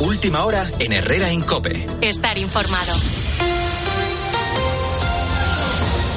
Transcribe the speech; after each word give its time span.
Última 0.00 0.44
hora 0.44 0.70
en 0.78 0.92
Herrera 0.92 1.32
Incope. 1.32 1.86
Estar 2.02 2.36
informado. 2.36 2.92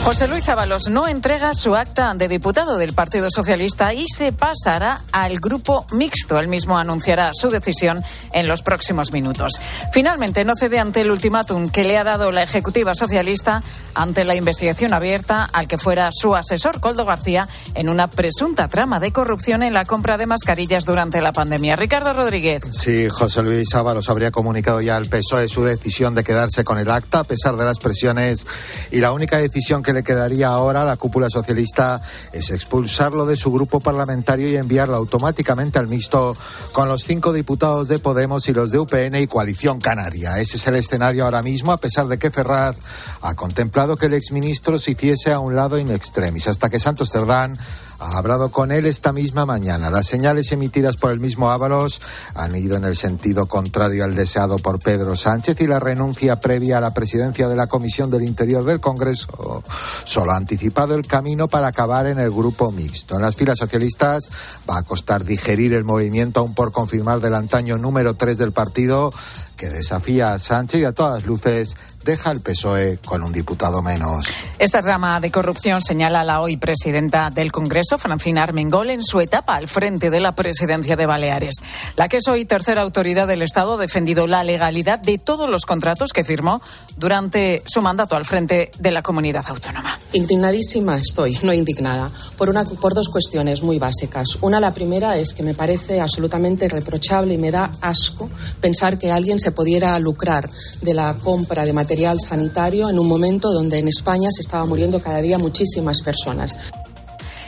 José 0.05 0.27
Luis 0.27 0.47
Ábalos 0.49 0.83
no 0.91 1.07
entrega 1.07 1.55
su 1.55 1.73
acta 1.73 2.13
de 2.13 2.27
diputado 2.27 2.77
del 2.77 2.93
Partido 2.93 3.31
Socialista 3.31 3.91
y 3.91 4.05
se 4.07 4.31
pasará 4.31 4.93
al 5.11 5.39
grupo 5.39 5.87
mixto. 5.93 6.37
Él 6.37 6.47
mismo 6.47 6.77
anunciará 6.77 7.31
su 7.33 7.49
decisión 7.49 8.03
en 8.31 8.47
los 8.47 8.61
próximos 8.61 9.11
minutos. 9.11 9.53
Finalmente, 9.91 10.45
no 10.45 10.53
cede 10.55 10.77
ante 10.77 11.01
el 11.01 11.09
ultimátum 11.09 11.69
que 11.69 11.83
le 11.83 11.97
ha 11.97 12.03
dado 12.03 12.31
la 12.31 12.43
Ejecutiva 12.43 12.93
Socialista 12.93 13.63
ante 13.95 14.25
la 14.25 14.35
investigación 14.35 14.93
abierta 14.93 15.49
al 15.51 15.67
que 15.67 15.79
fuera 15.79 16.11
su 16.13 16.35
asesor, 16.35 16.79
Coldo 16.79 17.05
García, 17.05 17.49
en 17.73 17.89
una 17.89 18.07
presunta 18.07 18.67
trama 18.67 18.99
de 18.99 19.11
corrupción 19.11 19.63
en 19.63 19.73
la 19.73 19.85
compra 19.85 20.17
de 20.17 20.27
mascarillas 20.27 20.85
durante 20.85 21.19
la 21.19 21.33
pandemia. 21.33 21.75
Ricardo 21.77 22.13
Rodríguez. 22.13 22.61
Sí, 22.71 23.09
José 23.09 23.41
Luis 23.41 23.73
Ábalos 23.73 24.07
habría 24.09 24.29
comunicado 24.29 24.81
ya 24.81 24.97
al 24.97 25.07
PSOE 25.07 25.47
su 25.47 25.63
decisión 25.63 26.13
de 26.13 26.23
quedarse 26.23 26.63
con 26.63 26.77
el 26.77 26.91
acta 26.91 27.21
a 27.21 27.23
pesar 27.23 27.55
de 27.55 27.65
las 27.65 27.79
presiones 27.79 28.45
y 28.91 28.99
la 28.99 29.11
única 29.11 29.37
decisión 29.37 29.81
que 29.81 29.94
le 29.95 30.03
quedaría 30.03 30.49
ahora 30.49 30.81
a 30.81 30.85
la 30.85 30.97
cúpula 30.97 31.27
socialista 31.29 31.99
es 32.31 32.51
expulsarlo 32.51 33.25
de 33.25 33.35
su 33.35 33.51
grupo 33.51 33.79
parlamentario 33.79 34.47
y 34.47 34.55
enviarlo 34.55 34.95
automáticamente 34.95 35.79
al 35.79 35.87
mixto 35.87 36.35
con 36.71 36.87
los 36.87 37.03
cinco 37.03 37.33
diputados 37.33 37.87
de 37.87 37.97
Podemos 37.97 38.47
y 38.47 38.53
los 38.53 38.69
de 38.69 38.77
UPN 38.77 39.15
y 39.15 39.27
Coalición 39.27 39.79
Canaria. 39.79 40.39
Ese 40.39 40.57
es 40.57 40.67
el 40.67 40.75
escenario 40.75 41.25
ahora 41.25 41.41
mismo, 41.41 41.71
a 41.71 41.77
pesar 41.77 42.07
de 42.07 42.19
que 42.19 42.29
Ferraz 42.29 42.75
ha 43.21 43.33
contemplado 43.35 43.97
que 43.97 44.05
el 44.05 44.13
exministro 44.13 44.77
se 44.77 44.91
hiciese 44.91 45.31
a 45.31 45.39
un 45.39 45.55
lado 45.55 45.79
in 45.79 45.89
extremis, 45.89 46.47
hasta 46.47 46.69
que 46.69 46.79
Santos 46.79 47.09
Cerdán 47.11 47.57
ha 47.99 48.17
hablado 48.17 48.51
con 48.51 48.71
él 48.71 48.85
esta 48.85 49.11
misma 49.13 49.45
mañana. 49.45 49.89
Las 49.89 50.07
señales 50.07 50.51
emitidas 50.51 50.97
por 50.97 51.11
el 51.11 51.19
mismo 51.19 51.51
Ábalos 51.51 52.01
han 52.33 52.55
ido 52.55 52.75
en 52.75 52.85
el 52.85 52.95
sentido 52.95 53.47
contrario 53.47 54.03
al 54.03 54.15
deseado 54.15 54.57
por 54.57 54.79
Pedro 54.79 55.15
Sánchez 55.15 55.59
y 55.61 55.67
la 55.67 55.79
renuncia 55.79 56.39
previa 56.39 56.77
a 56.77 56.81
la 56.81 56.93
presidencia 56.93 57.47
de 57.47 57.55
la 57.55 57.67
Comisión 57.67 58.09
del 58.09 58.23
Interior 58.23 58.63
del 58.63 58.79
Congreso 58.79 59.63
solo 60.03 60.31
ha 60.31 60.37
anticipado 60.37 60.95
el 60.95 61.05
camino 61.05 61.47
para 61.47 61.67
acabar 61.67 62.07
en 62.07 62.19
el 62.19 62.31
grupo 62.31 62.71
mixto. 62.71 63.15
En 63.15 63.21
las 63.21 63.35
filas 63.35 63.59
socialistas 63.59 64.29
va 64.69 64.77
a 64.77 64.83
costar 64.83 65.23
digerir 65.23 65.73
el 65.73 65.83
movimiento 65.83 66.39
aún 66.39 66.53
por 66.53 66.71
confirmar 66.71 67.19
del 67.19 67.35
antaño 67.35 67.77
número 67.77 68.13
3 68.15 68.37
del 68.37 68.51
partido 68.51 69.11
que 69.55 69.69
desafía 69.69 70.33
a 70.33 70.39
Sánchez 70.39 70.81
y 70.81 70.85
a 70.85 70.91
todas 70.91 71.25
luces 71.25 71.75
deja 72.05 72.31
el 72.31 72.41
PSOE 72.41 72.99
con 73.03 73.23
un 73.23 73.33
diputado 73.33 73.81
menos. 73.81 74.27
Esta 74.59 74.81
rama 74.81 75.19
de 75.19 75.31
corrupción 75.31 75.81
señala 75.81 76.23
la 76.23 76.39
hoy 76.39 76.55
presidenta 76.55 77.31
del 77.31 77.51
Congreso, 77.51 77.97
Francina 77.97 78.43
Armengol, 78.43 78.91
en 78.91 79.03
su 79.03 79.19
etapa 79.19 79.55
al 79.55 79.67
frente 79.67 80.11
de 80.11 80.19
la 80.19 80.33
presidencia 80.33 80.95
de 80.95 81.05
Baleares. 81.07 81.55
La 81.95 82.07
que 82.07 82.17
es 82.17 82.27
hoy 82.27 82.45
tercera 82.45 82.83
autoridad 82.83 83.27
del 83.27 83.41
Estado 83.41 83.73
ha 83.73 83.77
defendido 83.77 84.27
la 84.27 84.43
legalidad 84.43 84.99
de 84.99 85.17
todos 85.17 85.49
los 85.49 85.65
contratos 85.65 86.13
que 86.13 86.23
firmó 86.23 86.61
durante 86.95 87.63
su 87.65 87.81
mandato 87.81 88.15
al 88.15 88.25
frente 88.25 88.71
de 88.77 88.91
la 88.91 89.01
comunidad 89.01 89.45
autónoma. 89.47 89.99
Indignadísima 90.13 90.97
estoy, 90.97 91.39
no 91.41 91.53
indignada, 91.53 92.11
por, 92.37 92.49
una, 92.49 92.63
por 92.63 92.93
dos 92.93 93.09
cuestiones 93.09 93.63
muy 93.63 93.79
básicas. 93.79 94.27
Una, 94.41 94.59
la 94.59 94.73
primera, 94.73 95.17
es 95.17 95.33
que 95.33 95.41
me 95.41 95.55
parece 95.55 95.99
absolutamente 95.99 96.69
reprochable 96.69 97.33
y 97.33 97.37
me 97.39 97.49
da 97.49 97.71
asco 97.81 98.29
pensar 98.61 98.99
que 98.99 99.11
alguien 99.11 99.39
se 99.45 99.51
pudiera 99.51 99.99
lucrar 99.99 100.49
de 100.81 100.93
la 100.95 101.13
compra 101.13 101.65
de 101.65 101.73
material 101.73 102.19
sanitario 102.19 102.89
en 102.89 102.97
un 102.97 103.07
momento 103.07 103.51
donde 103.51 103.77
en 103.77 103.87
España 103.87 104.27
se 104.31 104.41
estaba 104.41 104.65
muriendo 104.65 104.99
cada 104.99 105.21
día 105.21 105.37
muchísimas 105.37 106.01
personas. 106.01 106.57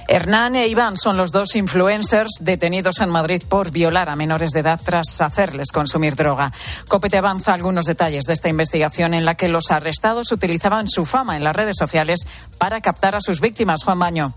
Hernán 0.08 0.56
e 0.56 0.68
Iván 0.68 0.96
son 0.96 1.18
los 1.18 1.32
dos 1.32 1.56
influencers 1.56 2.38
detenidos 2.40 3.02
en 3.02 3.10
Madrid 3.10 3.42
por 3.50 3.72
violar 3.72 4.10
a 4.10 4.16
menores 4.16 4.52
de 4.52 4.60
edad 4.60 4.80
tras 4.82 5.20
hacerles 5.22 5.72
consumir 5.72 6.16
droga. 6.16 6.54
Copete 6.88 7.18
avanza 7.18 7.56
algunos 7.56 7.88
detalles 7.88 8.26
de 8.26 8.34
esta 8.34 8.48
investigación 8.48 9.16
en 9.16 9.26
la 9.26 9.34
que 9.34 9.48
los 9.48 9.72
arrestados 9.72 10.32
utilizaban 10.32 10.88
su 10.88 11.04
fama 11.04 11.36
en 11.36 11.44
las 11.44 11.56
redes 11.56 11.78
sociales 11.80 12.20
para 12.60 12.80
captar 12.80 13.16
a 13.16 13.22
sus 13.22 13.42
víctimas. 13.42 13.84
Juan 13.84 13.98
Baño. 13.98 14.36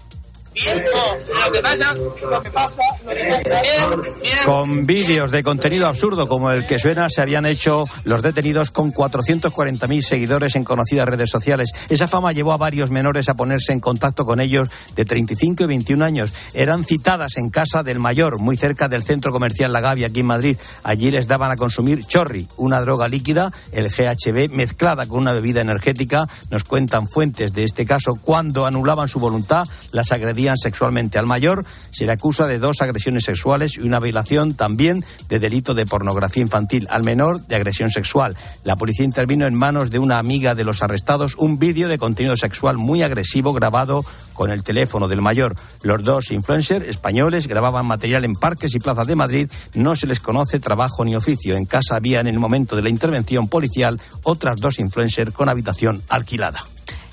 Con 4.44 4.86
vídeos 4.86 5.30
de 5.30 5.42
contenido 5.42 5.86
absurdo 5.86 6.28
como 6.28 6.50
el 6.50 6.66
que 6.66 6.78
suena, 6.78 7.08
se 7.08 7.22
habían 7.22 7.46
hecho 7.46 7.86
los 8.04 8.20
detenidos 8.22 8.70
con 8.70 8.92
440.000 8.92 10.02
seguidores 10.02 10.56
en 10.56 10.64
conocidas 10.64 11.06
redes 11.06 11.30
sociales. 11.30 11.70
Esa 11.88 12.08
fama 12.08 12.32
llevó 12.32 12.52
a 12.52 12.56
varios 12.56 12.90
menores 12.90 13.28
a 13.28 13.34
ponerse 13.34 13.72
en 13.72 13.80
contacto 13.80 14.26
con 14.26 14.40
ellos 14.40 14.70
de 14.96 15.04
35 15.04 15.64
y 15.64 15.66
21 15.66 16.04
años. 16.04 16.32
Eran 16.52 16.84
citadas 16.84 17.36
en 17.36 17.50
casa 17.50 17.82
del 17.82 17.98
mayor, 17.98 18.38
muy 18.38 18.56
cerca 18.56 18.88
del 18.88 19.02
centro 19.02 19.32
comercial 19.32 19.72
La 19.72 19.80
Gavia, 19.80 20.08
aquí 20.08 20.20
en 20.20 20.26
Madrid. 20.26 20.58
Allí 20.82 21.10
les 21.10 21.26
daban 21.26 21.52
a 21.52 21.56
consumir 21.56 22.04
chorri, 22.04 22.46
una 22.56 22.80
droga 22.80 23.08
líquida, 23.08 23.52
el 23.72 23.88
GHB, 23.88 24.50
mezclada 24.50 25.06
con 25.06 25.18
una 25.18 25.32
bebida 25.32 25.60
energética. 25.60 26.26
Nos 26.50 26.64
cuentan 26.64 27.06
fuentes 27.08 27.52
de 27.52 27.64
este 27.64 27.86
caso 27.86 28.14
cuando 28.14 28.66
anulaban 28.66 29.08
su 29.08 29.20
voluntad, 29.20 29.66
las 29.92 30.12
agredían 30.12 30.49
sexualmente 30.56 31.18
al 31.18 31.26
mayor, 31.26 31.64
se 31.90 32.06
le 32.06 32.12
acusa 32.12 32.46
de 32.46 32.58
dos 32.58 32.80
agresiones 32.80 33.24
sexuales 33.24 33.76
y 33.76 33.80
una 33.80 34.00
violación 34.00 34.54
también 34.54 35.04
de 35.28 35.38
delito 35.38 35.74
de 35.74 35.86
pornografía 35.86 36.42
infantil. 36.42 36.86
Al 36.90 37.04
menor 37.04 37.46
de 37.46 37.56
agresión 37.56 37.90
sexual. 37.90 38.36
La 38.64 38.76
policía 38.76 39.04
intervino 39.04 39.46
en 39.46 39.54
manos 39.54 39.90
de 39.90 39.98
una 39.98 40.18
amiga 40.18 40.54
de 40.54 40.64
los 40.64 40.82
arrestados 40.82 41.34
un 41.36 41.58
vídeo 41.58 41.88
de 41.88 41.98
contenido 41.98 42.36
sexual 42.36 42.76
muy 42.76 43.02
agresivo 43.02 43.52
grabado 43.52 44.04
con 44.32 44.50
el 44.50 44.62
teléfono 44.62 45.08
del 45.08 45.22
mayor. 45.22 45.54
Los 45.82 46.02
dos 46.02 46.30
influencers 46.30 46.88
españoles 46.88 47.46
grababan 47.46 47.86
material 47.86 48.24
en 48.24 48.34
parques 48.34 48.74
y 48.74 48.78
plazas 48.78 49.06
de 49.06 49.16
Madrid. 49.16 49.50
No 49.74 49.96
se 49.96 50.06
les 50.06 50.20
conoce 50.20 50.60
trabajo 50.60 51.04
ni 51.04 51.16
oficio. 51.16 51.56
En 51.56 51.66
casa 51.66 51.96
había 51.96 52.20
en 52.20 52.26
el 52.26 52.38
momento 52.38 52.76
de 52.76 52.82
la 52.82 52.88
intervención 52.88 53.48
policial 53.48 54.00
otras 54.22 54.60
dos 54.60 54.78
influencers 54.78 55.32
con 55.32 55.48
habitación 55.48 56.02
alquilada. 56.08 56.60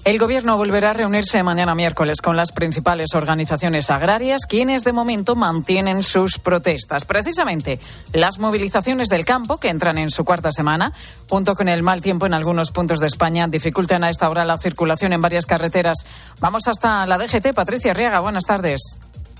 El 0.07 0.19
Gobierno 0.19 0.55
volverá 0.55 0.91
a 0.91 0.93
reunirse 0.93 1.43
mañana 1.43 1.75
miércoles 1.75 2.21
con 2.21 2.37
las 2.37 2.53
principales 2.53 3.09
organizaciones 3.13 3.89
agrarias, 3.89 4.45
quienes 4.47 4.85
de 4.85 4.93
momento 4.93 5.35
mantienen 5.35 6.01
sus 6.01 6.39
protestas. 6.39 7.03
Precisamente 7.03 7.77
las 8.13 8.39
movilizaciones 8.39 9.09
del 9.09 9.25
campo, 9.25 9.57
que 9.57 9.67
entran 9.67 9.97
en 9.97 10.09
su 10.09 10.23
cuarta 10.23 10.53
semana, 10.53 10.93
junto 11.27 11.55
con 11.55 11.67
el 11.67 11.83
mal 11.83 12.01
tiempo 12.01 12.25
en 12.25 12.33
algunos 12.33 12.71
puntos 12.71 12.99
de 13.01 13.07
España, 13.07 13.47
dificultan 13.49 14.05
a 14.05 14.09
esta 14.09 14.29
hora 14.29 14.45
la 14.45 14.57
circulación 14.57 15.11
en 15.11 15.19
varias 15.19 15.45
carreteras. 15.45 16.05
Vamos 16.39 16.69
hasta 16.69 17.05
la 17.05 17.17
DGT. 17.17 17.53
Patricia 17.53 17.93
Riaga, 17.93 18.21
buenas 18.21 18.45
tardes. 18.45 18.79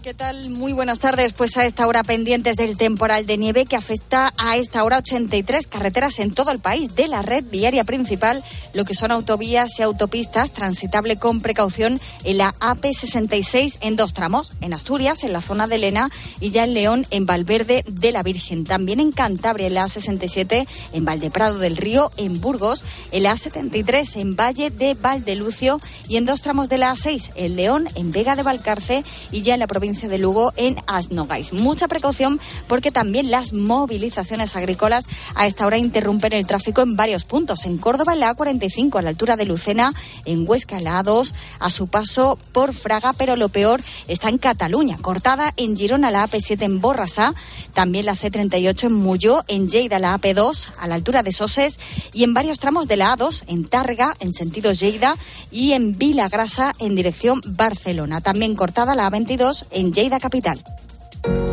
¿Qué 0.08 0.14
tal? 0.14 0.52
Muy 0.52 0.72
buenas 0.72 1.00
tardes. 1.00 1.34
Pues 1.34 1.58
a 1.58 1.66
esta 1.66 1.86
hora 1.86 2.02
pendientes 2.02 2.56
del 2.56 2.78
temporal 2.78 3.26
de 3.26 3.38
nieve 3.38 3.66
que 3.66 3.76
afecta 3.76 4.34
a 4.38 4.56
esta 4.56 4.86
hora 4.86 5.00
83 5.00 5.68
carreteras 5.68 6.20
en 6.20 6.34
todo 6.34 6.52
el 6.52 6.60
país 6.60 6.96
de 6.96 7.10
la 7.10 7.24
red 7.24 7.44
viaria 7.44 7.84
principal, 7.84 8.42
lo 8.74 8.86
que 8.86 8.94
son 8.94 9.12
autovías 9.12 9.78
y 9.78 9.82
autopistas, 9.82 10.52
transitable 10.52 11.18
con 11.18 11.42
precaución 11.42 12.00
en 12.24 12.38
la 12.38 12.54
AP66 12.62 13.80
en 13.82 13.98
dos 13.98 14.14
tramos, 14.14 14.54
en 14.62 14.74
Asturias, 14.74 15.26
en 15.26 15.34
la 15.34 15.42
zona 15.42 15.68
de 15.68 15.78
Lena 15.78 16.10
y 16.40 16.52
ya 16.52 16.64
en 16.64 16.74
León, 16.74 17.06
en 17.12 17.26
Valverde 17.26 17.84
de 17.86 18.14
la 18.14 18.24
Virgen. 18.24 18.64
También 18.64 19.02
en 19.02 19.12
Cantabria, 19.12 19.68
en 19.68 19.74
la 19.74 19.88
A67, 19.88 20.70
en 20.94 21.04
Valdeprado 21.04 21.60
del 21.60 21.76
Río, 21.76 22.12
en 22.16 22.40
Burgos, 22.40 22.86
en 23.12 23.24
la 23.24 23.36
A73, 23.36 24.22
en 24.22 24.38
Valle 24.38 24.70
de 24.70 24.94
Valdelucio 24.94 25.82
y 26.08 26.16
en 26.16 26.26
dos 26.26 26.42
tramos 26.42 26.70
de 26.70 26.78
la 26.78 26.96
A6, 26.96 27.32
en 27.36 27.58
León, 27.58 27.90
en 27.96 28.12
Vega 28.12 28.38
de 28.38 28.44
Valcarce 28.44 29.04
y 29.34 29.42
ya 29.42 29.56
en 29.56 29.60
la 29.60 29.68
provincia 29.68 29.97
de 30.06 30.20
Lugo 30.20 30.54
en 30.56 30.76
Asnogais. 30.86 31.52
Mucha 31.54 31.88
precaución 31.88 32.40
porque 32.68 32.92
también 32.92 33.32
las 33.32 33.54
movilizaciones 33.54 34.56
agrícolas 34.56 35.06
a 35.34 35.48
esta 35.48 35.66
hora 35.66 35.80
interrumpen 35.80 36.34
el 36.34 36.46
tráfico 36.46 36.82
en 36.82 36.96
varios 36.96 37.26
puntos. 37.26 37.66
En 37.66 37.80
Córdoba, 37.80 38.14
en 38.14 38.20
la 38.20 38.36
A45, 38.36 39.00
a 39.00 39.02
la 39.02 39.10
altura 39.10 39.36
de 39.36 39.46
Lucena, 39.46 39.94
en 40.26 40.48
Huesca, 40.48 40.80
la 40.80 41.04
A2, 41.04 41.34
a 41.60 41.70
su 41.72 41.88
paso 41.88 42.38
por 42.52 42.74
Fraga, 42.74 43.14
pero 43.14 43.36
lo 43.36 43.50
peor 43.50 43.82
está 44.08 44.30
en 44.30 44.38
Cataluña, 44.38 44.98
cortada 45.02 45.52
en 45.58 45.76
Girona, 45.76 46.12
la 46.12 46.28
AP7 46.28 46.62
en 46.62 46.80
Borrasá, 46.80 47.34
también 47.74 48.06
la 48.06 48.16
C38 48.16 48.84
en 48.84 48.94
Muyó, 48.94 49.44
en 49.48 49.68
Lleida, 49.70 49.98
la 49.98 50.20
AP2, 50.20 50.68
a 50.80 50.88
la 50.88 50.96
altura 50.96 51.24
de 51.24 51.32
Soses, 51.32 51.80
y 52.14 52.24
en 52.24 52.34
varios 52.34 52.60
tramos 52.60 52.88
de 52.88 52.98
la 52.98 53.16
A2, 53.16 53.44
en 53.48 53.66
Tárrega, 53.66 54.14
en 54.20 54.34
sentido 54.34 54.72
Lleida, 54.72 55.18
y 55.52 55.74
en 55.74 55.98
Vilagrasa, 55.98 56.74
en 56.80 56.96
dirección 56.96 57.42
Barcelona. 57.46 58.22
También 58.22 58.56
cortada 58.56 58.96
la 58.96 59.10
A22 59.10 59.66
en 59.78 59.94
Lleida 59.94 60.20
Capital. 60.20 60.60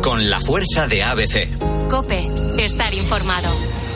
Con 0.01 0.29
la 0.29 0.41
fuerza 0.41 0.87
de 0.87 1.03
ABC. 1.03 1.47
Cope, 1.89 2.27
estar 2.57 2.91
informado. 2.93 3.49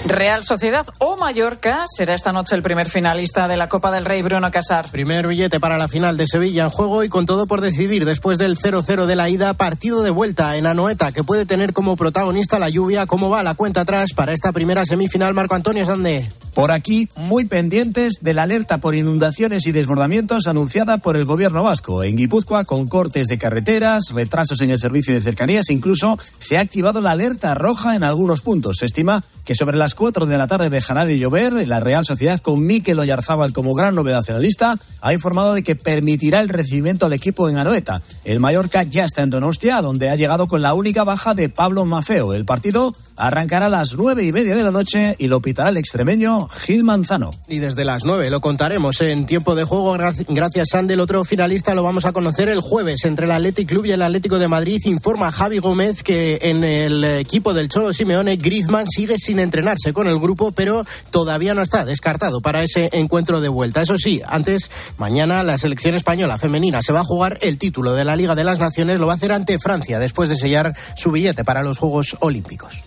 Real 0.09 0.43
Sociedad 0.43 0.87
o 0.97 1.17
Mallorca 1.17 1.85
será 1.87 2.15
esta 2.15 2.33
noche 2.33 2.55
el 2.55 2.63
primer 2.63 2.89
finalista 2.89 3.47
de 3.47 3.57
la 3.57 3.69
Copa 3.69 3.91
del 3.91 4.05
Rey 4.05 4.23
Bruno 4.23 4.49
Casar. 4.49 4.89
Primer 4.89 5.27
billete 5.27 5.59
para 5.59 5.77
la 5.77 5.87
final 5.87 6.17
de 6.17 6.25
Sevilla 6.25 6.63
en 6.63 6.71
juego 6.71 7.03
y 7.03 7.09
con 7.09 7.27
todo 7.27 7.45
por 7.45 7.61
decidir 7.61 8.05
después 8.05 8.39
del 8.39 8.57
0-0 8.57 9.05
de 9.05 9.15
la 9.15 9.29
ida, 9.29 9.53
partido 9.53 10.01
de 10.01 10.09
vuelta 10.09 10.57
en 10.57 10.65
Anoeta 10.65 11.11
que 11.11 11.23
puede 11.23 11.45
tener 11.45 11.73
como 11.73 11.95
protagonista 11.95 12.57
la 12.57 12.69
lluvia. 12.69 13.05
¿Cómo 13.05 13.29
va 13.29 13.43
la 13.43 13.53
cuenta 13.53 13.81
atrás 13.81 14.13
para 14.15 14.33
esta 14.33 14.51
primera 14.51 14.83
semifinal 14.83 15.35
Marco 15.35 15.53
Antonio 15.53 15.85
Sande? 15.85 16.27
Por 16.55 16.71
aquí, 16.71 17.07
muy 17.15 17.45
pendientes 17.45 18.15
de 18.21 18.33
la 18.33 18.43
alerta 18.43 18.79
por 18.79 18.95
inundaciones 18.95 19.67
y 19.67 19.71
desbordamientos 19.71 20.47
anunciada 20.47 20.97
por 20.97 21.15
el 21.15 21.25
gobierno 21.25 21.63
vasco. 21.63 22.03
En 22.03 22.17
Guipúzcoa, 22.17 22.65
con 22.65 22.87
cortes 22.87 23.27
de 23.27 23.37
carreteras, 23.37 24.09
retrasos 24.11 24.59
en 24.61 24.71
el 24.71 24.79
servicio 24.79 25.13
de 25.13 25.21
cercanías, 25.21 25.69
incluso 25.69 26.17
se 26.39 26.57
ha 26.57 26.61
activado 26.61 26.99
la 26.99 27.11
alerta 27.11 27.53
roja 27.53 27.95
en 27.95 28.03
algunos 28.03 28.41
puntos. 28.41 28.77
Se 28.79 28.87
estima 28.87 29.23
que 29.45 29.55
sobre 29.55 29.77
las 29.77 29.93
4 29.99 30.27
de 30.27 30.37
la 30.37 30.47
tarde 30.47 30.69
dejará 30.69 31.03
de 31.03 31.19
llover. 31.19 31.67
La 31.67 31.81
Real 31.81 32.05
Sociedad, 32.05 32.39
con 32.39 32.65
Mikel 32.65 32.99
Oyarzábal 32.99 33.51
como 33.51 33.73
gran 33.73 33.95
novedad 33.95 34.23
en 34.29 34.35
la 34.35 34.39
lista, 34.39 34.79
ha 35.01 35.13
informado 35.13 35.53
de 35.53 35.61
que 35.61 35.75
permitirá 35.75 36.39
el 36.39 36.47
recibimiento 36.47 37.05
al 37.05 37.11
equipo 37.11 37.49
en 37.49 37.57
Anoeta. 37.57 38.01
El 38.23 38.39
Mallorca 38.39 38.83
ya 38.83 39.03
está 39.03 39.23
en 39.23 39.29
Donostia, 39.29 39.81
donde 39.81 40.09
ha 40.09 40.15
llegado 40.15 40.47
con 40.47 40.61
la 40.61 40.73
única 40.73 41.03
baja 41.03 41.33
de 41.33 41.49
Pablo 41.49 41.83
Mafeo. 41.83 42.33
El 42.33 42.45
partido 42.45 42.93
arrancará 43.17 43.65
a 43.65 43.69
las 43.69 43.95
nueve 43.95 44.23
y 44.23 44.31
media 44.31 44.55
de 44.55 44.63
la 44.63 44.71
noche 44.71 45.17
y 45.19 45.27
lo 45.27 45.41
pitará 45.41 45.69
el 45.69 45.75
extremeño 45.75 46.47
Gil 46.47 46.85
Manzano. 46.85 47.31
Y 47.49 47.59
desde 47.59 47.83
las 47.83 48.05
nueve 48.05 48.29
lo 48.29 48.39
contaremos 48.39 49.01
en 49.01 49.25
tiempo 49.25 49.53
de 49.53 49.65
juego. 49.65 49.91
Gracias, 50.29 50.75
Andy. 50.75 50.93
El 50.93 51.01
otro 51.01 51.25
finalista 51.25 51.75
lo 51.75 51.83
vamos 51.83 52.05
a 52.05 52.13
conocer 52.13 52.47
el 52.47 52.61
jueves 52.61 53.03
entre 53.03 53.25
el 53.25 53.31
Athletic 53.31 53.67
Club 53.67 53.85
y 53.87 53.91
el 53.91 54.01
Atlético 54.01 54.39
de 54.39 54.47
Madrid. 54.47 54.79
Informa 54.85 55.29
Javi 55.33 55.59
Gómez 55.59 56.03
que 56.03 56.39
en 56.43 56.63
el 56.63 57.03
equipo 57.03 57.53
del 57.53 57.67
Cholo 57.67 57.91
Simeone, 57.91 58.37
Griezmann 58.37 58.87
sigue 58.87 59.17
sin 59.17 59.39
entrenarse 59.39 59.78
con 59.93 60.07
el 60.07 60.19
grupo, 60.19 60.51
pero 60.51 60.85
todavía 61.11 61.53
no 61.53 61.61
está 61.61 61.85
descartado 61.85 62.41
para 62.41 62.63
ese 62.63 62.89
encuentro 62.91 63.41
de 63.41 63.49
vuelta. 63.49 63.81
Eso 63.81 63.97
sí, 63.97 64.21
antes, 64.25 64.69
mañana 64.97 65.43
la 65.43 65.57
selección 65.57 65.95
española 65.95 66.37
femenina 66.37 66.81
se 66.81 66.93
va 66.93 67.01
a 67.01 67.05
jugar 67.05 67.37
el 67.41 67.57
título 67.57 67.93
de 67.93 68.05
la 68.05 68.15
Liga 68.15 68.35
de 68.35 68.43
las 68.43 68.59
Naciones. 68.59 68.99
Lo 68.99 69.07
va 69.07 69.13
a 69.13 69.15
hacer 69.15 69.31
ante 69.31 69.59
Francia 69.59 69.99
después 69.99 70.29
de 70.29 70.37
sellar 70.37 70.75
su 70.95 71.11
billete 71.11 71.43
para 71.43 71.63
los 71.63 71.77
Juegos 71.77 72.17
Olímpicos. 72.19 72.83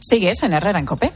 ¿Sigues 0.00 0.42
en 0.42 0.52
Herrera 0.52 0.78
en 0.78 0.86
Copé? 0.86 1.12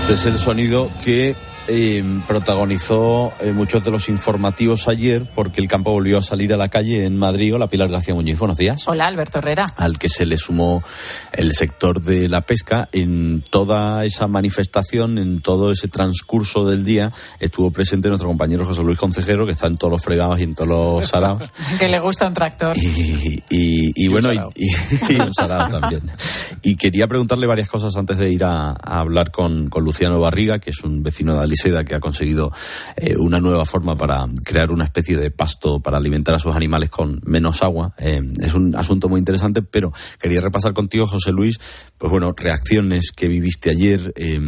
Este 0.00 0.14
es 0.14 0.26
el 0.26 0.38
sonido 0.38 0.90
que 1.04 1.34
eh, 1.66 2.04
protagonizó 2.26 3.32
eh, 3.40 3.52
muchos 3.52 3.82
de 3.84 3.90
los 3.90 4.08
informativos 4.08 4.86
ayer 4.86 5.26
porque 5.34 5.60
el 5.60 5.68
campo 5.68 5.92
volvió 5.92 6.18
a 6.18 6.22
salir 6.22 6.52
a 6.52 6.56
la 6.56 6.68
calle 6.68 7.04
en 7.04 7.16
Madrid. 7.16 7.54
Hola 7.54 7.68
Pilar 7.68 7.88
García 7.88 8.14
Muñiz, 8.14 8.38
buenos 8.38 8.58
días. 8.58 8.86
Hola 8.86 9.06
Alberto 9.06 9.38
Herrera. 9.38 9.66
Al 9.76 9.98
que 9.98 10.08
se 10.08 10.26
le 10.26 10.36
sumó 10.36 10.82
el 11.32 11.52
sector 11.52 12.02
de 12.02 12.28
la 12.28 12.42
pesca. 12.42 12.88
En 12.92 13.42
toda 13.48 14.04
esa 14.04 14.26
manifestación, 14.26 15.18
en 15.18 15.40
todo 15.40 15.72
ese 15.72 15.88
transcurso 15.88 16.66
del 16.66 16.84
día, 16.84 17.12
estuvo 17.40 17.70
presente 17.70 18.08
nuestro 18.08 18.28
compañero 18.28 18.66
José 18.66 18.82
Luis 18.82 18.98
Concejero, 18.98 19.46
que 19.46 19.52
está 19.52 19.66
en 19.66 19.76
todos 19.76 19.92
los 19.92 20.02
fregados 20.02 20.40
y 20.40 20.42
en 20.42 20.54
todos 20.54 20.68
los 20.68 21.06
saraos. 21.06 21.42
que 21.78 21.88
le 21.88 21.98
gusta 21.98 22.26
un 22.26 22.34
tractor. 22.34 22.76
Y, 22.76 24.08
bueno, 24.08 24.32
y, 24.54 25.20
un 25.20 25.32
sarao 25.32 25.68
también. 25.68 26.02
Y 26.62 26.76
quería 26.76 27.06
preguntarle 27.06 27.46
varias 27.46 27.68
cosas 27.68 27.96
antes 27.96 28.18
de 28.18 28.30
ir 28.30 28.44
a, 28.44 28.72
hablar 28.72 29.30
con, 29.30 29.70
con 29.70 29.84
Luciano 29.84 30.20
Barriga, 30.20 30.58
que 30.58 30.70
es 30.70 30.80
un 30.84 31.02
vecino 31.02 31.34
de 31.34 31.40
Seda 31.56 31.84
que 31.84 31.94
ha 31.94 32.00
conseguido 32.00 32.52
eh, 32.96 33.16
una 33.16 33.40
nueva 33.40 33.64
forma 33.64 33.96
para 33.96 34.26
crear 34.44 34.70
una 34.70 34.84
especie 34.84 35.16
de 35.16 35.30
pasto 35.30 35.80
para 35.80 35.96
alimentar 35.96 36.34
a 36.34 36.38
sus 36.38 36.54
animales 36.54 36.90
con 36.90 37.20
menos 37.24 37.62
agua. 37.62 37.94
Eh, 37.98 38.22
es 38.40 38.54
un 38.54 38.74
asunto 38.76 39.08
muy 39.08 39.18
interesante, 39.18 39.62
pero 39.62 39.92
quería 40.20 40.40
repasar 40.40 40.72
contigo, 40.72 41.06
José 41.06 41.32
Luis, 41.32 41.58
pues 41.98 42.10
bueno, 42.10 42.34
reacciones 42.36 43.12
que 43.14 43.28
viviste 43.28 43.70
ayer, 43.70 44.12
eh, 44.16 44.40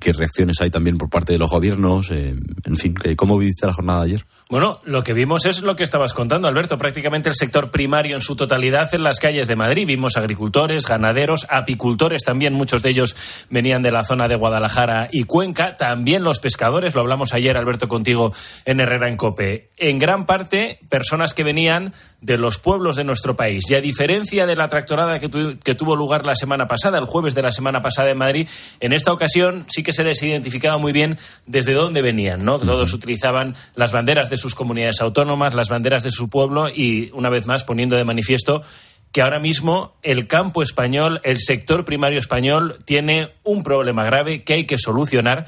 qué 0.00 0.12
reacciones 0.12 0.60
hay 0.60 0.70
también 0.70 0.98
por 0.98 1.10
parte 1.10 1.32
de 1.32 1.38
los 1.38 1.50
gobiernos, 1.50 2.10
en 2.10 2.76
fin, 2.76 2.94
¿cómo 3.16 3.38
viviste 3.38 3.66
la 3.66 3.72
jornada 3.72 4.00
de 4.00 4.06
ayer? 4.06 4.24
Bueno, 4.48 4.80
lo 4.84 5.02
que 5.02 5.12
vimos 5.12 5.44
es 5.44 5.62
lo 5.62 5.74
que 5.74 5.82
estabas 5.82 6.14
contando, 6.14 6.46
Alberto, 6.46 6.78
prácticamente 6.78 7.28
el 7.28 7.34
sector 7.34 7.70
primario 7.70 8.14
en 8.14 8.22
su 8.22 8.36
totalidad 8.36 8.94
en 8.94 9.02
las 9.02 9.18
calles 9.18 9.48
de 9.48 9.56
Madrid. 9.56 9.86
Vimos 9.86 10.16
agricultores, 10.16 10.86
ganaderos, 10.86 11.46
apicultores 11.50 12.22
también, 12.22 12.54
muchos 12.54 12.82
de 12.82 12.90
ellos 12.90 13.16
venían 13.50 13.82
de 13.82 13.90
la 13.90 14.04
zona 14.04 14.28
de 14.28 14.36
Guadalajara 14.36 15.08
y 15.10 15.24
Cuenca, 15.24 15.76
también 15.76 16.05
también 16.06 16.22
los 16.22 16.38
pescadores, 16.38 16.94
lo 16.94 17.00
hablamos 17.00 17.34
ayer, 17.34 17.56
Alberto, 17.56 17.88
contigo 17.88 18.32
en 18.64 18.78
Herrera 18.78 19.08
en 19.08 19.16
Cope. 19.16 19.70
En 19.76 19.98
gran 19.98 20.24
parte, 20.24 20.78
personas 20.88 21.34
que 21.34 21.42
venían 21.42 21.94
de 22.20 22.38
los 22.38 22.60
pueblos 22.60 22.94
de 22.94 23.02
nuestro 23.02 23.34
país. 23.34 23.68
Y 23.68 23.74
a 23.74 23.80
diferencia 23.80 24.46
de 24.46 24.54
la 24.54 24.68
tractorada 24.68 25.18
que, 25.18 25.58
que 25.64 25.74
tuvo 25.74 25.96
lugar 25.96 26.24
la 26.24 26.36
semana 26.36 26.68
pasada, 26.68 27.00
el 27.00 27.06
jueves 27.06 27.34
de 27.34 27.42
la 27.42 27.50
semana 27.50 27.82
pasada 27.82 28.12
en 28.12 28.18
Madrid, 28.18 28.46
en 28.78 28.92
esta 28.92 29.12
ocasión 29.12 29.64
sí 29.68 29.82
que 29.82 29.92
se 29.92 30.04
les 30.04 30.22
identificaba 30.22 30.78
muy 30.78 30.92
bien 30.92 31.18
desde 31.44 31.72
dónde 31.74 32.02
venían, 32.02 32.44
¿no? 32.44 32.60
Todos 32.60 32.92
utilizaban 32.92 33.56
las 33.74 33.90
banderas 33.90 34.30
de 34.30 34.36
sus 34.36 34.54
comunidades 34.54 35.00
autónomas, 35.00 35.54
las 35.54 35.70
banderas 35.70 36.04
de 36.04 36.12
su 36.12 36.28
pueblo 36.28 36.68
y, 36.68 37.10
una 37.14 37.30
vez 37.30 37.48
más, 37.48 37.64
poniendo 37.64 37.96
de 37.96 38.04
manifiesto 38.04 38.62
que 39.10 39.22
ahora 39.22 39.38
mismo 39.38 39.96
el 40.02 40.26
campo 40.26 40.62
español, 40.62 41.20
el 41.24 41.38
sector 41.38 41.84
primario 41.84 42.18
español, 42.18 42.78
tiene 42.84 43.30
un 43.44 43.62
problema 43.62 44.04
grave 44.04 44.44
que 44.44 44.52
hay 44.52 44.66
que 44.66 44.78
solucionar 44.78 45.46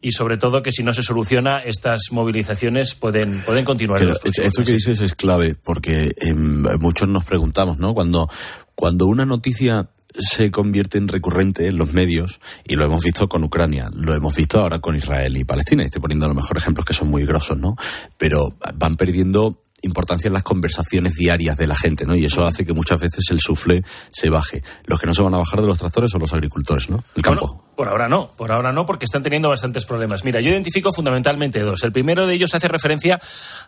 y 0.00 0.12
sobre 0.12 0.36
todo 0.36 0.62
que 0.62 0.72
si 0.72 0.82
no 0.82 0.92
se 0.92 1.02
soluciona 1.02 1.58
estas 1.58 2.02
movilizaciones 2.10 2.94
pueden, 2.94 3.42
pueden 3.42 3.64
continuar. 3.64 4.02
esto 4.02 4.64
que 4.64 4.72
dices 4.72 5.00
es 5.00 5.14
clave 5.14 5.54
porque 5.54 6.10
em, 6.16 6.62
muchos 6.80 7.08
nos 7.08 7.24
preguntamos, 7.24 7.78
¿no? 7.78 7.94
Cuando, 7.94 8.28
cuando 8.74 9.06
una 9.06 9.26
noticia 9.26 9.90
se 10.14 10.50
convierte 10.50 10.98
en 10.98 11.08
recurrente 11.08 11.66
en 11.66 11.76
los 11.76 11.92
medios 11.92 12.40
y 12.64 12.74
lo 12.74 12.84
hemos 12.84 13.04
visto 13.04 13.28
con 13.28 13.44
Ucrania, 13.44 13.90
lo 13.92 14.14
hemos 14.14 14.34
visto 14.34 14.60
ahora 14.60 14.80
con 14.80 14.96
Israel 14.96 15.36
y 15.36 15.44
Palestina. 15.44 15.84
Estoy 15.84 16.00
poniendo 16.00 16.26
a 16.26 16.28
lo 16.28 16.34
mejor 16.34 16.56
ejemplos 16.56 16.86
que 16.86 16.94
son 16.94 17.08
muy 17.08 17.24
grosos, 17.24 17.58
¿no? 17.58 17.76
Pero 18.16 18.56
van 18.74 18.96
perdiendo 18.96 19.62
importancia 19.82 20.28
en 20.28 20.34
las 20.34 20.42
conversaciones 20.42 21.14
diarias 21.14 21.56
de 21.56 21.66
la 21.66 21.76
gente, 21.76 22.04
¿no? 22.04 22.16
Y 22.16 22.24
eso 22.24 22.44
hace 22.44 22.64
que 22.64 22.72
muchas 22.72 23.00
veces 23.00 23.24
el 23.30 23.40
sufle 23.40 23.84
se 24.10 24.30
baje. 24.30 24.62
Los 24.86 24.98
que 24.98 25.06
no 25.06 25.14
se 25.14 25.22
van 25.22 25.34
a 25.34 25.38
bajar 25.38 25.60
de 25.60 25.66
los 25.66 25.78
tractores 25.78 26.10
son 26.10 26.20
los 26.20 26.32
agricultores, 26.32 26.90
¿no? 26.90 27.04
El 27.14 27.22
campo. 27.22 27.67
Por 27.78 27.86
ahora 27.86 28.08
no, 28.08 28.28
por 28.36 28.50
ahora 28.50 28.72
no, 28.72 28.86
porque 28.86 29.04
están 29.04 29.22
teniendo 29.22 29.50
bastantes 29.50 29.86
problemas. 29.86 30.24
Mira, 30.24 30.40
yo 30.40 30.50
identifico 30.50 30.92
fundamentalmente 30.92 31.60
dos. 31.60 31.84
El 31.84 31.92
primero 31.92 32.26
de 32.26 32.34
ellos 32.34 32.52
hace 32.52 32.66
referencia 32.66 33.20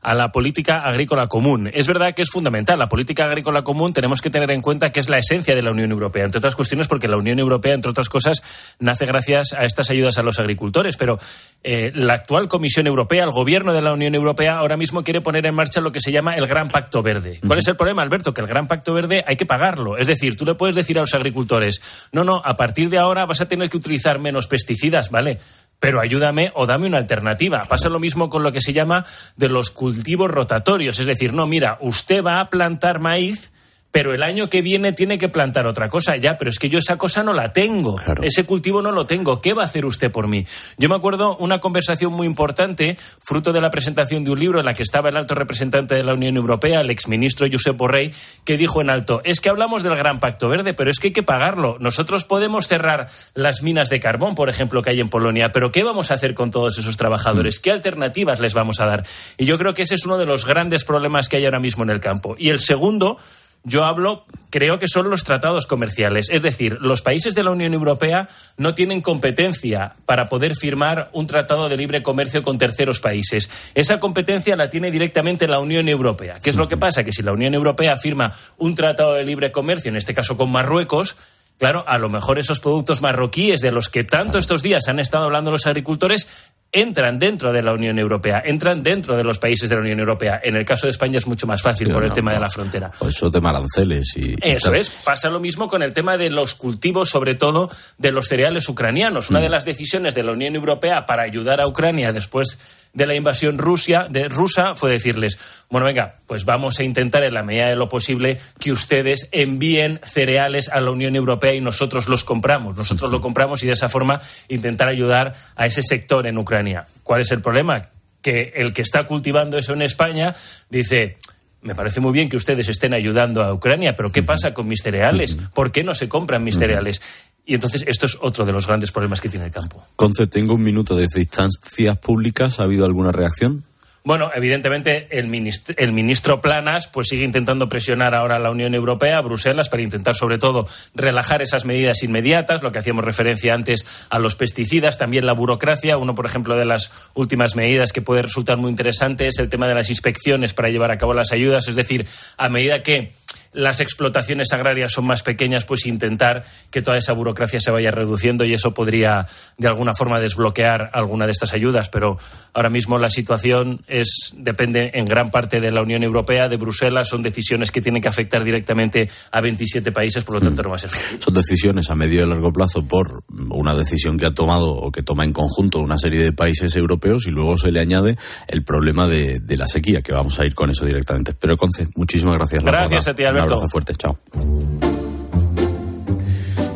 a 0.02 0.14
la 0.16 0.32
política 0.32 0.80
agrícola 0.80 1.28
común. 1.28 1.70
Es 1.72 1.86
verdad 1.86 2.12
que 2.12 2.22
es 2.22 2.28
fundamental. 2.28 2.76
La 2.80 2.88
política 2.88 3.26
agrícola 3.26 3.62
común 3.62 3.92
tenemos 3.92 4.20
que 4.20 4.28
tener 4.28 4.50
en 4.50 4.62
cuenta 4.62 4.90
que 4.90 4.98
es 4.98 5.08
la 5.08 5.18
esencia 5.18 5.54
de 5.54 5.62
la 5.62 5.70
Unión 5.70 5.92
Europea, 5.92 6.24
entre 6.24 6.38
otras 6.38 6.56
cuestiones 6.56 6.88
porque 6.88 7.06
la 7.06 7.18
Unión 7.18 7.38
Europea, 7.38 7.72
entre 7.72 7.92
otras 7.92 8.08
cosas, 8.08 8.42
nace 8.80 9.06
gracias 9.06 9.52
a 9.52 9.64
estas 9.64 9.92
ayudas 9.92 10.18
a 10.18 10.24
los 10.24 10.40
agricultores. 10.40 10.96
Pero 10.96 11.20
eh, 11.62 11.92
la 11.94 12.14
actual 12.14 12.48
Comisión 12.48 12.88
Europea, 12.88 13.22
el 13.22 13.30
gobierno 13.30 13.72
de 13.72 13.80
la 13.80 13.92
Unión 13.92 14.16
Europea, 14.16 14.56
ahora 14.56 14.76
mismo 14.76 15.04
quiere 15.04 15.20
poner 15.20 15.46
en 15.46 15.54
marcha 15.54 15.80
lo 15.80 15.92
que 15.92 16.00
se 16.00 16.10
llama 16.10 16.34
el 16.34 16.48
Gran 16.48 16.68
Pacto 16.68 17.00
Verde. 17.00 17.38
¿Cuál 17.46 17.60
es 17.60 17.68
el 17.68 17.76
problema, 17.76 18.02
Alberto? 18.02 18.34
Que 18.34 18.40
el 18.40 18.48
Gran 18.48 18.66
Pacto 18.66 18.92
Verde 18.92 19.22
hay 19.24 19.36
que 19.36 19.46
pagarlo. 19.46 19.96
Es 19.96 20.08
decir, 20.08 20.36
tú 20.36 20.44
le 20.44 20.56
puedes 20.56 20.74
decir 20.74 20.98
a 20.98 21.02
los 21.02 21.14
agricultores, 21.14 21.80
no, 22.10 22.24
no, 22.24 22.42
a 22.44 22.56
partir 22.56 22.90
de 22.90 22.98
ahora 22.98 23.24
vas 23.24 23.40
a 23.40 23.46
tener 23.46 23.70
que 23.70 23.76
utilizar 23.76 23.99
menos 24.18 24.46
pesticidas, 24.46 25.10
¿vale? 25.10 25.38
pero 25.80 25.98
ayúdame 25.98 26.52
o 26.54 26.66
dame 26.66 26.86
una 26.86 26.98
alternativa. 26.98 27.64
Pasa 27.64 27.88
lo 27.88 27.98
mismo 27.98 28.28
con 28.28 28.42
lo 28.42 28.52
que 28.52 28.60
se 28.60 28.74
llama 28.74 29.06
de 29.36 29.48
los 29.48 29.70
cultivos 29.70 30.30
rotatorios. 30.30 30.98
Es 31.00 31.06
decir, 31.06 31.32
no, 31.32 31.46
mira, 31.46 31.78
usted 31.80 32.22
va 32.22 32.40
a 32.40 32.50
plantar 32.50 33.00
maíz 33.00 33.50
pero 33.92 34.14
el 34.14 34.22
año 34.22 34.48
que 34.48 34.62
viene 34.62 34.92
tiene 34.92 35.18
que 35.18 35.28
plantar 35.28 35.66
otra 35.66 35.88
cosa. 35.88 36.16
Ya, 36.16 36.38
pero 36.38 36.50
es 36.50 36.58
que 36.58 36.68
yo 36.68 36.78
esa 36.78 36.96
cosa 36.96 37.22
no 37.22 37.32
la 37.32 37.52
tengo. 37.52 37.96
Ese 38.22 38.44
cultivo 38.44 38.82
no 38.82 38.92
lo 38.92 39.06
tengo. 39.06 39.40
¿Qué 39.40 39.52
va 39.52 39.62
a 39.62 39.64
hacer 39.64 39.84
usted 39.84 40.10
por 40.10 40.28
mí? 40.28 40.46
Yo 40.78 40.88
me 40.88 40.94
acuerdo 40.94 41.36
una 41.38 41.58
conversación 41.58 42.12
muy 42.12 42.26
importante, 42.26 42.96
fruto 43.22 43.52
de 43.52 43.60
la 43.60 43.70
presentación 43.70 44.24
de 44.24 44.30
un 44.30 44.38
libro 44.38 44.60
en 44.60 44.66
la 44.66 44.74
que 44.74 44.82
estaba 44.82 45.08
el 45.08 45.16
alto 45.16 45.34
representante 45.34 45.94
de 45.94 46.04
la 46.04 46.14
Unión 46.14 46.36
Europea, 46.36 46.80
el 46.80 46.90
exministro 46.90 47.48
Josep 47.50 47.76
Borrell, 47.76 48.14
que 48.44 48.56
dijo 48.56 48.80
en 48.80 48.90
alto, 48.90 49.20
es 49.24 49.40
que 49.40 49.48
hablamos 49.48 49.82
del 49.82 49.96
Gran 49.96 50.20
Pacto 50.20 50.48
Verde, 50.48 50.74
pero 50.74 50.90
es 50.90 50.98
que 50.98 51.08
hay 51.08 51.12
que 51.12 51.22
pagarlo. 51.22 51.76
Nosotros 51.80 52.24
podemos 52.24 52.68
cerrar 52.68 53.08
las 53.34 53.62
minas 53.62 53.90
de 53.90 54.00
carbón, 54.00 54.34
por 54.34 54.48
ejemplo, 54.48 54.82
que 54.82 54.90
hay 54.90 55.00
en 55.00 55.08
Polonia, 55.08 55.52
pero 55.52 55.72
¿qué 55.72 55.82
vamos 55.82 56.10
a 56.10 56.14
hacer 56.14 56.34
con 56.34 56.50
todos 56.50 56.78
esos 56.78 56.96
trabajadores? 56.96 57.58
Mm. 57.58 57.62
¿Qué 57.62 57.70
alternativas 57.72 58.40
les 58.40 58.54
vamos 58.54 58.80
a 58.80 58.86
dar? 58.86 59.06
Y 59.36 59.46
yo 59.46 59.58
creo 59.58 59.74
que 59.74 59.82
ese 59.82 59.96
es 59.96 60.06
uno 60.06 60.18
de 60.18 60.26
los 60.26 60.46
grandes 60.46 60.84
problemas 60.84 61.28
que 61.28 61.36
hay 61.36 61.44
ahora 61.44 61.60
mismo 61.60 61.82
en 61.82 61.90
el 61.90 62.00
campo. 62.00 62.36
Y 62.38 62.50
el 62.50 62.60
segundo 62.60 63.18
yo 63.62 63.84
hablo, 63.84 64.24
creo 64.48 64.78
que 64.78 64.88
son 64.88 65.10
los 65.10 65.24
tratados 65.24 65.66
comerciales. 65.66 66.28
Es 66.30 66.42
decir, 66.42 66.80
los 66.80 67.02
países 67.02 67.34
de 67.34 67.42
la 67.42 67.50
Unión 67.50 67.74
Europea 67.74 68.28
no 68.56 68.74
tienen 68.74 69.02
competencia 69.02 69.96
para 70.06 70.28
poder 70.28 70.56
firmar 70.56 71.10
un 71.12 71.26
tratado 71.26 71.68
de 71.68 71.76
libre 71.76 72.02
comercio 72.02 72.42
con 72.42 72.58
terceros 72.58 73.00
países. 73.00 73.50
Esa 73.74 74.00
competencia 74.00 74.56
la 74.56 74.70
tiene 74.70 74.90
directamente 74.90 75.46
la 75.46 75.58
Unión 75.58 75.88
Europea. 75.88 76.38
¿Qué 76.42 76.50
es 76.50 76.56
lo 76.56 76.68
que 76.68 76.76
pasa? 76.76 77.04
Que 77.04 77.12
si 77.12 77.22
la 77.22 77.32
Unión 77.32 77.54
Europea 77.54 77.96
firma 77.96 78.32
un 78.56 78.74
tratado 78.74 79.14
de 79.14 79.24
libre 79.24 79.52
comercio, 79.52 79.90
en 79.90 79.96
este 79.96 80.14
caso 80.14 80.36
con 80.36 80.50
Marruecos, 80.50 81.16
Claro, 81.60 81.84
a 81.86 81.98
lo 81.98 82.08
mejor 82.08 82.38
esos 82.38 82.58
productos 82.58 83.02
marroquíes 83.02 83.60
de 83.60 83.70
los 83.70 83.90
que 83.90 84.02
tanto 84.02 84.38
estos 84.38 84.62
días 84.62 84.88
han 84.88 84.98
estado 84.98 85.24
hablando 85.24 85.50
los 85.50 85.66
agricultores 85.66 86.26
entran 86.72 87.18
dentro 87.18 87.52
de 87.52 87.62
la 87.62 87.74
Unión 87.74 87.98
Europea, 87.98 88.42
entran 88.42 88.82
dentro 88.82 89.14
de 89.14 89.24
los 89.24 89.38
países 89.38 89.68
de 89.68 89.74
la 89.74 89.82
Unión 89.82 89.98
Europea. 89.98 90.40
En 90.42 90.56
el 90.56 90.64
caso 90.64 90.86
de 90.86 90.92
España 90.92 91.18
es 91.18 91.26
mucho 91.26 91.46
más 91.46 91.60
fácil 91.60 91.90
por 91.90 92.02
el 92.02 92.14
tema 92.14 92.32
de 92.32 92.40
la 92.40 92.48
frontera. 92.48 92.90
O 93.00 93.08
eso 93.08 93.30
tema 93.30 93.50
aranceles 93.50 94.16
y... 94.16 94.36
Eso 94.40 94.72
es. 94.72 94.88
Pasa 94.88 95.28
lo 95.28 95.38
mismo 95.38 95.68
con 95.68 95.82
el 95.82 95.92
tema 95.92 96.16
de 96.16 96.30
los 96.30 96.54
cultivos, 96.54 97.10
sobre 97.10 97.34
todo 97.34 97.70
de 97.98 98.10
los 98.10 98.28
cereales 98.28 98.66
ucranianos. 98.66 99.28
Una 99.28 99.40
mm. 99.40 99.42
de 99.42 99.48
las 99.50 99.66
decisiones 99.66 100.14
de 100.14 100.22
la 100.22 100.32
Unión 100.32 100.54
Europea 100.54 101.04
para 101.04 101.24
ayudar 101.24 101.60
a 101.60 101.68
Ucrania 101.68 102.14
después 102.14 102.58
de 102.92 103.06
la 103.06 103.14
invasión 103.14 103.58
Rusia, 103.58 104.06
de 104.10 104.28
rusa 104.28 104.74
fue 104.74 104.90
decirles, 104.90 105.38
bueno, 105.68 105.86
venga, 105.86 106.16
pues 106.26 106.44
vamos 106.44 106.78
a 106.80 106.84
intentar 106.84 107.22
en 107.22 107.34
la 107.34 107.42
medida 107.42 107.68
de 107.68 107.76
lo 107.76 107.88
posible 107.88 108.38
que 108.58 108.72
ustedes 108.72 109.28
envíen 109.32 110.00
cereales 110.02 110.68
a 110.68 110.80
la 110.80 110.90
Unión 110.90 111.14
Europea 111.14 111.54
y 111.54 111.60
nosotros 111.60 112.08
los 112.08 112.24
compramos. 112.24 112.76
Nosotros 112.76 113.10
lo 113.10 113.20
compramos 113.20 113.62
y 113.62 113.66
de 113.66 113.74
esa 113.74 113.88
forma 113.88 114.20
intentar 114.48 114.88
ayudar 114.88 115.34
a 115.56 115.66
ese 115.66 115.82
sector 115.82 116.26
en 116.26 116.38
Ucrania. 116.38 116.86
¿Cuál 117.02 117.20
es 117.20 117.30
el 117.30 117.40
problema? 117.40 117.90
Que 118.22 118.52
el 118.56 118.72
que 118.72 118.82
está 118.82 119.04
cultivando 119.04 119.56
eso 119.56 119.72
en 119.72 119.82
España 119.82 120.34
dice, 120.68 121.16
me 121.62 121.74
parece 121.74 122.00
muy 122.00 122.12
bien 122.12 122.28
que 122.28 122.36
ustedes 122.36 122.68
estén 122.68 122.94
ayudando 122.94 123.42
a 123.42 123.52
Ucrania, 123.52 123.94
pero 123.94 124.10
¿qué 124.10 124.22
pasa 124.22 124.54
con 124.54 124.66
mis 124.66 124.82
cereales? 124.82 125.36
¿Por 125.54 125.72
qué 125.72 125.84
no 125.84 125.94
se 125.94 126.08
compran 126.08 126.42
mis 126.42 126.58
cereales? 126.58 127.02
Y 127.50 127.54
entonces 127.54 127.82
esto 127.88 128.06
es 128.06 128.16
otro 128.20 128.44
de 128.44 128.52
los 128.52 128.68
grandes 128.68 128.92
problemas 128.92 129.20
que 129.20 129.28
tiene 129.28 129.46
el 129.46 129.50
campo. 129.50 129.84
Conce, 129.96 130.28
tengo 130.28 130.54
un 130.54 130.62
minuto. 130.62 130.94
Desde 130.94 131.18
instancias 131.18 131.98
públicas, 131.98 132.60
¿ha 132.60 132.62
habido 132.62 132.84
alguna 132.84 133.10
reacción? 133.10 133.64
Bueno, 134.04 134.30
evidentemente 134.32 135.08
el 135.10 135.26
ministro, 135.26 135.74
el 135.76 135.90
ministro, 135.92 136.40
Planas 136.40 136.86
pues 136.86 137.08
sigue 137.08 137.24
intentando 137.24 137.68
presionar 137.68 138.14
ahora 138.14 138.36
a 138.36 138.38
la 138.38 138.52
Unión 138.52 138.76
Europea, 138.76 139.18
a 139.18 139.20
Bruselas, 139.22 139.68
para 139.68 139.82
intentar 139.82 140.14
sobre 140.14 140.38
todo 140.38 140.68
relajar 140.94 141.42
esas 141.42 141.64
medidas 141.64 142.04
inmediatas, 142.04 142.62
lo 142.62 142.70
que 142.70 142.78
hacíamos 142.78 143.04
referencia 143.04 143.52
antes 143.52 143.84
a 144.10 144.20
los 144.20 144.36
pesticidas, 144.36 144.96
también 144.96 145.26
la 145.26 145.32
burocracia. 145.32 145.98
Uno, 145.98 146.14
por 146.14 146.26
ejemplo, 146.26 146.56
de 146.56 146.66
las 146.66 146.92
últimas 147.14 147.56
medidas 147.56 147.92
que 147.92 148.00
puede 148.00 148.22
resultar 148.22 148.58
muy 148.58 148.70
interesante 148.70 149.26
es 149.26 149.40
el 149.40 149.48
tema 149.48 149.66
de 149.66 149.74
las 149.74 149.90
inspecciones 149.90 150.54
para 150.54 150.68
llevar 150.68 150.92
a 150.92 150.98
cabo 150.98 151.14
las 151.14 151.32
ayudas, 151.32 151.66
es 151.66 151.74
decir, 151.74 152.06
a 152.36 152.48
medida 152.48 152.84
que 152.84 153.12
las 153.52 153.80
explotaciones 153.80 154.52
agrarias 154.52 154.92
son 154.92 155.06
más 155.06 155.22
pequeñas, 155.22 155.64
pues 155.64 155.86
intentar 155.86 156.44
que 156.70 156.82
toda 156.82 156.96
esa 156.96 157.12
burocracia 157.12 157.60
se 157.60 157.70
vaya 157.70 157.90
reduciendo 157.90 158.44
y 158.44 158.54
eso 158.54 158.72
podría 158.74 159.26
de 159.58 159.68
alguna 159.68 159.94
forma 159.94 160.20
desbloquear 160.20 160.90
alguna 160.92 161.26
de 161.26 161.32
estas 161.32 161.52
ayudas. 161.52 161.88
Pero 161.88 162.18
ahora 162.54 162.70
mismo 162.70 162.98
la 162.98 163.10
situación 163.10 163.82
es 163.88 164.34
depende 164.36 164.90
en 164.94 165.04
gran 165.04 165.30
parte 165.30 165.60
de 165.60 165.70
la 165.70 165.82
Unión 165.82 166.02
Europea, 166.02 166.48
de 166.48 166.56
Bruselas, 166.56 167.08
son 167.08 167.22
decisiones 167.22 167.70
que 167.70 167.80
tienen 167.80 168.02
que 168.02 168.08
afectar 168.08 168.44
directamente 168.44 169.10
a 169.32 169.40
27 169.40 169.92
países, 169.92 170.24
por 170.24 170.36
lo 170.36 170.40
tanto 170.40 170.62
no 170.62 170.70
va 170.70 170.76
a 170.76 170.78
ser. 170.78 170.90
Son 171.18 171.34
decisiones 171.34 171.90
a 171.90 171.94
medio 171.94 172.24
y 172.24 172.28
largo 172.28 172.52
plazo 172.52 172.86
por 172.86 173.24
una 173.28 173.74
decisión 173.74 174.18
que 174.18 174.26
ha 174.26 174.30
tomado 174.32 174.72
o 174.72 174.92
que 174.92 175.02
toma 175.02 175.24
en 175.24 175.32
conjunto 175.32 175.80
una 175.80 175.98
serie 175.98 176.22
de 176.22 176.32
países 176.32 176.76
europeos 176.76 177.26
y 177.26 177.30
luego 177.30 177.58
se 177.58 177.72
le 177.72 177.80
añade 177.80 178.16
el 178.48 178.62
problema 178.62 179.08
de, 179.08 179.40
de 179.40 179.56
la 179.56 179.66
sequía, 179.66 180.02
que 180.02 180.12
vamos 180.12 180.38
a 180.38 180.46
ir 180.46 180.54
con 180.54 180.70
eso 180.70 180.84
directamente. 180.84 181.34
Pero 181.34 181.56
Conce, 181.56 181.88
muchísimas 181.96 182.34
gracias. 182.34 182.62
Gracias 182.62 183.08
a 183.08 183.14
ti, 183.14 183.24
Alberto. 183.24 183.39
Un 183.44 183.52
abrazo 183.52 183.68
fuerte, 183.68 183.94
chao. 183.94 184.18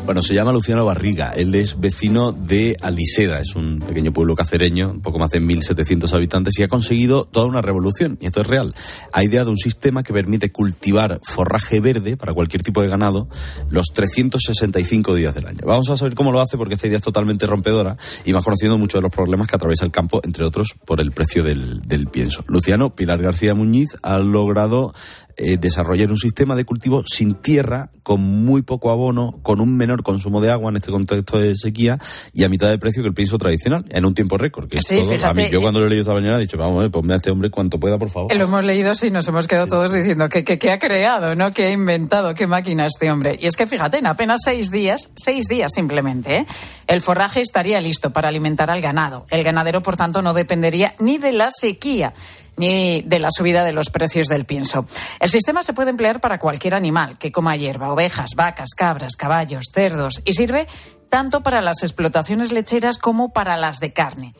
Bueno, 0.06 0.22
se 0.22 0.34
llama 0.34 0.52
Luciano 0.52 0.84
Barriga. 0.84 1.32
Él 1.34 1.54
es 1.54 1.80
vecino 1.80 2.30
de 2.30 2.76
Aliseda. 2.82 3.40
Es 3.40 3.56
un 3.56 3.80
pequeño 3.80 4.12
pueblo 4.12 4.36
cacereño, 4.36 4.90
un 4.90 5.00
poco 5.00 5.18
más 5.18 5.30
de 5.30 5.40
1.700 5.40 6.12
habitantes, 6.12 6.58
y 6.58 6.62
ha 6.62 6.68
conseguido 6.68 7.24
toda 7.24 7.46
una 7.46 7.62
revolución. 7.62 8.18
Y 8.20 8.26
esto 8.26 8.42
es 8.42 8.46
real. 8.46 8.74
Ha 9.12 9.24
ideado 9.24 9.50
un 9.50 9.56
sistema 9.56 10.02
que 10.02 10.12
permite 10.12 10.52
cultivar 10.52 11.20
forraje 11.22 11.80
verde 11.80 12.18
para 12.18 12.34
cualquier 12.34 12.62
tipo 12.62 12.82
de 12.82 12.88
ganado 12.88 13.28
los 13.70 13.94
365 13.94 15.14
días 15.14 15.34
del 15.34 15.46
año. 15.46 15.60
Vamos 15.64 15.88
a 15.88 15.96
saber 15.96 16.14
cómo 16.14 16.32
lo 16.32 16.40
hace 16.42 16.58
porque 16.58 16.74
esta 16.74 16.86
idea 16.86 16.98
es 16.98 17.04
totalmente 17.04 17.46
rompedora 17.46 17.96
y 18.26 18.34
más 18.34 18.44
conociendo 18.44 18.76
muchos 18.76 18.98
de 18.98 19.04
los 19.04 19.12
problemas 19.12 19.48
que 19.48 19.56
atraviesa 19.56 19.86
el 19.86 19.90
campo, 19.90 20.20
entre 20.22 20.44
otros 20.44 20.76
por 20.84 21.00
el 21.00 21.12
precio 21.12 21.42
del, 21.42 21.80
del 21.80 22.08
pienso. 22.08 22.44
Luciano 22.46 22.94
Pilar 22.94 23.22
García 23.22 23.54
Muñiz 23.54 23.96
ha 24.02 24.18
logrado 24.18 24.92
eh, 25.36 25.56
desarrollar 25.58 26.10
un 26.10 26.16
sistema 26.18 26.54
de 26.56 26.64
cultivo 26.64 27.02
sin 27.06 27.34
tierra, 27.34 27.90
con 28.02 28.20
muy 28.20 28.62
poco 28.62 28.90
abono, 28.90 29.38
con 29.42 29.60
un 29.60 29.76
menor 29.76 30.02
consumo 30.02 30.40
de 30.40 30.50
agua 30.50 30.70
en 30.70 30.76
este 30.76 30.90
contexto 30.90 31.38
de 31.38 31.56
sequía 31.56 31.98
y 32.32 32.44
a 32.44 32.48
mitad 32.48 32.68
de 32.68 32.78
precio 32.78 33.02
que 33.02 33.08
el 33.08 33.14
pienso 33.14 33.38
tradicional, 33.38 33.84
en 33.88 34.04
un 34.04 34.12
tiempo 34.14 34.36
récord. 34.36 34.68
Que 34.68 34.78
es 34.78 34.84
Sí, 34.86 34.96
todo. 34.96 35.10
a 35.10 35.14
fíjate, 35.14 35.34
mí, 35.42 35.48
yo 35.50 35.58
eh, 35.58 35.62
cuando 35.62 35.80
lo 35.80 35.86
he 35.86 35.88
leído 35.88 36.02
esta 36.02 36.14
mañana 36.14 36.36
he 36.36 36.40
dicho, 36.42 36.58
vamos, 36.58 36.84
eh, 36.84 36.90
ponme 36.90 37.14
a 37.14 37.16
este 37.16 37.30
hombre 37.30 37.50
cuanto 37.50 37.80
pueda, 37.80 37.98
por 37.98 38.10
favor. 38.10 38.34
Lo 38.34 38.44
hemos 38.44 38.64
leído 38.64 38.94
sí, 38.94 39.10
nos 39.10 39.26
hemos 39.28 39.46
quedado 39.46 39.66
todos 39.66 39.92
diciendo 39.92 40.28
que, 40.28 40.44
que, 40.44 40.58
que 40.58 40.70
ha 40.70 40.78
creado, 40.78 41.34
¿no? 41.34 41.52
Que 41.52 41.64
ha 41.66 41.70
inventado, 41.72 42.34
qué 42.34 42.46
máquina 42.46 42.86
este 42.86 43.10
hombre. 43.10 43.38
Y 43.40 43.46
es 43.46 43.56
que 43.56 43.66
fíjate, 43.66 43.98
en 43.98 44.06
apenas 44.06 44.40
seis 44.44 44.70
días, 44.70 45.10
seis 45.16 45.46
días 45.46 45.72
simplemente, 45.74 46.36
¿eh? 46.36 46.46
el 46.86 47.00
forraje 47.00 47.40
estaría 47.40 47.80
listo 47.80 48.12
para 48.12 48.28
alimentar 48.28 48.70
al 48.70 48.80
ganado. 48.82 49.24
El 49.30 49.42
ganadero, 49.44 49.82
por 49.82 49.96
tanto, 49.96 50.20
no 50.20 50.34
dependería 50.34 50.92
ni 50.98 51.18
de 51.18 51.32
la 51.32 51.48
sequía 51.50 52.12
ni 52.56 53.02
de 53.02 53.18
la 53.18 53.30
subida 53.30 53.64
de 53.64 53.72
los 53.72 53.90
precios 53.90 54.28
del 54.28 54.44
pienso. 54.44 54.86
El 55.20 55.30
sistema 55.30 55.62
se 55.62 55.72
puede 55.72 55.90
emplear 55.90 56.20
para 56.20 56.38
cualquier 56.38 56.74
animal 56.74 57.18
que 57.18 57.32
coma 57.32 57.56
hierba, 57.56 57.92
ovejas, 57.92 58.30
vacas, 58.36 58.70
cabras, 58.76 59.16
caballos, 59.16 59.64
cerdos 59.72 60.22
y 60.24 60.34
sirve 60.34 60.66
tanto 61.08 61.42
para 61.42 61.62
las 61.62 61.82
explotaciones 61.82 62.52
lecheras 62.52 62.98
como 62.98 63.32
para 63.32 63.56
las 63.56 63.78
de 63.80 63.92
carne. 63.92 64.34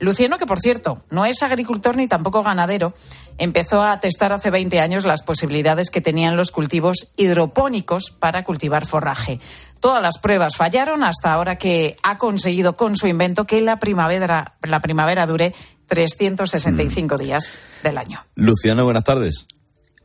Luciano, 0.00 0.38
que 0.38 0.46
por 0.46 0.60
cierto 0.60 1.02
no 1.10 1.26
es 1.26 1.42
agricultor 1.42 1.94
ni 1.94 2.08
tampoco 2.08 2.42
ganadero, 2.42 2.94
empezó 3.36 3.82
a 3.82 4.00
testar 4.00 4.32
hace 4.32 4.50
20 4.50 4.80
años 4.80 5.04
las 5.04 5.22
posibilidades 5.22 5.90
que 5.90 6.00
tenían 6.00 6.38
los 6.38 6.50
cultivos 6.50 7.12
hidropónicos 7.18 8.10
para 8.18 8.42
cultivar 8.42 8.86
forraje. 8.86 9.40
Todas 9.78 10.02
las 10.02 10.18
pruebas 10.18 10.56
fallaron 10.56 11.04
hasta 11.04 11.34
ahora 11.34 11.56
que 11.56 11.96
ha 12.02 12.16
conseguido 12.16 12.78
con 12.78 12.96
su 12.96 13.08
invento 13.08 13.46
que 13.46 13.60
la 13.60 13.76
primavera, 13.76 14.54
la 14.62 14.80
primavera 14.80 15.26
dure 15.26 15.54
365 15.90 17.18
días 17.18 17.52
del 17.82 17.98
año. 17.98 18.24
Luciano, 18.36 18.84
buenas 18.84 19.04
tardes. 19.04 19.46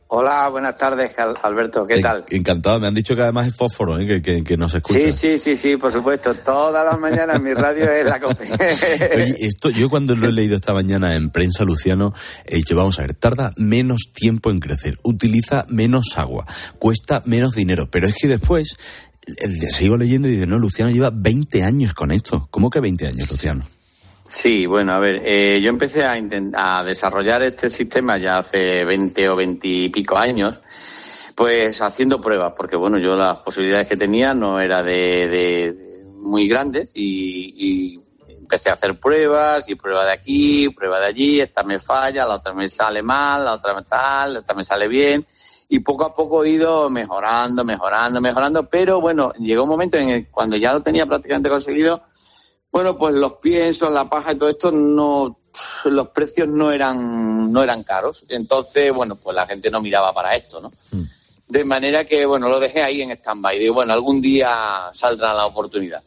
Hola, 0.08 0.48
buenas 0.50 0.76
tardes, 0.76 1.18
Al- 1.18 1.36
Alberto. 1.42 1.84
¿Qué 1.86 2.00
tal? 2.00 2.24
Encantado. 2.30 2.78
Me 2.78 2.86
han 2.86 2.94
dicho 2.94 3.16
que 3.16 3.22
además 3.22 3.48
es 3.48 3.56
fósforo, 3.56 3.98
¿eh? 3.98 4.06
que, 4.06 4.22
que, 4.22 4.44
que 4.44 4.56
nos 4.56 4.72
escucha. 4.74 5.00
Sí, 5.00 5.10
sí, 5.10 5.36
sí, 5.38 5.56
sí, 5.56 5.76
por 5.76 5.90
supuesto. 5.92 6.32
Todas 6.34 6.84
las 6.84 6.98
mañanas 7.00 7.40
mi 7.40 7.52
radio 7.54 7.90
es 7.90 8.04
la. 8.06 8.16
Oye, 9.16 9.36
esto, 9.40 9.70
yo 9.70 9.88
cuando 9.90 10.14
lo 10.14 10.28
he 10.28 10.32
leído 10.32 10.54
esta 10.56 10.72
mañana 10.72 11.16
en 11.16 11.30
prensa, 11.30 11.64
Luciano, 11.64 12.12
he 12.44 12.54
dicho, 12.56 12.76
vamos 12.76 12.98
a 12.98 13.02
ver, 13.02 13.14
tarda 13.14 13.52
menos 13.56 14.12
tiempo 14.14 14.52
en 14.52 14.60
crecer, 14.60 14.96
utiliza 15.02 15.64
menos 15.68 16.16
agua, 16.16 16.46
cuesta 16.78 17.22
menos 17.24 17.54
dinero, 17.54 17.88
pero 17.90 18.06
es 18.06 18.14
que 18.14 18.28
después 18.28 18.76
el- 19.38 19.70
sigo 19.72 19.96
leyendo 19.96 20.28
y 20.28 20.32
dice, 20.32 20.46
no, 20.46 20.58
Luciano 20.60 20.90
lleva 20.92 21.10
20 21.12 21.64
años 21.64 21.94
con 21.94 22.12
esto. 22.12 22.46
¿Cómo 22.52 22.70
que 22.70 22.78
20 22.78 23.08
años, 23.08 23.28
Luciano? 23.28 23.66
Sí, 24.26 24.66
bueno, 24.66 24.92
a 24.92 24.98
ver, 24.98 25.22
eh, 25.24 25.60
yo 25.62 25.68
empecé 25.70 26.04
a, 26.04 26.16
a 26.54 26.82
desarrollar 26.84 27.42
este 27.42 27.68
sistema 27.68 28.18
ya 28.18 28.38
hace 28.38 28.84
20 28.84 29.28
o 29.28 29.36
20 29.36 29.68
y 29.68 29.88
pico 29.88 30.18
años, 30.18 30.58
pues 31.36 31.80
haciendo 31.80 32.20
pruebas, 32.20 32.54
porque 32.56 32.76
bueno, 32.76 32.98
yo 32.98 33.14
las 33.14 33.36
posibilidades 33.38 33.88
que 33.88 33.96
tenía 33.96 34.34
no 34.34 34.58
era 34.60 34.82
de, 34.82 35.28
de- 35.28 35.72
de 35.72 36.12
muy 36.18 36.48
grandes 36.48 36.90
y, 36.96 37.94
y 37.94 38.00
empecé 38.36 38.70
a 38.70 38.72
hacer 38.72 38.98
pruebas 38.98 39.68
y 39.68 39.76
prueba 39.76 40.04
de 40.06 40.12
aquí, 40.12 40.68
prueba 40.70 40.98
de 41.00 41.06
allí, 41.06 41.40
esta 41.40 41.62
me 41.62 41.78
falla, 41.78 42.24
la 42.26 42.34
otra 42.36 42.52
me 42.52 42.68
sale 42.68 43.02
mal, 43.02 43.44
la 43.44 43.52
otra 43.54 43.74
me 43.74 43.82
tal, 43.84 44.38
otra 44.38 44.56
me 44.56 44.64
sale 44.64 44.88
bien 44.88 45.24
y 45.68 45.80
poco 45.80 46.04
a 46.04 46.14
poco 46.14 46.44
he 46.44 46.50
ido 46.50 46.90
mejorando, 46.90 47.64
mejorando, 47.64 48.20
mejorando, 48.20 48.68
pero 48.68 49.00
bueno, 49.00 49.32
llegó 49.38 49.62
un 49.64 49.68
momento 49.68 49.98
en 49.98 50.08
el 50.10 50.26
cuando 50.28 50.56
ya 50.56 50.72
lo 50.72 50.80
tenía 50.80 51.06
prácticamente 51.06 51.48
conseguido, 51.48 52.02
bueno, 52.76 52.94
pues 52.98 53.14
los 53.14 53.32
piensos, 53.40 53.90
la 53.90 54.06
paja 54.06 54.32
y 54.32 54.36
todo 54.36 54.50
esto 54.50 54.70
no 54.70 55.38
los 55.86 56.08
precios 56.08 56.46
no 56.46 56.70
eran 56.70 57.50
no 57.50 57.62
eran 57.62 57.82
caros, 57.82 58.26
entonces 58.28 58.92
bueno, 58.92 59.16
pues 59.16 59.34
la 59.34 59.46
gente 59.46 59.70
no 59.70 59.80
miraba 59.80 60.12
para 60.12 60.34
esto, 60.36 60.60
¿no? 60.60 60.70
De 61.48 61.64
manera 61.64 62.04
que 62.04 62.26
bueno, 62.26 62.50
lo 62.50 62.60
dejé 62.60 62.82
ahí 62.82 63.00
en 63.00 63.12
stand-by, 63.12 63.58
digo, 63.58 63.72
bueno, 63.72 63.94
algún 63.94 64.20
día 64.20 64.90
saldrá 64.92 65.32
la 65.32 65.46
oportunidad. 65.46 66.02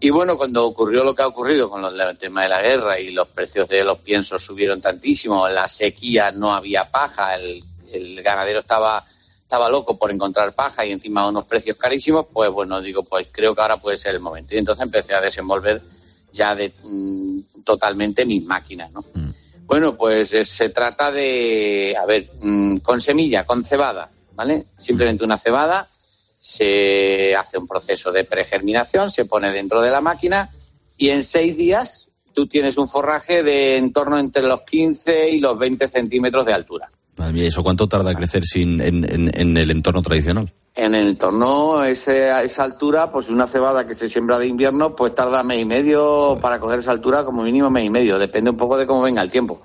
Y 0.00 0.10
bueno, 0.10 0.36
cuando 0.36 0.66
ocurrió 0.66 1.02
lo 1.02 1.14
que 1.14 1.22
ha 1.22 1.28
ocurrido 1.28 1.70
con 1.70 1.80
los- 1.80 1.98
el 1.98 2.18
tema 2.18 2.42
de 2.42 2.50
la 2.50 2.60
guerra 2.60 3.00
y 3.00 3.12
los 3.12 3.28
precios 3.28 3.68
de 3.70 3.82
los 3.82 3.98
piensos 4.00 4.42
subieron 4.42 4.82
tantísimo, 4.82 5.48
la 5.48 5.66
sequía 5.66 6.30
no 6.30 6.52
había 6.52 6.90
paja, 6.90 7.36
el, 7.36 7.64
el 7.92 8.22
ganadero 8.22 8.58
estaba, 8.58 9.02
estaba 9.40 9.70
loco 9.70 9.96
por 9.96 10.10
encontrar 10.10 10.52
paja 10.54 10.84
y 10.84 10.90
encima 10.92 11.26
unos 11.26 11.44
precios 11.44 11.76
carísimos, 11.78 12.26
pues 12.30 12.50
bueno, 12.50 12.82
digo, 12.82 13.02
pues 13.02 13.28
creo 13.32 13.54
que 13.54 13.62
ahora 13.62 13.78
puede 13.78 13.96
ser 13.96 14.14
el 14.14 14.20
momento. 14.20 14.54
Y 14.54 14.58
entonces 14.58 14.82
empecé 14.84 15.14
a 15.14 15.20
desenvolver 15.22 15.80
ya 16.32 16.54
de 16.54 16.72
mm, 16.84 17.62
totalmente 17.64 18.24
mis 18.24 18.44
máquinas, 18.44 18.90
¿no? 18.92 19.04
Bueno, 19.66 19.94
pues 19.96 20.32
eh, 20.34 20.44
se 20.44 20.68
trata 20.70 21.12
de, 21.12 21.94
a 22.00 22.04
ver, 22.06 22.28
mm, 22.42 22.78
con 22.78 23.00
semilla, 23.00 23.44
con 23.44 23.64
cebada, 23.64 24.10
¿vale? 24.34 24.64
Simplemente 24.76 25.24
una 25.24 25.38
cebada, 25.38 25.88
se 26.38 27.34
hace 27.36 27.56
un 27.58 27.66
proceso 27.66 28.10
de 28.12 28.24
pregerminación, 28.24 29.10
se 29.10 29.24
pone 29.24 29.50
dentro 29.52 29.80
de 29.80 29.90
la 29.90 30.00
máquina 30.00 30.50
y 30.96 31.10
en 31.10 31.22
seis 31.22 31.56
días 31.56 32.10
tú 32.34 32.46
tienes 32.46 32.76
un 32.78 32.88
forraje 32.88 33.42
de 33.42 33.76
en 33.76 33.92
torno 33.92 34.18
entre 34.18 34.42
los 34.42 34.62
15 34.62 35.30
y 35.30 35.38
los 35.38 35.58
20 35.58 35.86
centímetros 35.86 36.44
de 36.46 36.52
altura. 36.52 36.90
Madre 37.16 37.32
mía, 37.34 37.46
¿eso 37.48 37.62
cuánto 37.62 37.88
tarda 37.88 38.10
a 38.10 38.14
crecer 38.14 38.44
sin, 38.44 38.80
en, 38.80 39.04
en- 39.04 39.40
en 39.40 39.56
el 39.56 39.70
entorno 39.70 40.02
tradicional? 40.02 40.52
En 40.74 40.94
el 40.94 41.06
entorno, 41.08 41.84
ese, 41.84 42.30
a 42.30 42.42
esa 42.42 42.64
altura, 42.64 43.10
pues 43.10 43.28
una 43.28 43.46
cebada 43.46 43.84
que 43.84 43.94
se 43.94 44.08
siembra 44.08 44.38
de 44.38 44.46
invierno, 44.46 44.96
pues 44.96 45.14
tarda 45.14 45.42
mes 45.42 45.60
y 45.60 45.66
medio 45.66 46.38
para 46.40 46.58
coger 46.60 46.78
esa 46.78 46.92
altura, 46.92 47.24
como 47.26 47.42
mínimo 47.42 47.68
mes 47.68 47.84
y 47.84 47.90
medio. 47.90 48.18
Depende 48.18 48.50
un 48.50 48.56
poco 48.56 48.78
de 48.78 48.86
cómo 48.86 49.02
venga 49.02 49.20
el 49.20 49.30
tiempo. 49.30 49.60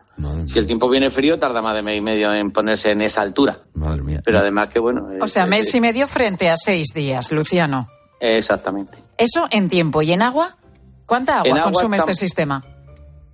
Si 0.47 0.59
el 0.59 0.67
tiempo 0.67 0.89
viene 0.89 1.09
frío, 1.09 1.39
tarda 1.39 1.61
más 1.61 1.75
de 1.75 1.81
mes 1.81 1.97
y 1.97 2.01
medio 2.01 2.33
en 2.33 2.51
ponerse 2.51 2.91
en 2.91 3.01
esa 3.01 3.21
altura. 3.21 3.59
Madre 3.75 4.01
mía. 4.01 4.21
Pero 4.25 4.39
además 4.39 4.67
que, 4.67 4.79
bueno... 4.79 5.07
O 5.21 5.25
es- 5.25 5.31
sea, 5.31 5.43
es- 5.43 5.49
mes 5.49 5.73
y 5.75 5.79
medio 5.79 6.07
frente 6.07 6.49
a 6.49 6.57
seis 6.57 6.87
días, 6.93 7.31
Luciano. 7.31 7.87
Exactamente. 8.19 8.97
Eso 9.17 9.45
en 9.49 9.69
tiempo. 9.69 10.01
¿Y 10.01 10.11
en 10.11 10.21
agua? 10.21 10.57
¿Cuánta 11.05 11.39
agua 11.39 11.57
En 11.57 11.63
consume 11.63 11.97
este 11.97 12.15
sistema? 12.15 12.63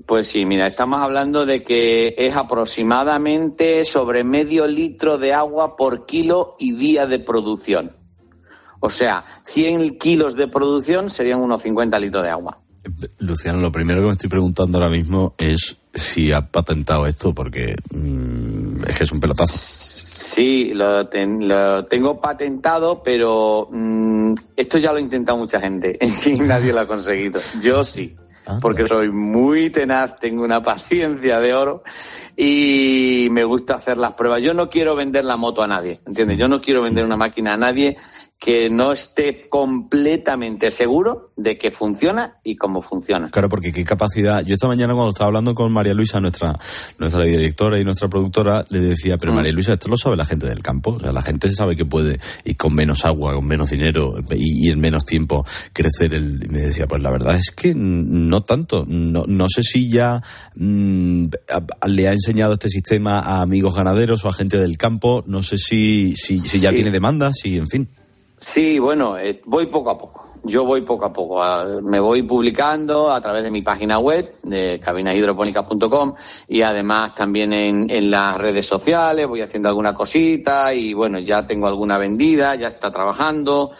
Pues 0.06 0.28
sí, 0.28 0.46
mira, 0.46 0.68
estamos 0.68 1.02
hablando 1.02 1.46
de 1.46 1.64
que 1.64 2.16
es 2.18 2.36
aproximadamente 2.36 3.86
sobre 3.86 4.24
medio 4.24 4.68
litro 4.68 5.18
de 5.18 5.34
agua 5.34 5.76
por 5.76 6.06
kilo 6.06 6.56
y 6.60 6.74
día 6.74 7.06
de 7.06 7.20
producción. 7.20 7.92
O 8.82 8.90
sea, 8.90 9.24
100 9.44 9.98
kilos 9.98 10.36
de 10.36 10.50
producción 10.50 11.10
serían 11.10 11.40
unos 11.40 11.62
50 11.62 11.98
litros 12.00 12.24
de 12.24 12.30
agua. 12.30 12.58
Luciano, 13.20 13.60
lo 13.60 13.72
primero 13.72 14.02
que 14.02 14.08
me 14.08 14.12
estoy 14.12 14.30
preguntando 14.30 14.78
ahora 14.78 14.90
mismo 14.90 15.34
es 15.38 15.78
si 15.94 16.34
ha 16.34 16.50
patentado 16.50 17.08
esto, 17.08 17.34
porque 17.34 17.76
mm, 17.94 18.84
es 18.88 18.98
que 18.98 19.04
es 19.06 19.12
un 19.14 19.22
pelotazo. 19.22 19.54
Sí, 19.56 20.74
lo, 20.74 21.08
tengo 21.08 22.20
patentado, 22.20 23.02
pero 23.02 23.70
mm, 23.72 24.34
esto 24.58 24.78
ya 24.80 24.92
lo 24.92 24.98
ha 24.98 25.02
intentado 25.02 25.38
mucha 25.38 25.62
gente 25.62 25.98
y 26.26 26.40
nadie 26.42 26.74
lo 26.74 26.82
ha 26.82 26.88
conseguido. 26.88 27.40
Yo 27.62 27.84
sí. 27.84 28.18
Porque 28.62 28.86
soy 28.86 29.10
muy 29.10 29.70
tenaz, 29.70 30.20
tengo 30.20 30.44
una 30.44 30.62
paciencia 30.62 31.40
de 31.40 31.54
oro 31.54 31.84
y 32.36 33.28
me 33.32 33.44
gusta 33.44 33.76
hacer 33.76 33.98
las 33.98 34.14
pruebas. 34.14 34.42
Yo 34.42 34.54
no 34.54 34.70
quiero 34.70 34.96
vender 34.96 35.26
la 35.26 35.38
moto 35.38 35.62
a 35.62 35.68
nadie, 35.68 36.02
¿entiendes? 36.06 36.38
Yo 36.38 36.48
no 36.48 36.62
quiero 36.62 36.82
vender 36.82 37.06
una 37.06 37.18
máquina 37.18 37.54
a 37.54 37.58
nadie 37.58 37.96
que 38.44 38.70
no 38.70 38.92
esté 38.92 39.48
completamente 39.48 40.70
seguro 40.70 41.32
de 41.38 41.58
que 41.58 41.72
funciona 41.72 42.40
y 42.44 42.58
cómo 42.58 42.82
funciona. 42.82 43.32
Claro, 43.32 43.48
porque 43.48 43.72
qué 43.72 43.86
capacidad. 43.86 44.44
Yo 44.44 44.56
esta 44.56 44.68
mañana 44.68 44.94
cuando 44.94 45.12
estaba 45.12 45.28
hablando 45.28 45.56
con 45.56 45.72
María 45.72 45.94
Luisa, 45.94 46.20
nuestra 46.20 46.60
nuestra 46.98 47.24
directora 47.24 47.80
y 47.80 47.86
nuestra 47.86 48.10
productora, 48.10 48.66
le 48.68 48.80
decía, 48.80 49.18
pero 49.18 49.32
mm. 49.32 49.36
María 49.36 49.54
Luisa, 49.54 49.72
esto 49.72 49.88
lo 49.88 49.96
sabe 49.96 50.18
la 50.18 50.26
gente 50.26 50.46
del 50.46 50.62
campo. 50.62 50.92
O 50.92 51.00
sea, 51.00 51.14
la 51.14 51.22
gente 51.22 51.50
sabe 51.54 51.78
que 51.78 51.86
puede 51.86 52.20
ir 52.44 52.58
con 52.58 52.76
menos 52.76 53.06
agua, 53.06 53.34
con 53.34 53.48
menos 53.48 53.70
dinero 53.70 54.16
y, 54.32 54.70
en 54.70 54.78
menos 54.82 55.06
tiempo 55.06 55.46
crecer. 55.72 56.14
El... 56.14 56.44
Y 56.44 56.50
me 56.50 56.60
decía, 56.64 56.86
pues 56.86 57.02
la 57.02 57.12
verdad 57.12 57.38
es 57.38 57.50
que 57.50 57.74
no 57.74 58.42
tanto. 58.42 58.84
No, 58.86 59.24
no 59.26 59.48
sé 59.48 59.64
si 59.64 59.90
ya 59.90 60.22
mm, 60.56 61.28
le 61.88 62.08
ha 62.10 62.12
enseñado 62.12 62.56
este 62.56 62.68
sistema 62.68 63.22
a 63.22 63.42
amigos 63.42 63.74
ganaderos 63.74 64.26
o 64.26 64.28
a 64.28 64.34
gente 64.34 64.58
del 64.58 64.76
campo. 64.76 65.24
No 65.28 65.42
sé 65.44 65.58
si, 65.58 66.18
si, 66.18 66.38
si 66.38 66.60
ya 66.60 66.72
tiene 66.72 66.92
demanda, 66.92 67.32
si, 67.32 67.58
en 67.58 67.70
fin. 67.70 67.90
Sí, 68.44 68.78
bueno, 68.78 69.18
eh, 69.18 69.42
voy 69.46 69.68
poco 69.68 69.90
a 69.92 69.98
poco. 69.98 70.28
Yo 70.44 70.66
voy 70.66 70.82
poco 70.82 71.06
a 71.06 71.14
poco. 71.14 71.42
me 71.82 71.98
voy 72.02 72.24
publicando 72.24 73.10
a 73.10 73.22
través 73.22 73.42
de 73.42 73.50
mi 73.50 73.62
página 73.62 74.00
web, 74.00 74.36
de 74.44 74.82
cabinahidropónicas.com, 74.84 76.16
y 76.50 76.62
además 76.62 77.16
también 77.16 77.54
en, 77.54 77.90
en, 77.90 78.12
las 78.12 78.38
redes 78.38 78.66
sociales. 78.66 79.28
Voy 79.28 79.40
haciendo 79.40 79.70
alguna 79.70 79.94
cosita 79.94 80.74
y 80.74 80.94
bueno, 80.94 81.20
ya 81.20 81.48
tengo 81.48 81.68
alguna 81.68 81.98
vendida, 81.98 82.56
ya 82.56 82.68
está 82.68 82.92
trabajando. 82.92 83.72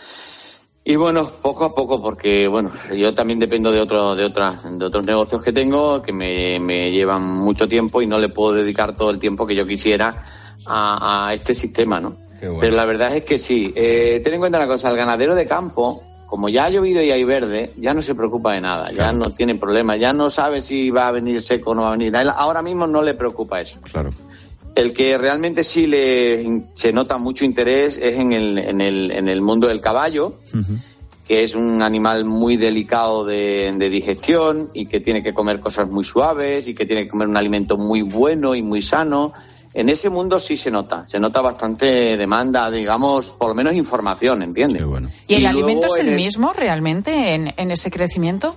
Y 0.86 0.96
bueno, 0.96 1.30
poco 1.42 1.66
a 1.66 1.76
poco, 1.76 2.02
porque 2.02 2.48
bueno, 2.48 2.72
yo 2.96 3.14
también 3.14 3.40
dependo 3.40 3.70
de, 3.70 3.82
otro, 3.82 4.16
de, 4.16 4.24
otras, 4.24 4.80
de 4.80 4.86
otros 4.86 5.06
negocios 5.06 5.44
que 5.44 5.52
tengo 5.52 6.02
que 6.02 6.14
me, 6.14 6.58
me 6.62 6.90
llevan 6.90 7.22
mucho 7.24 7.68
tiempo 7.68 8.02
y 8.02 8.08
no 8.08 8.18
le 8.18 8.30
puedo 8.30 8.54
dedicar 8.54 8.96
todo 8.96 9.10
el 9.10 9.20
tiempo 9.20 9.46
que 9.46 9.56
yo 9.56 9.68
quisiera 9.68 10.24
a, 10.66 11.28
a 11.28 11.34
este 11.34 11.54
sistema, 11.54 12.00
¿no? 12.00 12.23
Pero 12.60 12.76
la 12.76 12.86
verdad 12.86 13.16
es 13.16 13.24
que 13.24 13.38
sí. 13.38 13.72
Eh, 13.76 14.22
ten 14.24 14.34
en 14.34 14.40
cuenta 14.40 14.58
una 14.58 14.68
cosa, 14.68 14.90
el 14.90 14.98
ganadero 14.98 15.36
de 15.36 15.46
campo, 15.46 16.04
como 16.28 16.50
ya 16.50 16.66
ha 16.66 16.70
llovido 16.70 17.02
y 17.02 17.12
hay 17.12 17.24
verde, 17.24 17.72
ya 17.78 17.94
no 17.94 18.02
se 18.02 18.16
preocupa 18.16 18.54
de 18.54 18.62
nada, 18.62 18.92
ya 18.92 19.12
no 19.12 19.30
tiene 19.30 19.56
problema, 19.56 19.98
ya 19.98 20.14
no 20.14 20.30
sabe 20.30 20.62
si 20.62 20.90
va 20.90 21.08
a 21.08 21.12
venir 21.12 21.42
seco 21.42 21.72
o 21.72 21.76
no 21.76 21.84
va 21.84 21.90
a 21.90 21.92
venir. 21.92 22.16
ahora 22.16 22.62
mismo 22.62 22.88
no 22.88 23.02
le 23.02 23.14
preocupa 23.14 23.62
eso. 23.62 23.80
Claro. 23.82 24.10
El 24.76 24.94
que 24.94 25.18
realmente 25.18 25.64
sí 25.64 25.86
le 25.86 26.64
se 26.74 26.92
nota 26.92 27.20
mucho 27.20 27.46
interés 27.46 28.00
es 28.02 28.16
en 28.16 28.34
el, 28.34 28.58
en 28.58 28.82
el, 28.82 29.12
en 29.12 29.28
el 29.28 29.42
mundo 29.42 29.68
del 29.68 29.80
caballo, 29.80 30.40
que 31.28 31.44
es 31.44 31.56
un 31.56 31.84
animal 31.84 32.26
muy 32.26 32.58
delicado 32.58 33.24
de, 33.24 33.72
de, 33.78 33.90
digestión 33.92 34.72
y 34.74 34.88
que 34.88 35.00
tiene 35.00 35.22
que 35.22 35.34
comer 35.34 35.60
cosas 35.60 35.88
muy 35.90 36.04
suaves 36.04 36.68
y 36.68 36.74
que 36.74 36.88
tiene 36.88 37.04
que 37.04 37.10
comer 37.10 37.28
un 37.28 37.38
alimento 37.38 37.78
muy 37.78 38.02
bueno 38.02 38.56
y 38.56 38.64
muy 38.64 38.82
sano 38.82 39.34
en 39.74 39.90
ese 39.90 40.10
mundo 40.10 40.40
sí 40.40 40.58
se 40.58 40.70
nota, 40.70 41.06
se 41.08 41.20
nota 41.20 41.42
bastante 41.42 42.18
demanda, 42.18 42.70
digamos, 42.70 43.32
por 43.32 43.50
lo 43.50 43.56
menos 43.56 43.76
información, 43.76 44.44
¿entiendes? 44.44 44.84
¿Y 45.28 45.36
el 45.36 45.46
alimento 45.46 45.88
es 45.88 46.02
el, 46.02 46.16
mismo 46.16 46.54
realmente 46.54 47.34
en, 47.34 47.54
en, 47.58 47.72
ese 47.72 47.90
crecimiento? 47.90 48.56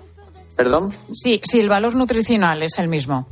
¿Perdón? 0.56 0.92
Sí, 1.12 1.40
sí, 1.42 1.60
el 1.60 1.68
valor 1.68 1.94
nutricional 1.94 2.62
es 2.62 2.78
el 2.78 2.88
mismo. 2.88 3.26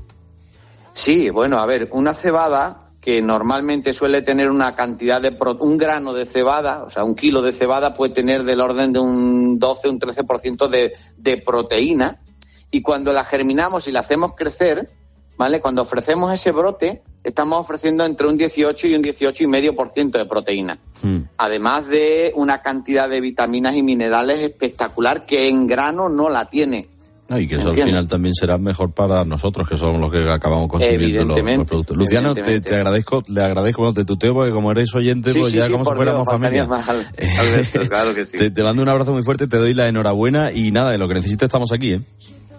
Sí, 0.93 1.29
bueno, 1.31 1.59
a 1.59 1.67
ver, 1.67 1.89
una 1.93 2.15
cebada 2.15 2.85
que 3.05 3.21
normalmente 3.21 3.93
suele 3.93 4.23
tener 4.23 4.49
una 4.49 4.75
cantidad 4.75 5.21
de 5.21 5.37
un 5.61 5.77
grano 5.77 6.15
de 6.15 6.25
cebada, 6.25 6.85
o 6.85 6.89
sea, 6.89 7.05
un 7.05 7.15
kilo 7.15 7.43
de 7.43 7.53
cebada 7.53 7.93
puede 7.93 8.15
tener 8.15 8.45
del 8.45 8.63
orden 8.63 8.95
de 8.95 8.99
un 8.99 9.59
12, 9.59 9.91
un 9.91 10.01
13% 10.01 10.69
de, 10.69 10.95
de 11.19 11.37
proteína 11.37 12.23
y 12.71 12.81
cuando 12.81 13.13
la 13.13 13.23
germinamos 13.23 13.89
y 13.89 13.93
la 13.93 14.01
hacemos 14.01 14.35
crecer, 14.35 14.89
¿vale? 15.37 15.61
Cuando 15.61 15.83
ofrecemos 15.83 16.33
ese 16.33 16.53
brote, 16.53 17.03
estamos 17.23 17.59
ofreciendo 17.59 18.05
entre 18.05 18.29
un 18.29 18.37
18 18.37 18.89
y 18.89 18.95
un 18.95 19.03
18,5% 19.03 20.13
de 20.13 20.27
proteína. 20.27 20.79
Hmm. 21.03 21.21
Además 21.37 21.89
de 21.89 22.33
una 22.37 22.63
cantidad 22.63 23.09
de 23.09 23.21
vitaminas 23.21 23.75
y 23.75 23.83
minerales 23.83 24.41
espectacular 24.41 25.27
que 25.27 25.49
en 25.49 25.67
grano 25.67 26.09
no 26.09 26.29
la 26.29 26.49
tiene. 26.49 26.89
y 27.31 27.49
que 27.49 27.57
eso 27.57 27.71
al 27.71 27.77
final 27.77 28.07
también 28.07 28.35
será 28.35 28.59
mejor 28.59 28.93
para 28.93 29.25
nosotros, 29.25 29.69
que 29.69 29.77
somos 29.77 30.01
los 30.01 30.13
que 30.13 30.31
acabamos 30.31 30.69
consumiendo 30.69 31.35
los, 31.35 31.67
productos. 31.67 31.97
Luciano, 31.97 32.35
te, 32.35 32.75
agradezco, 32.75 33.23
le 33.29 33.43
agradezco 33.43 33.83
cuando 33.83 34.01
te 34.01 34.05
tuteo, 34.05 34.35
porque 34.35 34.53
como 34.53 34.71
eres 34.71 34.95
oyente, 34.95 35.33
pues 35.33 35.53
ya 35.53 35.69
como 35.71 35.85
si 35.85 35.97
fuéramos 35.97 36.27
familia. 36.27 36.69
claro 37.89 38.15
que 38.15 38.25
sí. 38.25 38.51
te, 38.51 38.63
mando 38.63 38.83
un 38.83 38.89
abrazo 38.89 39.13
muy 39.13 39.23
fuerte, 39.23 39.47
te 39.47 39.57
doy 39.57 39.75
la 39.75 39.89
enhorabuena 39.89 40.53
y 40.53 40.71
nada, 40.71 40.91
de 40.91 40.99
lo 40.99 41.09
que 41.09 41.15
necesites 41.15 41.47
estamos 41.47 41.73
aquí, 41.73 41.95
¿eh? 41.95 42.01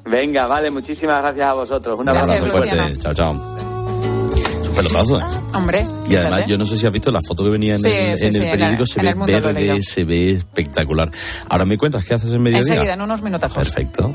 Venga, 0.05 0.47
vale, 0.47 0.69
muchísimas 0.71 1.19
gracias 1.21 1.47
a 1.47 1.53
vosotros. 1.53 1.99
Un 1.99 2.09
abrazo 2.09 2.41
muy 2.41 2.51
fuerte. 2.51 2.97
Chao, 2.99 3.13
chao. 3.13 3.57
Es 4.61 4.69
un 4.69 4.75
pelotazo, 4.75 5.19
¿eh? 5.19 5.23
Hombre. 5.53 5.85
Y 6.07 6.15
además, 6.15 6.45
yo 6.45 6.57
no 6.57 6.65
sé 6.65 6.77
si 6.77 6.85
has 6.85 6.93
visto 6.93 7.11
la 7.11 7.21
foto 7.27 7.43
que 7.43 7.49
venía 7.49 7.75
en, 7.75 7.85
el, 7.85 8.19
periódico, 8.19 8.85
se 8.85 9.01
ve 9.01 9.13
verde, 9.13 9.81
se 9.81 10.03
ve 10.03 10.31
espectacular. 10.31 11.11
Ahora 11.49 11.65
me 11.65 11.77
cuentas, 11.77 12.03
¿qué 12.05 12.13
haces 12.13 12.31
en 12.31 12.43
mediodía? 12.43 12.73
Enseguida, 12.73 12.93
en 12.93 13.01
unos 13.01 13.21
minutos. 13.21 13.51
Perfecto. 13.51 14.13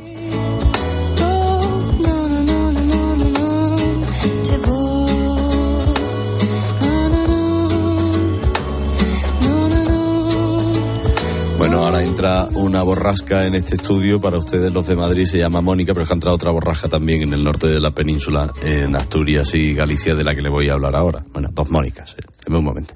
Entra 12.21 12.45
una 12.53 12.83
borrasca 12.83 13.47
en 13.47 13.55
este 13.55 13.77
estudio. 13.77 14.21
Para 14.21 14.37
ustedes, 14.37 14.71
los 14.75 14.87
de 14.87 14.95
Madrid, 14.95 15.25
se 15.25 15.39
llama 15.39 15.63
Mónica, 15.63 15.95
pero 15.95 16.03
es 16.03 16.09
que 16.09 16.13
ha 16.13 16.17
entrado 16.17 16.35
otra 16.35 16.51
borrasca 16.51 16.87
también 16.87 17.23
en 17.23 17.33
el 17.33 17.43
norte 17.43 17.67
de 17.67 17.81
la 17.81 17.93
península, 17.93 18.53
en 18.63 18.95
Asturias 18.95 19.55
y 19.55 19.73
Galicia, 19.73 20.15
de 20.15 20.23
la 20.23 20.35
que 20.35 20.43
le 20.43 20.51
voy 20.51 20.69
a 20.69 20.75
hablar 20.75 20.97
ahora. 20.97 21.25
Bueno, 21.33 21.49
dos 21.51 21.71
Mónicas. 21.71 22.17
Eh. 22.19 22.51
un 22.51 22.63
momento. 22.63 22.93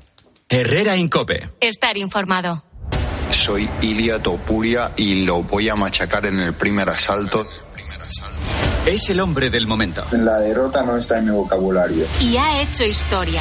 Herrera 0.46 0.94
Incope. 0.96 1.48
Estar 1.58 1.96
informado. 1.96 2.64
Soy 3.30 3.66
Ilia 3.80 4.22
Topuria 4.22 4.92
y 4.94 5.24
lo 5.24 5.42
voy 5.42 5.70
a 5.70 5.74
machacar 5.74 6.26
en 6.26 6.40
el 6.40 6.52
primer 6.52 6.90
asalto. 6.90 7.46
Es 8.84 9.08
el 9.08 9.20
hombre 9.20 9.48
del 9.48 9.66
momento. 9.66 10.04
La 10.12 10.36
derrota 10.36 10.82
no 10.82 10.98
está 10.98 11.16
en 11.16 11.24
mi 11.24 11.30
vocabulario. 11.30 12.04
Y 12.20 12.36
ha 12.36 12.60
hecho 12.60 12.84
historia. 12.84 13.40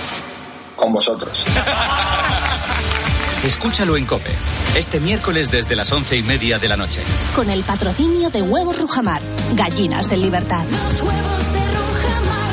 con 0.81 0.91
vosotros. 0.91 1.45
Escúchalo 3.43 3.97
en 3.97 4.05
Cope, 4.05 4.31
este 4.75 4.99
miércoles 4.99 5.51
desde 5.51 5.75
las 5.75 5.91
once 5.91 6.17
y 6.17 6.23
media 6.23 6.57
de 6.59 6.67
la 6.67 6.75
noche. 6.75 7.03
Con 7.35 7.49
el 7.49 7.63
patrocinio 7.63 8.29
de 8.29 8.41
Huevos 8.41 8.79
Rujamar, 8.79 9.21
gallinas 9.53 10.11
en 10.11 10.21
libertad. 10.21 10.63
Los 10.65 11.01
huevos 11.01 11.53
de 11.53 11.59
Rujamar. 11.71 12.51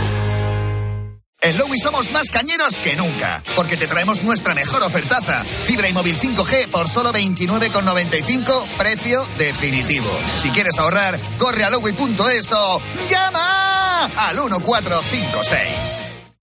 En 1.40 1.58
Lowy 1.58 1.78
somos 1.78 2.12
más 2.12 2.30
cañeros 2.30 2.76
que 2.76 2.96
nunca, 2.96 3.42
porque 3.56 3.76
te 3.76 3.86
traemos 3.86 4.22
nuestra 4.22 4.54
mejor 4.54 4.82
ofertaza. 4.82 5.44
Fibra 5.64 5.88
y 5.88 5.94
móvil 5.94 6.18
5G 6.18 6.68
por 6.68 6.88
solo 6.88 7.12
29,95, 7.12 8.66
precio 8.76 9.26
definitivo. 9.38 10.10
Si 10.36 10.50
quieres 10.50 10.78
ahorrar, 10.78 11.18
corre 11.38 11.64
a 11.64 11.70
lowy.es 11.70 12.52
o 12.52 12.80
llama 13.08 14.04
al 14.28 14.36
1456. 14.36 15.98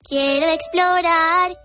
Quiero 0.07 0.47
explorar 0.49 1.64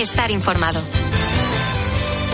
Estar 0.00 0.30
informado. 0.30 0.80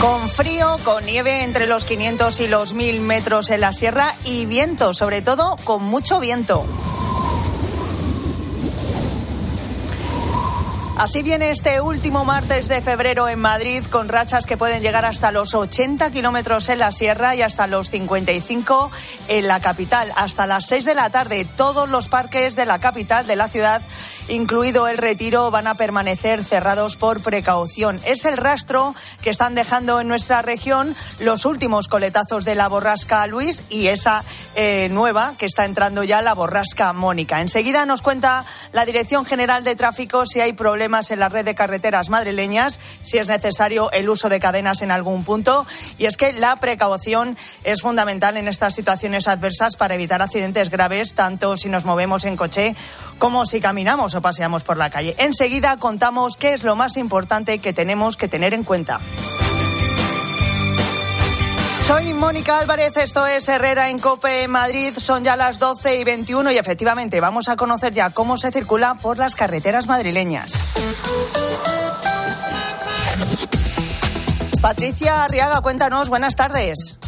Con 0.01 0.31
frío, 0.31 0.77
con 0.85 1.05
nieve 1.05 1.43
entre 1.43 1.67
los 1.67 1.85
500 1.85 2.39
y 2.39 2.47
los 2.47 2.75
1000 2.75 3.01
metros 3.01 3.51
en 3.51 3.61
la 3.61 3.73
sierra 3.73 4.15
y 4.23 4.47
viento, 4.47 4.95
sobre 4.95 5.21
todo 5.21 5.57
con 5.65 5.83
mucho 5.83 6.21
viento. 6.21 6.65
Así 10.97 11.23
viene 11.23 11.51
este 11.51 11.81
último 11.81 12.25
martes 12.25 12.69
de 12.69 12.81
febrero 12.81 13.29
en 13.29 13.41
Madrid, 13.41 13.85
con 13.91 14.09
rachas 14.09 14.47
que 14.47 14.57
pueden 14.57 14.81
llegar 14.81 15.05
hasta 15.05 15.33
los 15.33 15.53
80 15.53 16.11
kilómetros 16.11 16.69
en 16.69 16.79
la 16.79 16.91
sierra 16.91 17.35
y 17.35 17.43
hasta 17.43 17.67
los 17.67 17.91
55 17.91 18.93
en 19.27 19.49
la 19.49 19.61
capital. 19.61 20.11
Hasta 20.17 20.47
las 20.47 20.67
6 20.67 20.85
de 20.85 20.95
la 20.95 21.11
tarde, 21.11 21.45
todos 21.57 21.89
los 21.89 22.09
parques 22.09 22.55
de 22.55 22.65
la 22.65 22.79
capital 22.79 23.27
de 23.27 23.37
la 23.37 23.49
ciudad 23.49 23.83
incluido 24.29 24.89
el 24.89 24.99
retiro, 24.99 25.51
van 25.51 25.67
a 25.67 25.75
permanecer 25.75 26.43
cerrados 26.43 26.97
por 26.97 27.23
precaución. 27.23 28.01
Es 28.05 28.25
el 28.25 28.37
rastro 28.37 28.95
que 29.23 29.31
están 29.31 29.55
dejando 29.55 30.01
en 30.01 30.09
nuestra 30.09 30.43
región 30.43 30.95
los 31.21 31.45
últimos 31.45 31.89
coletazos 31.89 32.45
de 32.45 32.55
la 32.55 32.69
borrasca 32.69 33.27
Luis 33.27 33.63
y 33.69 33.87
esa 33.89 34.25
eh, 34.55 34.89
nueva 34.91 35.35
que 35.39 35.47
está 35.47 35.65
entrando 35.65 36.03
ya, 36.03 36.23
la 36.23 36.35
borrasca 36.35 36.93
Mónica. 36.93 37.41
Enseguida 37.41 37.87
nos 37.87 38.03
cuenta 38.03 38.45
la 38.73 38.85
Dirección 38.85 39.25
General 39.25 39.63
de 39.63 39.77
Tráfico 39.77 40.27
si 40.27 40.41
hay 40.41 40.53
problemas 40.53 41.11
en 41.11 41.21
la 41.21 41.29
red 41.29 41.45
de 41.45 41.55
carreteras 41.55 42.11
madrileñas, 42.11 42.81
si 43.03 43.19
es 43.19 43.29
necesario 43.29 43.91
el 43.93 44.09
uso 44.09 44.29
de 44.29 44.41
cadenas 44.41 44.83
en 44.83 44.91
algún 44.91 45.25
punto. 45.25 45.67
Y 45.99 46.07
es 46.07 46.17
que 46.17 46.33
la 46.33 46.57
precaución 46.57 47.37
es 47.65 47.83
fundamental 47.83 48.37
en 48.37 48.49
estas 48.49 48.75
situaciones 48.75 49.29
adversas 49.29 49.77
para 49.77 49.95
evitar 49.95 50.21
accidentes 50.21 50.71
graves, 50.71 51.15
tanto 51.15 51.57
si 51.57 51.69
nos 51.69 51.85
movemos 51.85 52.25
en 52.25 52.37
coche 52.37 52.75
como 53.19 53.47
si 53.47 53.61
caminamos 53.61 54.16
paseamos 54.23 54.65
por 54.65 54.77
la 54.77 54.91
calle. 54.91 55.15
Enseguida 55.19 55.77
contamos 55.79 56.37
qué 56.37 56.53
es 56.53 56.63
lo 56.63 56.77
más 56.77 56.97
importante 56.97 57.59
que 57.59 57.73
tenemos 57.73 58.17
que 58.17 58.29
tener 58.29 58.55
en 58.55 58.65
cuenta. 58.65 59.01
Soy 61.87 62.15
Mónica 62.15 62.59
Álvarez, 62.59 62.97
esto 62.97 63.25
es 63.29 63.49
Herrera 63.49 63.91
en 63.91 64.01
Cope 64.01 64.49
Madrid, 64.49 64.93
son 64.99 65.23
ya 65.23 65.37
las 65.37 65.61
12 65.61 66.01
y 66.01 66.03
21 66.03 66.51
y 66.51 66.59
efectivamente 66.59 67.21
vamos 67.21 67.49
a 67.49 67.55
conocer 67.55 67.93
ya 67.93 68.11
cómo 68.11 68.37
se 68.37 68.51
circula 68.51 68.95
por 68.95 69.19
las 69.19 69.37
carreteras 69.37 69.87
madrileñas. 69.87 70.73
Patricia 74.61 75.23
Arriaga, 75.23 75.61
cuéntanos, 75.61 76.09
buenas 76.09 76.35
tardes. 76.35 76.99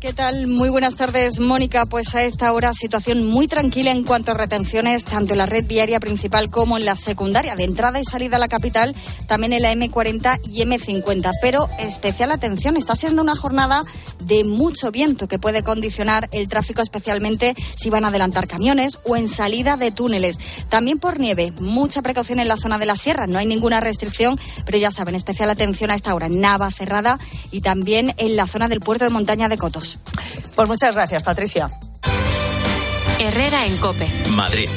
¿Qué 0.00 0.14
tal? 0.14 0.46
Muy 0.46 0.70
buenas 0.70 0.94
tardes, 0.96 1.40
Mónica. 1.40 1.84
Pues 1.84 2.14
a 2.14 2.24
esta 2.24 2.54
hora 2.54 2.72
situación 2.72 3.26
muy 3.26 3.46
tranquila 3.48 3.90
en 3.90 4.02
cuanto 4.02 4.30
a 4.30 4.34
retenciones, 4.34 5.04
tanto 5.04 5.34
en 5.34 5.38
la 5.38 5.44
red 5.44 5.66
diaria 5.66 6.00
principal 6.00 6.48
como 6.48 6.78
en 6.78 6.86
la 6.86 6.96
secundaria, 6.96 7.54
de 7.54 7.64
entrada 7.64 8.00
y 8.00 8.04
salida 8.06 8.36
a 8.36 8.38
la 8.38 8.48
capital, 8.48 8.96
también 9.26 9.52
en 9.52 9.60
la 9.60 9.74
M40 9.74 10.40
y 10.48 10.62
M50. 10.62 11.32
Pero 11.42 11.68
especial 11.78 12.32
atención, 12.32 12.78
está 12.78 12.96
siendo 12.96 13.20
una 13.20 13.36
jornada 13.36 13.82
de 14.24 14.44
mucho 14.44 14.90
viento 14.90 15.28
que 15.28 15.38
puede 15.38 15.62
condicionar 15.62 16.30
el 16.32 16.48
tráfico, 16.48 16.80
especialmente 16.80 17.54
si 17.76 17.90
van 17.90 18.06
a 18.06 18.08
adelantar 18.08 18.48
camiones 18.48 18.98
o 19.04 19.16
en 19.16 19.28
salida 19.28 19.76
de 19.76 19.90
túneles. 19.90 20.38
También 20.70 20.98
por 20.98 21.20
nieve, 21.20 21.52
mucha 21.60 22.00
precaución 22.00 22.40
en 22.40 22.48
la 22.48 22.56
zona 22.56 22.78
de 22.78 22.86
la 22.86 22.96
sierra, 22.96 23.26
no 23.26 23.38
hay 23.38 23.46
ninguna 23.46 23.80
restricción, 23.80 24.38
pero 24.64 24.78
ya 24.78 24.92
saben, 24.92 25.14
especial 25.14 25.50
atención 25.50 25.90
a 25.90 25.94
esta 25.94 26.14
hora, 26.14 26.30
Nava 26.30 26.70
cerrada 26.70 27.18
y 27.50 27.60
también 27.60 28.14
en 28.16 28.36
la 28.36 28.46
zona 28.46 28.68
del 28.68 28.80
puerto 28.80 29.04
de 29.04 29.10
montaña 29.10 29.50
de 29.50 29.58
Cotos. 29.58 29.89
Pues 30.54 30.68
muchas 30.68 30.94
gracias, 30.94 31.22
Patricia. 31.22 31.68
Herrera 33.18 33.66
en 33.66 33.76
Cope. 33.78 34.06
Madrid. 34.30 34.68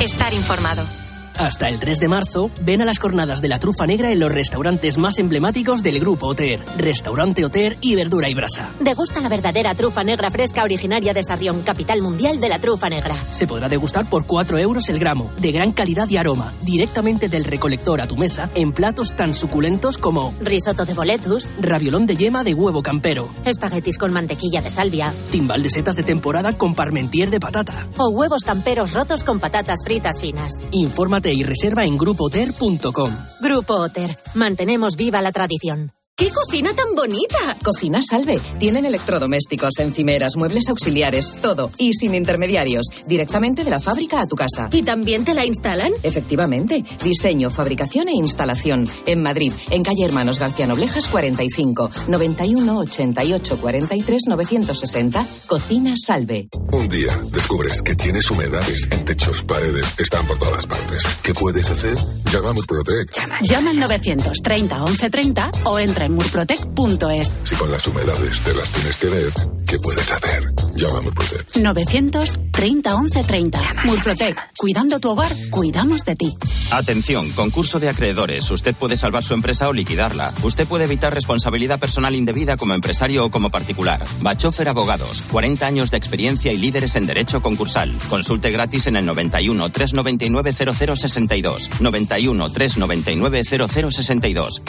Estar 0.00 0.32
informado. 0.34 1.01
Hasta 1.42 1.68
el 1.68 1.80
3 1.80 1.98
de 1.98 2.06
marzo, 2.06 2.52
ven 2.60 2.82
a 2.82 2.84
las 2.84 3.00
jornadas 3.00 3.42
de 3.42 3.48
la 3.48 3.58
trufa 3.58 3.84
negra 3.84 4.12
en 4.12 4.20
los 4.20 4.30
restaurantes 4.30 4.96
más 4.96 5.18
emblemáticos 5.18 5.82
del 5.82 5.98
Grupo 5.98 6.28
Oter. 6.28 6.64
Restaurante 6.78 7.44
Oter 7.44 7.76
y 7.80 7.96
Verdura 7.96 8.28
y 8.28 8.34
Brasa. 8.34 8.70
Degusta 8.78 9.20
la 9.20 9.28
verdadera 9.28 9.74
trufa 9.74 10.04
negra 10.04 10.30
fresca 10.30 10.62
originaria 10.62 11.12
de 11.12 11.24
Sarrión, 11.24 11.62
capital 11.62 12.00
mundial 12.00 12.38
de 12.38 12.48
la 12.48 12.60
trufa 12.60 12.88
negra. 12.88 13.16
Se 13.28 13.48
podrá 13.48 13.68
degustar 13.68 14.08
por 14.08 14.24
4 14.24 14.56
euros 14.58 14.88
el 14.88 15.00
gramo, 15.00 15.32
de 15.36 15.50
gran 15.50 15.72
calidad 15.72 16.08
y 16.08 16.16
aroma, 16.16 16.52
directamente 16.62 17.28
del 17.28 17.42
recolector 17.42 18.00
a 18.00 18.06
tu 18.06 18.16
mesa, 18.16 18.48
en 18.54 18.72
platos 18.72 19.12
tan 19.16 19.34
suculentos 19.34 19.98
como 19.98 20.32
risotto 20.42 20.84
de 20.84 20.94
boletus, 20.94 21.52
raviolón 21.60 22.06
de 22.06 22.16
yema 22.16 22.44
de 22.44 22.54
huevo 22.54 22.84
campero, 22.84 23.28
espaguetis 23.44 23.98
con 23.98 24.12
mantequilla 24.12 24.62
de 24.62 24.70
salvia, 24.70 25.12
timbal 25.32 25.64
de 25.64 25.70
setas 25.70 25.96
de 25.96 26.04
temporada 26.04 26.52
con 26.52 26.76
parmentier 26.76 27.30
de 27.30 27.40
patata 27.40 27.88
o 27.98 28.10
huevos 28.10 28.44
camperos 28.44 28.92
rotos 28.92 29.24
con 29.24 29.40
patatas 29.40 29.80
fritas 29.84 30.20
finas. 30.20 30.52
Infórmate 30.70 31.31
y 31.32 31.42
reserva 31.42 31.84
en 31.84 31.96
grupoter.com. 31.96 33.10
Grupo 33.40 33.74
Oter. 33.74 34.18
Mantenemos 34.34 34.96
viva 34.96 35.22
la 35.22 35.32
tradición. 35.32 35.92
¡Qué 36.22 36.30
cocina 36.30 36.72
tan 36.72 36.94
bonita! 36.94 37.56
Cocina 37.64 37.98
Salve. 38.00 38.38
Tienen 38.60 38.86
electrodomésticos, 38.86 39.80
encimeras, 39.80 40.36
muebles 40.36 40.68
auxiliares, 40.68 41.34
todo. 41.42 41.72
Y 41.78 41.94
sin 41.94 42.14
intermediarios. 42.14 42.86
Directamente 43.08 43.64
de 43.64 43.70
la 43.70 43.80
fábrica 43.80 44.20
a 44.20 44.28
tu 44.28 44.36
casa. 44.36 44.68
¿Y 44.70 44.84
también 44.84 45.24
te 45.24 45.34
la 45.34 45.44
instalan? 45.44 45.90
Efectivamente. 46.04 46.84
Diseño, 47.02 47.50
fabricación 47.50 48.06
e 48.06 48.12
instalación. 48.12 48.88
En 49.04 49.20
Madrid, 49.20 49.52
en 49.70 49.82
calle 49.82 50.04
Hermanos 50.04 50.38
García 50.38 50.68
Noblejas 50.68 51.08
45, 51.08 51.90
91 52.06 52.78
88 52.78 53.56
43 53.60 54.22
960. 54.28 55.26
Cocina 55.48 55.94
Salve. 55.96 56.46
Un 56.70 56.88
día 56.88 57.18
descubres 57.32 57.82
que 57.82 57.96
tienes 57.96 58.30
humedades 58.30 58.86
en 58.92 59.04
techos, 59.04 59.42
paredes, 59.42 59.86
están 59.98 60.24
por 60.28 60.38
todas 60.38 60.68
partes. 60.68 61.02
¿Qué 61.24 61.34
puedes 61.34 61.68
hacer? 61.68 61.98
Llama 62.32 62.50
a 62.50 62.52
Murprotec. 62.52 63.12
Llama, 63.12 63.38
Llama 63.42 63.70
al 63.70 63.80
930 63.80 64.78
1130 64.78 65.50
o 65.64 65.80
entra 65.80 66.06
en 66.06 66.11
murprotec.es. 66.12 67.36
Si 67.44 67.56
con 67.56 67.70
las 67.70 67.86
humedades 67.86 68.40
te 68.42 68.54
las 68.54 68.70
tienes 68.70 68.96
que 68.96 69.08
ver, 69.08 69.32
¿qué 69.66 69.78
puedes 69.78 70.12
hacer? 70.12 70.52
Llama 70.74 70.98
a 70.98 71.00
Murprotec. 71.02 71.56
930 71.56 72.96
1130. 72.98 73.58
Murprotec. 73.84 74.50
Cuidando 74.56 75.00
tu 75.00 75.10
hogar, 75.10 75.32
cuidamos 75.50 76.04
de 76.04 76.16
ti. 76.16 76.34
Atención, 76.70 77.30
concurso 77.32 77.80
de 77.80 77.88
acreedores. 77.88 78.50
Usted 78.50 78.74
puede 78.74 78.96
salvar 78.96 79.24
su 79.24 79.34
empresa 79.34 79.68
o 79.68 79.72
liquidarla. 79.72 80.32
Usted 80.42 80.66
puede 80.66 80.84
evitar 80.84 81.12
responsabilidad 81.12 81.78
personal 81.78 82.14
indebida 82.14 82.56
como 82.56 82.74
empresario 82.74 83.26
o 83.26 83.30
como 83.30 83.50
particular. 83.50 84.04
Bachofer 84.20 84.68
Abogados. 84.68 85.22
40 85.30 85.66
años 85.66 85.90
de 85.90 85.98
experiencia 85.98 86.52
y 86.52 86.56
líderes 86.56 86.96
en 86.96 87.06
derecho 87.06 87.42
concursal. 87.42 87.92
Consulte 88.08 88.50
gratis 88.50 88.86
en 88.86 88.96
el 88.96 89.04
91 89.04 89.70
399 89.70 90.52
0062. 90.54 91.70
91 91.80 92.50
399 92.50 93.44
0062. 93.44 94.62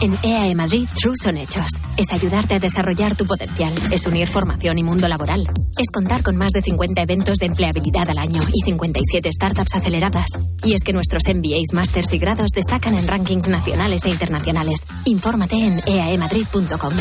En 0.00 0.16
EAE 0.22 0.54
Madrid, 0.54 0.88
True 0.94 1.14
son 1.20 1.36
hechos. 1.38 1.66
Es 1.96 2.12
ayudarte 2.12 2.54
a 2.54 2.58
desarrollar 2.60 3.16
tu 3.16 3.24
potencial. 3.24 3.72
Es 3.90 4.06
unir 4.06 4.28
formación 4.28 4.78
y 4.78 4.84
mundo 4.84 5.08
laboral. 5.08 5.48
Es 5.76 5.90
contar 5.92 6.22
con 6.22 6.36
más 6.36 6.52
de 6.52 6.62
50 6.62 7.02
eventos 7.02 7.38
de 7.38 7.46
empleabilidad 7.46 8.08
al 8.10 8.18
año 8.18 8.40
y 8.52 8.60
57 8.62 9.32
startups 9.32 9.74
aceleradas. 9.74 10.26
Y 10.62 10.74
es 10.74 10.84
que 10.84 10.92
nuestros 10.92 11.24
MBAs, 11.26 11.72
másters 11.72 12.12
y 12.12 12.18
grados 12.18 12.50
destacan 12.52 12.96
en 12.96 13.08
rankings 13.08 13.48
nacionales 13.48 14.04
e 14.04 14.10
internacionales. 14.10 14.80
Infórmate 15.04 15.56
en 15.56 15.80
eaemadrid.com. 15.84 16.92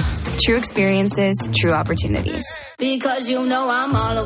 True 0.43 0.57
experiences, 0.57 1.37
true 1.51 1.73
opportunities. 1.73 2.45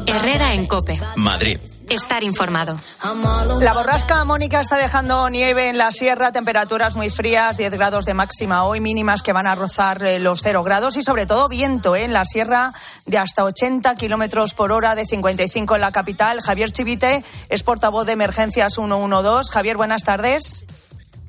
Herrera 0.07 0.53
en 0.53 0.65
Cope. 0.65 0.99
Madrid. 1.17 1.59
Estar 1.89 2.23
informado. 2.23 2.79
La 3.59 3.73
borrasca 3.73 4.23
Mónica 4.23 4.61
está 4.61 4.77
dejando 4.77 5.29
nieve 5.29 5.69
en 5.69 5.77
la 5.77 5.91
sierra, 5.91 6.31
temperaturas 6.31 6.95
muy 6.95 7.09
frías, 7.09 7.57
10 7.57 7.71
grados 7.73 7.86
de 7.87 8.13
máxima 8.13 8.65
hoy, 8.65 8.81
mínimas 8.81 9.23
que 9.23 9.31
van 9.31 9.47
a 9.47 9.55
rozar 9.55 10.03
eh, 10.03 10.19
los 10.19 10.41
0 10.43 10.61
grados 10.61 10.97
y 10.97 11.03
sobre 11.03 11.25
todo 11.25 11.47
viento 11.47 11.95
eh, 11.95 12.03
en 12.03 12.11
la 12.11 12.25
sierra 12.25 12.73
de 13.05 13.17
hasta 13.17 13.45
80 13.45 13.95
kilómetros 13.95 14.53
por 14.53 14.73
hora, 14.73 14.93
de 14.93 15.05
55 15.05 15.75
en 15.75 15.81
la 15.81 15.93
capital. 15.93 16.41
Javier 16.41 16.69
Chivite 16.69 17.23
es 17.47 17.63
portavoz 17.63 18.05
de 18.05 18.11
Emergencias 18.11 18.73
112. 18.73 19.53
Javier, 19.53 19.77
buenas 19.77 20.03
tardes. 20.03 20.65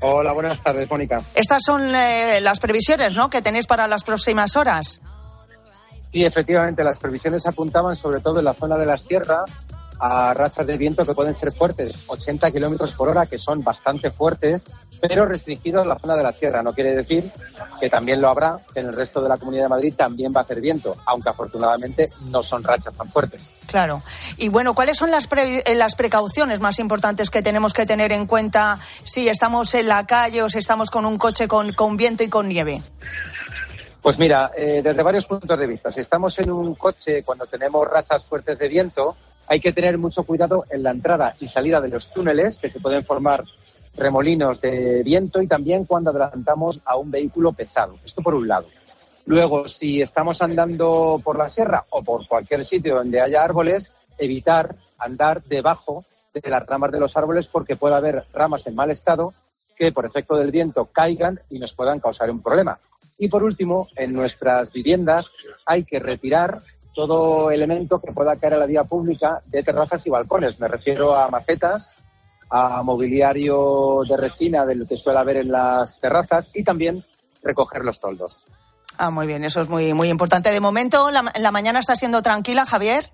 Hola, 0.01 0.33
buenas 0.33 0.61
tardes, 0.61 0.90
Mónica. 0.90 1.21
Estas 1.37 1.62
son 1.64 1.94
eh, 1.94 2.40
las 2.40 2.59
previsiones, 2.59 3.14
¿no? 3.14 3.31
Que 3.31 3.40
tenéis 3.40 3.68
para 3.68 3.87
las 3.87 4.03
próximas 4.03 4.57
horas. 4.57 5.01
Sí, 6.11 6.25
efectivamente, 6.25 6.83
las 6.83 6.99
previsiones 6.99 7.47
apuntaban 7.47 7.94
sobre 7.94 8.21
todo 8.21 8.40
en 8.40 8.47
la 8.47 8.55
zona 8.55 8.77
de 8.77 8.87
la 8.87 8.97
sierra 8.97 9.44
a 9.98 10.34
rachas 10.34 10.66
de 10.66 10.76
viento 10.76 11.04
que 11.04 11.14
pueden 11.14 11.34
ser 11.34 11.52
fuertes, 11.52 12.04
80 12.06 12.50
kilómetros 12.50 12.94
por 12.94 13.08
hora, 13.08 13.26
que 13.26 13.38
son 13.38 13.62
bastante 13.62 14.11
fuertes, 14.11 14.64
pero 15.00 15.26
restringidos 15.26 15.82
a 15.82 15.88
la 15.88 15.98
zona 15.98 16.16
de 16.16 16.22
la 16.22 16.32
sierra. 16.32 16.62
No 16.62 16.72
quiere 16.72 16.94
decir 16.94 17.30
que 17.80 17.88
también 17.88 18.20
lo 18.20 18.28
habrá, 18.28 18.61
que 18.72 18.80
en 18.80 18.87
el 18.87 18.92
resto 18.92 19.20
de 19.20 19.28
la 19.28 19.37
Comunidad 19.37 19.64
de 19.64 19.68
Madrid 19.68 19.94
también 19.96 20.32
va 20.34 20.40
a 20.40 20.42
hacer 20.44 20.61
viento, 20.61 20.96
aunque 21.06 21.28
afortunadamente 21.28 22.06
no 22.30 22.42
son 22.42 22.62
rachas 22.62 22.94
tan 22.94 23.11
fuertes. 23.11 23.50
Claro. 23.66 24.02
Y 24.37 24.48
bueno, 24.48 24.74
¿cuáles 24.74 24.96
son 24.96 25.11
las, 25.11 25.28
eh, 25.37 25.74
las 25.74 25.94
precauciones 25.94 26.61
más 26.61 26.78
importantes 26.78 27.30
que 27.30 27.42
tenemos 27.42 27.72
que 27.72 27.87
tener 27.87 28.12
en 28.12 28.26
cuenta 28.26 28.78
si 29.04 29.28
estamos 29.28 29.74
en 29.74 29.88
la 29.88 30.06
calle 30.06 30.42
o 30.42 30.48
si 30.48 30.58
estamos 30.58 30.90
con 30.90 31.04
un 31.04 31.18
coche 31.18 31.48
con, 31.48 31.72
con 31.72 31.96
viento 31.96 32.22
y 32.22 32.28
con 32.28 32.48
nieve? 32.48 32.76
Pues 34.00 34.18
mira, 34.18 34.52
eh, 34.56 34.80
desde 34.82 35.02
varios 35.02 35.26
puntos 35.26 35.58
de 35.58 35.66
vista. 35.66 35.90
Si 35.90 36.00
estamos 36.00 36.38
en 36.38 36.50
un 36.50 36.74
coche 36.76 37.22
cuando 37.24 37.46
tenemos 37.46 37.87
rachas 37.87 38.24
fuertes 38.24 38.58
de 38.58 38.68
viento, 38.68 39.16
hay 39.48 39.61
que 39.61 39.72
tener 39.72 39.96
mucho 39.98 40.24
cuidado 40.24 40.66
en 40.70 40.82
la 40.82 40.90
entrada 40.90 41.34
y 41.40 41.48
salida 41.48 41.80
de 41.80 41.88
los 41.88 42.11
túneles, 42.11 42.58
que 42.58 42.68
se 42.68 42.80
pueden 42.80 43.04
formar 43.04 43.44
remolinos 43.96 44.61
de 44.61 45.02
viento, 45.02 45.40
y 45.40 45.46
también 45.46 45.87
cuando 45.87 46.11
adelantamos 46.11 46.80
a 46.84 46.96
un 46.96 47.11
vehículo 47.11 47.52
pesado. 47.52 47.98
Esto 48.04 48.22
por 48.22 48.34
un 48.34 48.46
lado. 48.46 48.68
Luego, 49.26 49.66
si 49.66 50.00
estamos 50.00 50.40
andando 50.42 51.20
por 51.22 51.37
la 51.37 51.48
sierra 51.48 51.82
o 51.90 52.02
por 52.02 52.26
cualquier 52.28 52.64
sitio 52.64 52.94
donde 52.94 53.20
haya 53.20 53.42
árboles, 53.42 53.92
evitar 54.18 54.74
andar 54.98 55.42
debajo 55.44 56.04
de 56.32 56.50
las 56.50 56.66
ramas 56.66 56.92
de 56.92 57.00
los 57.00 57.16
árboles 57.16 57.48
porque 57.48 57.76
puede 57.76 57.94
haber 57.94 58.24
ramas 58.32 58.66
en 58.66 58.74
mal 58.74 58.90
estado 58.90 59.34
que 59.76 59.92
por 59.92 60.04
efecto 60.04 60.37
del 60.37 60.50
viento 60.50 60.87
caigan 60.87 61.40
y 61.50 61.58
nos 61.58 61.72
puedan 61.72 62.00
causar 62.00 62.30
un 62.30 62.42
problema. 62.42 62.78
Y 63.18 63.28
por 63.28 63.42
último, 63.42 63.88
en 63.96 64.12
nuestras 64.12 64.72
viviendas 64.72 65.32
hay 65.66 65.84
que 65.84 65.98
retirar 65.98 66.61
todo 66.98 67.52
elemento 67.52 68.00
que 68.00 68.11
pueda 68.11 68.34
caer 68.34 68.54
a 68.54 68.56
la 68.56 68.66
vía 68.66 68.82
pública 68.82 69.40
de 69.46 69.62
terrazas 69.62 70.04
y 70.04 70.11
balcones. 70.11 70.58
Me 70.58 70.66
refiero 70.66 71.14
a 71.14 71.28
macetas, 71.28 71.96
a 72.50 72.82
mobiliario 72.82 74.00
de 74.08 74.16
resina 74.16 74.66
del 74.66 74.84
que 74.84 74.96
suele 74.96 75.20
haber 75.20 75.37
en 75.37 75.52
las 75.52 76.00
terrazas 76.00 76.50
y 76.52 76.64
también 76.64 77.04
recoger 77.44 77.84
los 77.84 78.00
toldos. 78.00 78.42
Ah, 78.96 79.11
muy 79.11 79.28
bien, 79.28 79.44
eso 79.44 79.61
es 79.61 79.68
muy, 79.68 79.94
muy 79.94 80.08
importante. 80.08 80.50
De 80.50 80.58
momento, 80.58 81.12
la, 81.12 81.32
la 81.38 81.52
mañana 81.52 81.78
está 81.78 81.94
siendo 81.94 82.20
tranquila, 82.20 82.66
Javier. 82.66 83.12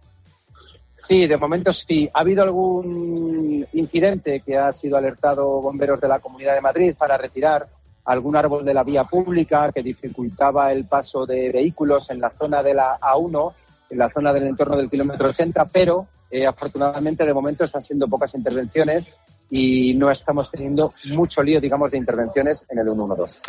Sí, 1.06 1.26
de 1.26 1.36
momento 1.36 1.70
sí. 1.70 2.08
Ha 2.14 2.20
habido 2.20 2.42
algún 2.42 3.66
incidente 3.74 4.40
que 4.40 4.56
ha 4.56 4.72
sido 4.72 4.96
alertado 4.96 5.60
bomberos 5.60 6.00
de 6.00 6.08
la 6.08 6.20
Comunidad 6.20 6.54
de 6.54 6.62
Madrid 6.62 6.94
para 6.96 7.18
retirar 7.18 7.68
algún 8.06 8.34
árbol 8.34 8.64
de 8.64 8.72
la 8.72 8.82
vía 8.82 9.04
pública 9.04 9.70
que 9.72 9.82
dificultaba 9.82 10.72
el 10.72 10.86
paso 10.86 11.26
de 11.26 11.52
vehículos 11.52 12.08
en 12.08 12.22
la 12.22 12.30
zona 12.30 12.62
de 12.62 12.72
la 12.72 12.98
A1 12.98 13.52
en 13.90 13.98
la 13.98 14.10
zona 14.10 14.32
del 14.32 14.44
entorno 14.44 14.76
del 14.76 14.90
kilómetro 14.90 15.28
80, 15.28 15.66
pero 15.66 16.06
eh, 16.30 16.46
afortunadamente 16.46 17.24
de 17.24 17.34
momento 17.34 17.64
están 17.64 17.82
siendo 17.82 18.08
pocas 18.08 18.34
intervenciones 18.34 19.14
y 19.50 19.94
no 19.94 20.10
estamos 20.10 20.50
teniendo 20.50 20.94
mucho 21.04 21.42
lío, 21.42 21.60
digamos, 21.60 21.90
de 21.90 21.98
intervenciones 21.98 22.64
en 22.68 22.78
el 22.78 22.86
112. 22.86 23.40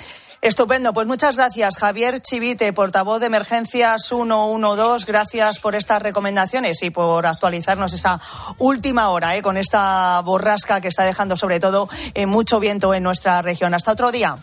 Estupendo, 0.42 0.94
pues 0.94 1.08
muchas 1.08 1.36
gracias, 1.36 1.78
Javier 1.78 2.20
Chivite, 2.20 2.72
portavoz 2.74 3.20
de 3.20 3.28
Emergencias 3.28 4.04
112. 4.08 5.06
Gracias 5.08 5.60
por 5.60 5.74
estas 5.74 6.02
recomendaciones 6.02 6.84
y 6.84 6.92
por 6.92 7.26
actualizarnos 7.26 7.94
esa 7.94 8.22
última 8.60 9.10
hora 9.10 9.36
eh, 9.36 9.42
con 9.42 9.58
esta 9.58 10.22
borrasca 10.22 10.82
que 10.82 10.90
está 10.90 11.06
dejando 11.06 11.38
sobre 11.38 11.60
todo 11.60 11.90
eh, 12.14 12.28
mucho 12.28 12.60
viento 12.60 12.94
en 12.94 13.02
nuestra 13.02 13.42
región. 13.42 13.74
Hasta 13.74 13.94
otro 13.94 14.12
día. 14.12 14.36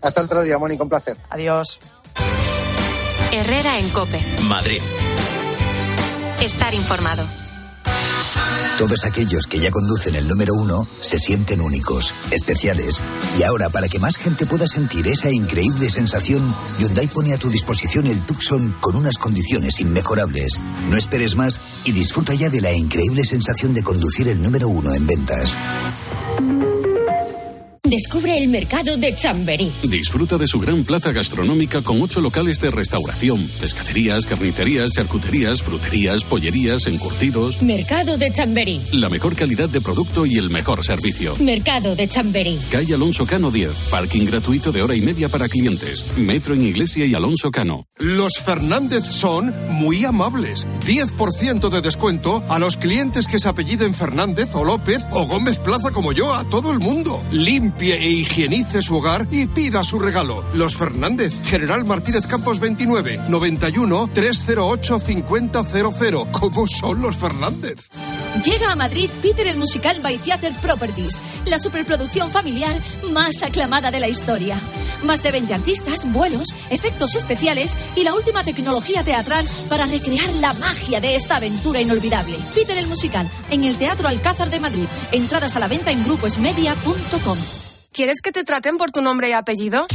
Hasta 0.00 0.22
otro 0.22 0.42
día, 0.42 0.58
Mónica, 0.58 0.82
un 0.82 0.88
placer. 0.88 1.16
Adiós. 1.30 1.78
Herrera 3.30 3.78
en 3.78 3.88
Cope. 3.90 4.20
Madrid. 4.48 4.82
Estar 6.42 6.74
informado. 6.74 7.24
Todos 8.76 9.04
aquellos 9.04 9.46
que 9.46 9.60
ya 9.60 9.70
conducen 9.70 10.16
el 10.16 10.26
número 10.26 10.54
uno 10.54 10.88
se 10.98 11.20
sienten 11.20 11.60
únicos, 11.60 12.12
especiales. 12.32 13.00
Y 13.38 13.44
ahora, 13.44 13.70
para 13.70 13.88
que 13.88 14.00
más 14.00 14.16
gente 14.16 14.44
pueda 14.44 14.66
sentir 14.66 15.06
esa 15.06 15.30
increíble 15.30 15.88
sensación, 15.88 16.52
Hyundai 16.80 17.06
pone 17.06 17.32
a 17.32 17.38
tu 17.38 17.48
disposición 17.48 18.08
el 18.08 18.20
Tucson 18.22 18.74
con 18.80 18.96
unas 18.96 19.18
condiciones 19.18 19.78
inmejorables. 19.78 20.58
No 20.90 20.96
esperes 20.96 21.36
más 21.36 21.60
y 21.84 21.92
disfruta 21.92 22.34
ya 22.34 22.50
de 22.50 22.60
la 22.60 22.72
increíble 22.72 23.24
sensación 23.24 23.72
de 23.72 23.84
conducir 23.84 24.26
el 24.26 24.42
número 24.42 24.66
uno 24.68 24.92
en 24.94 25.06
ventas. 25.06 25.54
Descubre 27.92 28.38
el 28.38 28.48
mercado 28.48 28.96
de 28.96 29.14
Chamberí. 29.14 29.70
Disfruta 29.82 30.38
de 30.38 30.48
su 30.48 30.58
gran 30.58 30.82
plaza 30.82 31.12
gastronómica 31.12 31.82
con 31.82 32.00
ocho 32.00 32.22
locales 32.22 32.58
de 32.58 32.70
restauración, 32.70 33.46
pescaderías, 33.60 34.24
carnicerías, 34.24 34.92
charcuterías, 34.92 35.60
fruterías, 35.60 36.24
pollerías, 36.24 36.86
encurtidos. 36.86 37.60
Mercado 37.60 38.16
de 38.16 38.32
Chamberí. 38.32 38.80
La 38.92 39.10
mejor 39.10 39.36
calidad 39.36 39.68
de 39.68 39.82
producto 39.82 40.24
y 40.24 40.38
el 40.38 40.48
mejor 40.48 40.82
servicio. 40.86 41.36
Mercado 41.38 41.94
de 41.94 42.08
Chamberí. 42.08 42.58
Calle 42.70 42.94
Alonso 42.94 43.26
Cano 43.26 43.50
10. 43.50 43.70
Parking 43.90 44.24
gratuito 44.24 44.72
de 44.72 44.82
hora 44.82 44.94
y 44.94 45.02
media 45.02 45.28
para 45.28 45.46
clientes. 45.46 46.16
Metro 46.16 46.54
en 46.54 46.62
Iglesia 46.62 47.04
y 47.04 47.12
Alonso 47.12 47.50
Cano. 47.50 47.84
Los 47.98 48.38
Fernández 48.38 49.04
son 49.04 49.52
muy 49.68 50.06
amables. 50.06 50.66
10% 50.86 51.68
de 51.68 51.82
descuento 51.82 52.42
a 52.48 52.58
los 52.58 52.78
clientes 52.78 53.26
que 53.26 53.38
se 53.38 53.50
apelliden 53.50 53.92
Fernández 53.92 54.48
o 54.54 54.64
López 54.64 55.04
o 55.10 55.26
Gómez 55.26 55.58
Plaza 55.58 55.90
como 55.90 56.12
yo, 56.12 56.32
a 56.32 56.44
todo 56.44 56.72
el 56.72 56.78
mundo. 56.78 57.22
Limpia 57.82 57.96
e 57.96 58.10
higienice 58.10 58.80
su 58.80 58.94
hogar 58.94 59.26
y 59.32 59.48
pida 59.48 59.82
su 59.82 59.98
regalo. 59.98 60.44
Los 60.54 60.76
Fernández, 60.76 61.34
General 61.44 61.84
Martínez 61.84 62.28
Campos 62.28 62.60
29, 62.60 63.22
91 63.28 64.08
308 64.14 65.00
5000. 65.00 66.30
¿Cómo 66.30 66.68
son 66.68 67.02
los 67.02 67.16
Fernández? 67.16 67.88
Llega 68.44 68.70
a 68.70 68.76
Madrid 68.76 69.10
Peter 69.20 69.48
el 69.48 69.56
musical 69.56 69.98
by 70.00 70.16
Theater 70.18 70.52
Properties, 70.62 71.20
la 71.46 71.58
superproducción 71.58 72.30
familiar 72.30 72.72
más 73.10 73.42
aclamada 73.42 73.90
de 73.90 73.98
la 73.98 74.08
historia. 74.08 74.60
Más 75.02 75.24
de 75.24 75.32
20 75.32 75.52
artistas, 75.52 76.10
vuelos, 76.12 76.54
efectos 76.70 77.16
especiales 77.16 77.76
y 77.96 78.04
la 78.04 78.14
última 78.14 78.44
tecnología 78.44 79.02
teatral 79.02 79.44
para 79.68 79.86
recrear 79.86 80.32
la 80.36 80.52
magia 80.54 81.00
de 81.00 81.16
esta 81.16 81.34
aventura 81.34 81.80
inolvidable. 81.80 82.36
Peter 82.54 82.78
el 82.78 82.86
musical, 82.86 83.28
en 83.50 83.64
el 83.64 83.76
Teatro 83.76 84.08
Alcázar 84.08 84.50
de 84.50 84.60
Madrid. 84.60 84.86
Entradas 85.10 85.56
a 85.56 85.58
la 85.58 85.66
venta 85.66 85.90
en 85.90 86.04
gruposmedia.com. 86.04 87.38
¿Quieres 87.92 88.22
que 88.22 88.32
te 88.32 88.42
traten 88.42 88.78
por 88.78 88.90
tu 88.90 89.02
nombre 89.02 89.28
y 89.28 89.32
apellido? 89.32 89.86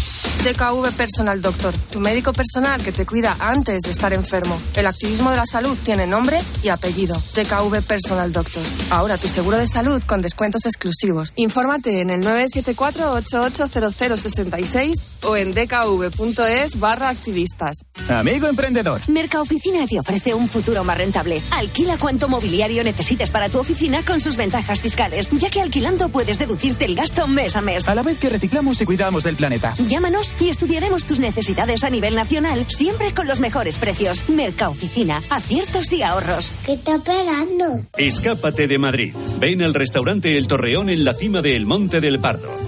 DKV 0.43 0.91
Personal 0.95 1.41
Doctor, 1.41 1.73
tu 1.91 1.99
médico 1.99 2.31
personal 2.31 2.79
que 2.83 2.91
te 2.91 3.07
cuida 3.07 3.35
antes 3.39 3.81
de 3.81 3.89
estar 3.89 4.13
enfermo. 4.13 4.61
El 4.75 4.85
activismo 4.85 5.31
de 5.31 5.37
la 5.37 5.47
salud 5.47 5.75
tiene 5.83 6.05
nombre 6.05 6.39
y 6.61 6.69
apellido. 6.69 7.15
DKV 7.15 7.81
Personal 7.81 8.31
Doctor. 8.31 8.61
Ahora 8.91 9.17
tu 9.17 9.27
seguro 9.27 9.57
de 9.57 9.65
salud 9.65 9.99
con 10.05 10.21
descuentos 10.21 10.67
exclusivos. 10.67 11.33
Infórmate 11.37 12.01
en 12.01 12.11
el 12.11 12.23
974-880066 12.23 14.93
o 15.23 15.35
en 15.35 15.53
dkv.es 15.53 16.79
barra 16.79 17.09
activistas. 17.09 17.77
Amigo 18.09 18.47
emprendedor. 18.47 19.01
Mercaoficina 19.07 19.85
te 19.87 19.99
ofrece 19.99 20.33
un 20.33 20.47
futuro 20.47 20.83
más 20.83 20.97
rentable. 20.97 21.41
Alquila 21.51 21.97
cuanto 21.97 22.27
mobiliario 22.27 22.83
necesites 22.83 23.31
para 23.31 23.49
tu 23.49 23.59
oficina 23.59 24.03
con 24.03 24.21
sus 24.21 24.37
ventajas 24.37 24.81
fiscales, 24.81 25.29
ya 25.31 25.49
que 25.49 25.61
alquilando 25.61 26.09
puedes 26.09 26.39
deducirte 26.39 26.85
el 26.85 26.95
gasto 26.95 27.27
mes 27.27 27.55
a 27.55 27.61
mes. 27.61 27.87
A 27.87 27.95
la 27.95 28.03
vez 28.03 28.19
que 28.19 28.29
reciclamos 28.29 28.81
y 28.81 28.85
cuidamos 28.85 29.23
del 29.23 29.35
planeta. 29.35 29.73
Llámanos 29.87 30.35
y 30.39 30.49
estudiaremos 30.49 31.05
tus 31.05 31.19
necesidades 31.19 31.83
a 31.83 31.89
nivel 31.89 32.15
nacional, 32.15 32.65
siempre 32.67 33.13
con 33.13 33.27
los 33.27 33.39
mejores 33.39 33.77
precios. 33.77 34.29
Mercaoficina, 34.29 35.21
aciertos 35.29 35.91
y 35.93 36.03
ahorros. 36.03 36.53
¿Qué 36.65 36.73
está 36.73 36.95
esperando? 36.95 37.85
Escápate 37.97 38.67
de 38.67 38.77
Madrid. 38.77 39.13
Ven 39.39 39.61
al 39.61 39.73
restaurante 39.73 40.37
El 40.37 40.47
Torreón 40.47 40.89
en 40.89 41.03
la 41.03 41.13
cima 41.13 41.41
del 41.41 41.65
Monte 41.65 42.01
del 42.01 42.19
Pardo. 42.19 42.66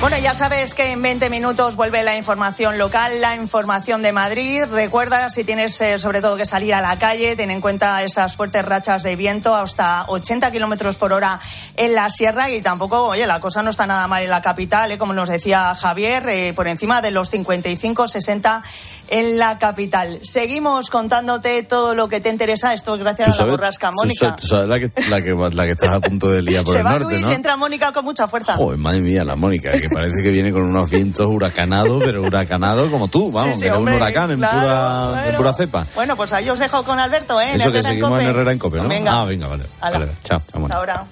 Bueno, 0.00 0.18
ya 0.18 0.34
sabes 0.34 0.74
que 0.74 0.92
en 0.92 1.00
20 1.00 1.30
minutos 1.30 1.74
vuelve 1.74 2.02
la 2.04 2.16
información 2.16 2.78
local, 2.78 3.20
la 3.20 3.34
información 3.34 4.02
de 4.02 4.12
Madrid. 4.12 4.64
Recuerda, 4.70 5.30
si 5.30 5.42
tienes 5.42 5.80
eh, 5.80 5.98
sobre 5.98 6.20
todo 6.20 6.36
que 6.36 6.44
salir 6.44 6.74
a 6.74 6.80
la 6.80 6.98
calle, 6.98 7.34
ten 7.34 7.50
en 7.50 7.60
cuenta 7.60 8.02
esas 8.04 8.36
fuertes 8.36 8.64
rachas 8.64 9.02
de 9.02 9.16
viento 9.16 9.54
hasta 9.54 10.04
80 10.06 10.52
kilómetros 10.52 10.96
por 10.96 11.12
hora 11.12 11.40
en 11.76 11.94
la 11.94 12.10
sierra 12.10 12.50
y 12.50 12.60
tampoco, 12.60 13.04
oye, 13.04 13.26
la 13.26 13.40
cosa 13.40 13.62
no 13.62 13.70
está 13.70 13.86
nada 13.86 14.06
mal 14.06 14.22
en 14.22 14.30
la 14.30 14.42
capital, 14.42 14.92
eh, 14.92 14.98
como 14.98 15.14
nos 15.14 15.30
decía 15.30 15.74
Javier, 15.74 16.28
eh, 16.28 16.52
por 16.54 16.68
encima 16.68 17.00
de 17.00 17.10
los 17.10 17.32
55-60 17.32 18.62
en 19.08 19.38
la 19.38 19.58
capital. 19.58 20.18
Seguimos 20.22 20.90
contándote 20.90 21.62
todo 21.62 21.94
lo 21.94 22.08
que 22.08 22.20
te 22.20 22.28
interesa. 22.28 22.72
Esto 22.74 22.96
gracias 22.98 23.38
a 23.38 23.44
la 23.44 23.50
borrasca 23.52 23.90
Mónica. 23.90 24.36
Tú, 24.36 24.46
sabes 24.46 24.68
la 24.68 24.78
que, 24.78 24.90
la, 25.08 25.22
que, 25.22 25.34
la 25.34 25.64
que 25.64 25.72
estás 25.72 25.90
a 25.90 26.00
punto 26.00 26.30
de 26.30 26.42
liar 26.42 26.64
por 26.64 26.72
Se 26.72 26.80
el 26.80 26.86
va 26.86 26.92
norte, 26.92 27.14
Luis, 27.14 27.26
¿no? 27.26 27.32
entra 27.32 27.56
Mónica 27.56 27.92
con 27.92 28.04
mucha 28.04 28.28
fuerza. 28.28 28.54
Joder, 28.56 28.78
madre 28.78 29.00
mía, 29.00 29.24
la 29.24 29.36
Mónica, 29.36 29.72
que 29.72 29.88
parece 29.88 30.22
que 30.22 30.30
viene 30.30 30.52
con 30.52 30.62
unos 30.62 30.90
vientos 30.90 31.26
huracanados, 31.26 32.02
pero 32.04 32.22
huracanado 32.22 32.90
como 32.90 33.08
tú, 33.08 33.30
vamos, 33.30 33.58
Sí, 33.58 33.64
que 33.64 33.72
un 33.72 33.88
huracán 33.88 34.30
en, 34.30 34.38
pura, 34.38 35.24
en 35.28 35.36
pura 35.36 35.52
cepa. 35.54 35.86
Bueno, 35.94 36.16
pues 36.16 36.32
ahí 36.32 36.48
os 36.50 36.58
dejo 36.58 36.82
con 36.82 36.98
Alberto, 36.98 37.40
¿eh? 37.40 37.50
En 37.50 37.56
Eso 37.56 37.72
que 37.72 37.82
seguimos 37.82 38.20
en. 38.20 38.26
Herrera 38.28 38.52
en 38.52 38.58
Cope, 38.58 38.78
¿no? 38.78 38.88
Venga. 38.88 39.20
Ah, 39.20 39.24
venga, 39.24 39.48
vale. 39.48 39.64
Vale, 39.80 40.08
chao, 40.24 40.42
ahora. 40.70 41.06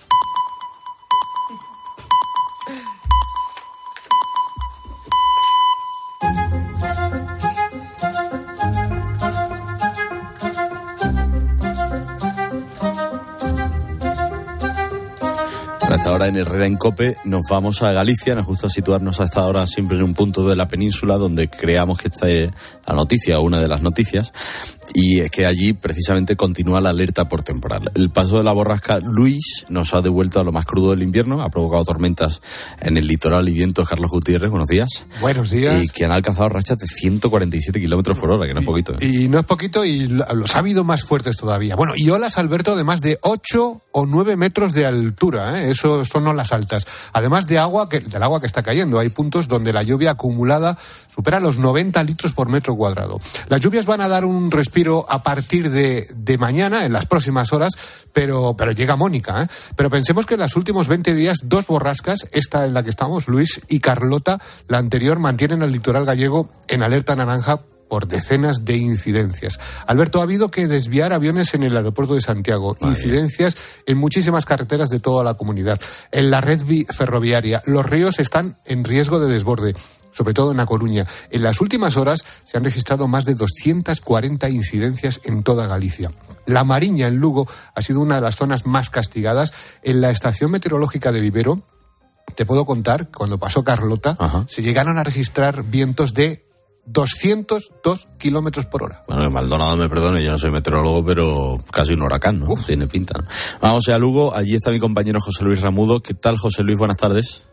Esta 16.05 16.13
hora 16.13 16.27
en 16.27 16.37
Herrera 16.37 16.67
en 16.67 16.77
Cope 16.77 17.17
nos 17.25 17.47
vamos 17.49 17.83
a 17.83 17.91
Galicia, 17.93 18.35
nos 18.35 18.45
gusta 18.45 18.69
situarnos 18.69 19.21
a 19.21 19.25
esta 19.25 19.47
hora 19.47 19.67
siempre 19.67 19.97
en 19.97 20.03
un 20.03 20.13
punto 20.13 20.47
de 20.47 20.55
la 20.55 20.69
península 20.69 21.17
donde 21.17 21.49
creamos 21.49 21.97
que 21.97 22.09
esta 22.09 22.29
es 22.29 22.51
la 22.87 22.93
noticia, 22.93 23.41
una 23.41 23.59
de 23.59 23.69
las 23.69 23.81
noticias, 23.81 24.31
y 24.95 25.21
es 25.21 25.31
que 25.31 25.45
allí 25.45 25.73
precisamente 25.73 26.37
continúa 26.37 26.81
la 26.81 26.91
alerta 26.91 27.29
por 27.29 27.43
temporal. 27.43 27.91
El 27.95 28.11
paso 28.11 28.39
de 28.39 28.45
la 28.45 28.53
borrasca 28.53 29.01
Luis 29.01 29.67
nos 29.69 29.93
ha 29.93 30.01
devuelto 30.01 30.39
a 30.41 30.45
lo 30.45 30.53
más 30.53 30.65
crudo 30.65 30.93
del 30.93 31.03
invierno, 31.03 31.43
ha 31.43 31.51
provocado 31.51 31.85
tormentas 31.85 32.41
en 32.81 32.97
el 32.97 33.07
litoral 33.09 33.49
y 33.49 33.53
vientos. 33.53 33.89
Carlos 33.89 34.11
Gutiérrez, 34.13 34.51
buenos 34.51 34.69
días. 34.69 35.05
Buenos 35.21 35.51
días. 35.51 35.83
Y 35.85 35.89
que 35.89 36.05
han 36.05 36.13
alcanzado 36.13 36.49
rachas 36.49 36.79
de 36.79 36.87
147 36.87 37.81
kilómetros 37.81 38.17
por 38.19 38.31
hora, 38.31 38.47
que 38.47 38.55
no 38.55 38.61
es 38.61 38.67
poquito. 38.67 38.95
¿eh? 39.01 39.05
Y 39.07 39.29
no 39.29 39.41
es 39.41 39.45
poquito 39.45 39.85
y 39.85 40.07
lo- 40.07 40.25
los 40.35 40.55
ha 40.55 40.61
habido 40.61 40.85
más 40.85 41.03
fuertes 41.03 41.37
todavía. 41.37 41.75
Bueno, 41.75 41.95
y 41.97 42.09
olas, 42.11 42.39
Alberto, 42.39 42.77
de 42.77 42.85
más 42.85 43.01
de 43.01 43.19
8 43.23 43.83
o 43.91 44.07
9 44.07 44.37
metros 44.37 44.73
de 44.73 44.87
altura. 44.87 45.61
¿eh? 45.61 45.71
Eso 45.73 46.05
son 46.05 46.27
olas 46.29 46.53
altas. 46.53 46.87
Además 47.13 47.47
de 47.49 47.59
agua, 47.59 47.89
que, 47.89 47.99
del 47.99 48.23
agua 48.23 48.39
que 48.41 48.47
está 48.47 48.63
cayendo. 48.63 49.01
Hay 49.01 49.09
puntos 49.09 49.49
donde 49.49 49.73
la 49.73 49.83
lluvia 49.83 50.13
acumulada 50.13 50.79
supera 51.13 51.41
los 51.41 51.59
90 51.59 52.03
litros 52.05 52.33
por 52.33 52.49
metro 52.49 52.77
cuadrado. 52.77 53.19
Las 53.49 53.61
lluvias 53.61 53.87
van 53.87 54.01
a 54.01 54.09
dar 54.09 54.25
un 54.25 54.51
respiro 54.53 54.84
a 55.09 55.23
partir 55.23 55.71
de, 55.71 56.09
de 56.15 56.39
mañana, 56.39 56.85
en 56.85 56.93
las 56.93 57.07
próximas 57.07 57.53
horas, 57.53 57.73
pero, 58.13 58.55
pero 58.57 58.73
llega 58.73 58.97
Mónica. 58.97 59.43
¿eh? 59.43 59.47
Pero 59.77 59.91
pensemos 59.91 60.27
que 60.27 60.35
en 60.35 60.41
los 60.41 60.57
últimos 60.57 60.89
20 60.89 61.15
días, 61.15 61.39
dos 61.45 61.67
borrascas, 61.67 62.29
esta 62.33 62.65
en 62.65 62.75
la 62.75 62.83
que 62.83 62.91
estamos, 62.91 63.29
Luis 63.29 63.61
y 63.69 63.81
Carlota, 63.81 64.41
la 64.69 64.79
anterior, 64.79 65.19
mantienen 65.19 65.63
al 65.63 65.73
litoral 65.73 66.05
gallego 66.05 66.49
en 66.69 66.83
alerta 66.83 67.17
naranja 67.17 67.61
por 67.89 68.09
decenas 68.09 68.65
de 68.65 68.77
incidencias. 68.77 69.61
Alberto, 69.87 70.21
ha 70.21 70.23
habido 70.25 70.51
que 70.51 70.67
desviar 70.67 71.13
aviones 71.13 71.55
en 71.55 71.63
el 71.63 71.77
aeropuerto 71.77 72.15
de 72.15 72.23
Santiago, 72.23 72.75
incidencias 72.81 73.57
en 73.87 73.99
muchísimas 73.99 74.47
carreteras 74.47 74.89
de 74.89 75.01
toda 75.01 75.23
la 75.23 75.35
comunidad. 75.35 75.81
En 76.11 76.31
la 76.31 76.41
red 76.41 76.63
vi- 76.65 76.87
ferroviaria, 76.87 77.63
los 77.67 77.85
ríos 77.85 78.19
están 78.19 78.57
en 78.65 78.85
riesgo 78.85 79.21
de 79.21 79.33
desborde 79.33 79.75
sobre 80.15 80.35
todo 80.35 80.53
en 80.53 80.57
La 80.57 80.67
Coruña. 80.67 81.07
En 81.31 81.43
las 81.43 81.61
últimas 81.61 81.97
horas 81.97 82.25
se 82.45 82.57
han 82.57 82.65
registrado 82.65 83.09
más 83.09 83.25
de 83.25 83.35
240 83.35 84.49
incidencias 84.49 85.21
en 85.25 85.43
toda 85.43 85.67
Galicia. 85.67 86.11
La 86.47 86.65
Mariña, 86.65 87.09
en 87.09 87.17
Lugo, 87.17 87.49
ha 87.75 87.83
sido 87.83 88.01
una 88.01 88.17
de 88.17 88.21
las 88.21 88.37
zonas 88.37 88.67
más 88.67 88.91
castigadas. 88.91 89.53
En 89.83 90.01
la 90.01 90.11
estación 90.11 90.51
meteorológica 90.51 91.13
de 91.13 91.21
Vivero, 91.21 91.63
te 92.37 92.47
puedo 92.47 92.65
contar, 92.65 93.09
cuando 93.11 93.39
pasó 93.39 93.65
Carlota, 93.65 94.17
se 94.49 94.63
llegaron 94.63 94.99
a 94.99 95.05
registrar 95.05 95.63
vientos 95.65 96.15
de 96.15 96.45
202 96.87 98.09
kilómetros 98.19 98.67
por 98.67 98.83
hora. 98.83 99.03
Bueno, 99.09 99.31
Maldonado 99.31 99.77
me 99.77 99.89
perdone, 99.89 100.23
yo 100.23 100.31
no 100.31 100.39
soy 100.39 100.51
meteorólogo, 100.51 101.05
pero 101.05 101.57
casi 101.71 101.95
un 101.95 102.03
huracán, 102.03 102.41
¿no? 102.41 102.55
Tiene 102.57 102.87
pinta, 102.87 103.19
¿no? 103.19 103.29
Vamos 103.61 103.89
a 103.89 103.99
Lugo, 103.99 104.35
allí 104.35 104.55
está 104.55 104.71
mi 104.71 104.81
compañero 104.81 105.21
José 105.21 105.45
Luis 105.45 105.61
Ramudo. 105.63 106.01
¿Qué 106.01 106.15
tal, 106.15 106.37
José 106.37 106.63
Luis? 106.63 106.79
Buenas 106.79 106.99
tardes. 106.99 107.45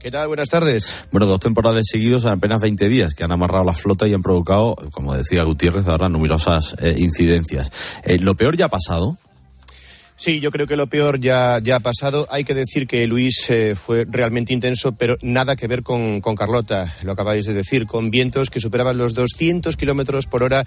¿Qué 0.00 0.10
tal? 0.10 0.28
Buenas 0.28 0.48
tardes. 0.48 1.04
Bueno, 1.12 1.26
dos 1.26 1.40
temporales 1.40 1.84
seguidos 1.90 2.24
en 2.24 2.30
apenas 2.30 2.62
20 2.62 2.88
días 2.88 3.12
que 3.12 3.22
han 3.22 3.32
amarrado 3.32 3.64
la 3.64 3.74
flota 3.74 4.08
y 4.08 4.14
han 4.14 4.22
provocado, 4.22 4.74
como 4.92 5.14
decía 5.14 5.42
Gutiérrez, 5.42 5.86
ahora 5.88 6.08
numerosas 6.08 6.74
eh, 6.80 6.94
incidencias. 6.96 7.70
Eh, 8.04 8.18
lo 8.18 8.34
peor 8.34 8.56
ya 8.56 8.64
ha 8.64 8.70
pasado. 8.70 9.18
Sí, 10.20 10.38
yo 10.38 10.50
creo 10.50 10.66
que 10.66 10.76
lo 10.76 10.86
peor 10.86 11.18
ya, 11.18 11.60
ya 11.62 11.76
ha 11.76 11.80
pasado. 11.80 12.26
Hay 12.28 12.44
que 12.44 12.52
decir 12.52 12.86
que 12.86 13.06
Luis 13.06 13.48
eh, 13.48 13.74
fue 13.74 14.04
realmente 14.06 14.52
intenso, 14.52 14.92
pero 14.92 15.16
nada 15.22 15.56
que 15.56 15.66
ver 15.66 15.82
con, 15.82 16.20
con 16.20 16.36
Carlota, 16.36 16.94
lo 17.04 17.12
acabáis 17.12 17.46
de 17.46 17.54
decir, 17.54 17.86
con 17.86 18.10
vientos 18.10 18.50
que 18.50 18.60
superaban 18.60 18.98
los 18.98 19.14
200 19.14 19.78
kilómetros 19.78 20.26
por 20.26 20.42
hora 20.42 20.62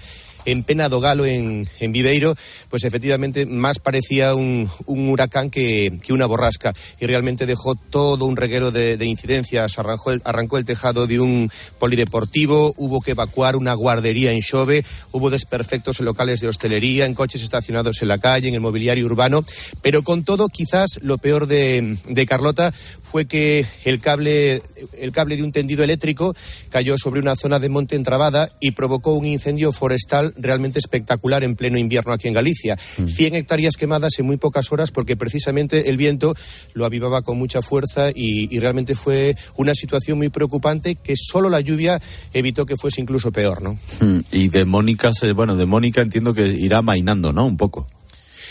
en 0.46 0.64
Penado 0.64 1.00
Galo, 1.00 1.26
en, 1.26 1.70
en 1.80 1.92
Viveiro, 1.92 2.36
pues 2.70 2.84
efectivamente 2.84 3.46
más 3.46 3.78
parecía 3.78 4.36
un, 4.36 4.70
un 4.88 5.10
huracán 5.10 5.52
que, 5.52 5.98
que 6.02 6.14
una 6.14 6.26
borrasca 6.26 6.74
y 7.00 7.06
realmente 7.06 7.46
dejó 7.46 7.76
todo 7.76 8.26
un 8.26 8.36
reguero 8.36 8.72
de, 8.72 8.98
de 8.98 9.06
incidencias. 9.06 9.78
Arrancó 9.78 10.12
el, 10.12 10.22
arrancó 10.26 10.58
el 10.58 10.66
tejado 10.66 11.06
de 11.06 11.20
un 11.20 11.52
polideportivo, 11.80 12.74
hubo 12.78 13.02
que 13.02 13.12
evacuar 13.12 13.56
una 13.56 13.76
guardería 13.76 14.32
en 14.32 14.42
Xove, 14.42 14.84
hubo 15.12 15.30
desperfectos 15.30 16.00
en 16.00 16.06
locales 16.06 16.40
de 16.40 16.48
hostelería, 16.48 17.06
en 17.06 17.14
coches 17.14 17.44
estacionados 17.44 18.02
en 18.02 18.08
la 18.08 18.18
calle, 18.18 18.48
en 18.48 18.56
el 18.56 18.62
mobiliario 18.62 19.06
urbano, 19.06 19.43
pero 19.82 20.04
con 20.04 20.24
todo 20.24 20.48
quizás 20.48 21.00
lo 21.02 21.18
peor 21.18 21.48
de, 21.48 21.98
de 22.08 22.26
Carlota 22.26 22.74
fue 23.14 23.26
que 23.26 23.66
el 23.84 24.00
cable, 24.00 24.64
el 25.00 25.12
cable 25.12 25.36
de 25.36 25.44
un 25.44 25.52
tendido 25.52 25.84
eléctrico 25.84 26.36
cayó 26.70 26.98
sobre 26.98 27.20
una 27.20 27.36
zona 27.36 27.60
de 27.60 27.70
monte 27.70 27.96
entrabada 27.96 28.52
y 28.60 28.72
provocó 28.72 29.14
un 29.14 29.28
incendio 29.28 29.72
forestal 29.72 30.34
realmente 30.36 30.80
espectacular 30.80 31.44
en 31.44 31.56
pleno 31.56 31.78
invierno 31.78 32.12
aquí 32.12 32.28
en 32.28 32.34
Galicia. 32.34 32.76
100 32.76 33.36
hectáreas 33.36 33.76
quemadas 33.78 34.18
en 34.18 34.26
muy 34.26 34.38
pocas 34.38 34.72
horas 34.72 34.90
porque 34.90 35.16
precisamente 35.16 35.92
el 35.92 35.98
viento 35.98 36.34
lo 36.74 36.86
avivaba 36.86 37.22
con 37.22 37.38
mucha 37.38 37.62
fuerza 37.62 38.10
y, 38.10 38.48
y 38.50 38.60
realmente 38.60 38.96
fue 38.96 39.36
una 39.58 39.76
situación 39.76 40.18
muy 40.18 40.30
preocupante 40.30 40.96
que 40.96 41.14
solo 41.16 41.52
la 41.52 41.62
lluvia 41.62 42.02
evitó 42.34 42.66
que 42.66 42.78
fuese 42.78 43.02
incluso 43.02 43.32
peor, 43.32 43.62
¿no? 43.62 43.78
Mm, 44.00 44.22
Y 44.32 44.50
de 44.50 44.66
Mónica, 44.66 45.12
bueno, 45.36 45.56
de 45.56 45.68
Mónica 45.68 46.02
entiendo 46.02 46.34
que 46.34 46.48
irá 46.48 46.82
mainando, 46.82 47.32
¿no? 47.32 47.46
Un 47.46 47.58
poco. 47.58 47.88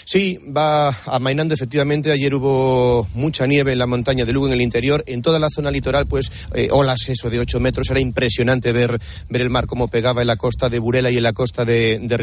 Sí, 0.05 0.39
va 0.55 0.89
amainando 1.07 1.55
efectivamente. 1.55 2.11
Ayer 2.11 2.35
hubo 2.35 3.07
mucha 3.15 3.47
nieve 3.47 3.73
en 3.73 3.79
la 3.79 3.87
montaña 3.87 4.25
de 4.25 4.33
Lugo, 4.33 4.47
en 4.47 4.55
el 4.55 4.61
interior. 4.61 5.05
En 5.07 5.23
toda 5.23 5.39
la 5.39 5.49
zona 5.55 5.71
litoral, 5.71 6.07
pues 6.07 6.31
eh, 6.55 6.69
olas 6.71 7.09
eso 7.09 7.31
de 7.31 7.39
8 7.39 7.61
metros. 7.61 7.91
Era 7.91 8.01
impresionante 8.01 8.73
ver, 8.73 8.99
ver 9.29 9.41
el 9.43 9.51
mar 9.51 9.67
como 9.67 9.89
pegaba 9.89 10.23
en 10.23 10.27
la 10.27 10.37
costa 10.37 10.69
de 10.69 10.79
Burela 10.79 11.11
y 11.11 11.17
en 11.17 11.23
la 11.23 11.33
costa 11.33 11.65
de, 11.65 11.99
de. 12.01 12.23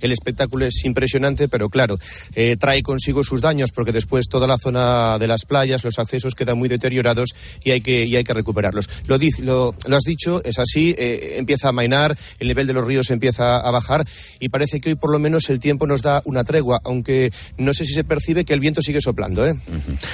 El 0.00 0.12
espectáculo 0.12 0.64
es 0.64 0.84
impresionante, 0.84 1.48
pero 1.48 1.68
claro, 1.68 1.98
eh, 2.34 2.56
trae 2.58 2.82
consigo 2.82 3.24
sus 3.24 3.40
daños 3.40 3.70
porque 3.72 3.92
después 3.92 4.28
toda 4.28 4.46
la 4.46 4.56
zona 4.56 5.18
de 5.18 5.26
las 5.26 5.44
playas, 5.44 5.84
los 5.84 5.98
accesos 5.98 6.34
quedan 6.34 6.58
muy 6.58 6.68
deteriorados 6.68 7.34
y 7.64 7.72
hay 7.72 7.80
que, 7.80 8.06
y 8.06 8.16
hay 8.16 8.24
que 8.24 8.34
recuperarlos. 8.34 8.88
Lo, 9.06 9.18
lo, 9.40 9.74
lo 9.86 9.96
has 9.96 10.04
dicho, 10.04 10.42
es 10.44 10.58
así. 10.58 10.94
eh, 10.98 11.34
empieza 11.38 11.68
a 11.68 11.70
amainar, 11.70 12.16
el 12.38 12.48
nivel 12.48 12.66
de 12.66 12.72
los 12.72 12.84
ríos 12.86 13.10
empieza 13.10 13.58
a 13.58 13.70
bajar 13.70 14.04
y 14.40 14.48
parece 14.48 14.80
que 14.80 14.90
hoy 14.90 14.94
por 14.94 15.10
lo 15.10 15.18
menos 15.18 15.50
el 15.50 15.60
tiempo 15.60 15.86
nos 15.86 16.02
da 16.02 16.22
una 16.24 16.44
tregua, 16.44 16.80
aunque 16.84 17.11
no 17.58 17.72
sé 17.72 17.84
si 17.84 17.94
se 17.94 18.04
percibe 18.04 18.44
que 18.44 18.54
el 18.54 18.60
viento 18.60 18.82
sigue 18.82 19.00
soplando. 19.00 19.46
¿eh? 19.46 19.54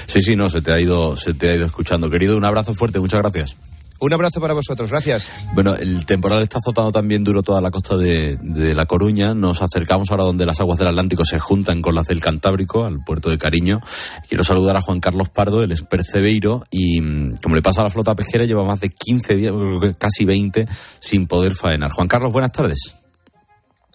Sí, 0.06 0.20
sí, 0.20 0.36
no, 0.36 0.50
se 0.50 0.62
te 0.62 0.72
ha 0.72 0.80
ido, 0.80 1.16
se 1.16 1.34
te 1.34 1.50
ha 1.50 1.54
ido 1.54 1.66
escuchando. 1.66 2.10
Querido, 2.10 2.36
un 2.36 2.44
abrazo 2.44 2.74
fuerte, 2.74 3.00
muchas 3.00 3.20
gracias. 3.20 3.56
Un 4.00 4.12
abrazo 4.12 4.40
para 4.40 4.54
vosotros, 4.54 4.90
gracias. 4.90 5.28
Bueno, 5.54 5.74
el 5.74 6.06
temporal 6.06 6.40
está 6.40 6.58
azotando 6.58 6.92
también 6.92 7.24
duro 7.24 7.42
toda 7.42 7.60
la 7.60 7.72
costa 7.72 7.96
de, 7.96 8.38
de 8.40 8.72
La 8.72 8.86
Coruña. 8.86 9.34
Nos 9.34 9.60
acercamos 9.60 10.10
ahora 10.12 10.22
donde 10.22 10.46
las 10.46 10.60
aguas 10.60 10.78
del 10.78 10.86
Atlántico 10.86 11.24
se 11.24 11.40
juntan 11.40 11.82
con 11.82 11.96
las 11.96 12.06
del 12.06 12.20
Cantábrico, 12.20 12.84
al 12.84 13.02
puerto 13.02 13.28
de 13.28 13.38
Cariño. 13.38 13.80
Quiero 14.28 14.44
saludar 14.44 14.76
a 14.76 14.80
Juan 14.82 15.00
Carlos 15.00 15.30
Pardo, 15.30 15.64
el 15.64 15.74
percebeiro, 15.90 16.64
y 16.70 17.00
mm, 17.00 17.38
como 17.42 17.56
le 17.56 17.62
pasa 17.62 17.80
a 17.80 17.84
la 17.84 17.90
flota 17.90 18.14
pesquera, 18.14 18.44
lleva 18.44 18.62
más 18.62 18.80
de 18.80 18.90
15 18.90 19.34
días, 19.34 19.52
casi 19.98 20.24
20, 20.24 20.68
sin 21.00 21.26
poder 21.26 21.56
faenar. 21.56 21.90
Juan 21.90 22.06
Carlos, 22.06 22.32
buenas 22.32 22.52
tardes. 22.52 23.07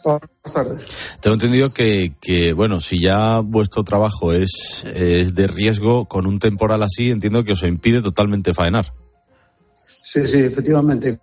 Buenas 0.04 0.54
tardes. 0.54 0.88
Tengo 1.22 1.36
entendido 1.36 1.74
que, 1.74 2.16
que, 2.22 2.54
bueno, 2.54 2.82
si 2.82 3.00
ya 3.02 3.39
vuestro 3.39 3.84
trabajo 3.84 4.34
es, 4.34 4.84
es 4.94 5.34
de 5.34 5.48
riesgo, 5.48 6.06
con 6.06 6.26
un 6.28 6.39
temporal 6.39 6.84
así, 6.84 7.10
entiendo 7.12 7.44
que 7.44 7.54
os 7.54 7.63
impide 7.63 8.02
totalmente 8.02 8.54
faenar. 8.54 8.94
Sí, 9.74 10.28
sí, 10.28 10.38
efectivamente. 10.39 11.20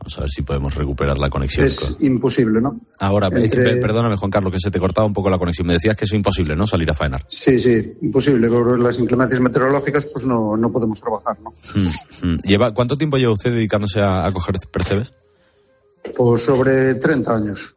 Vamos 0.00 0.16
a 0.16 0.20
ver 0.22 0.30
si 0.30 0.42
podemos 0.42 0.74
recuperar 0.74 1.18
la 1.18 1.28
conexión. 1.28 1.66
Es 1.66 1.94
imposible, 2.00 2.60
¿no? 2.60 2.80
Ahora, 2.98 3.28
que, 3.28 3.44
Entre- 3.44 3.76
perdóname, 3.76 4.16
Juan 4.16 4.30
Carlos, 4.30 4.50
que 4.52 4.58
se 4.58 4.70
te 4.70 4.78
cortaba 4.78 5.06
un 5.06 5.12
poco 5.12 5.28
la 5.28 5.36
conexión. 5.38 5.66
Me 5.66 5.74
decías 5.74 5.94
que 5.94 6.06
es 6.06 6.12
imposible, 6.14 6.56
¿no? 6.56 6.66
Salir 6.66 6.90
a 6.90 6.94
faenar. 6.94 7.24
Sí, 7.28 7.58
sí, 7.58 7.94
imposible. 8.00 8.48
Por 8.48 8.78
las 8.80 8.98
inclemencias 8.98 9.40
meteorológicas, 9.40 10.06
pues 10.06 10.24
no, 10.24 10.56
no 10.56 10.72
podemos 10.72 11.00
trabajar, 11.00 11.38
¿no? 11.40 11.52
Mm, 11.74 12.28
mm. 12.34 12.38
¿Lleva, 12.44 12.72
¿Cuánto 12.72 12.96
tiempo 12.96 13.18
lleva 13.18 13.32
usted 13.32 13.52
dedicándose 13.52 14.00
a, 14.00 14.24
a 14.24 14.32
coger 14.32 14.56
percebes? 14.72 15.12
Pues 16.16 16.42
sobre 16.42 16.94
30 16.94 17.34
años. 17.34 17.76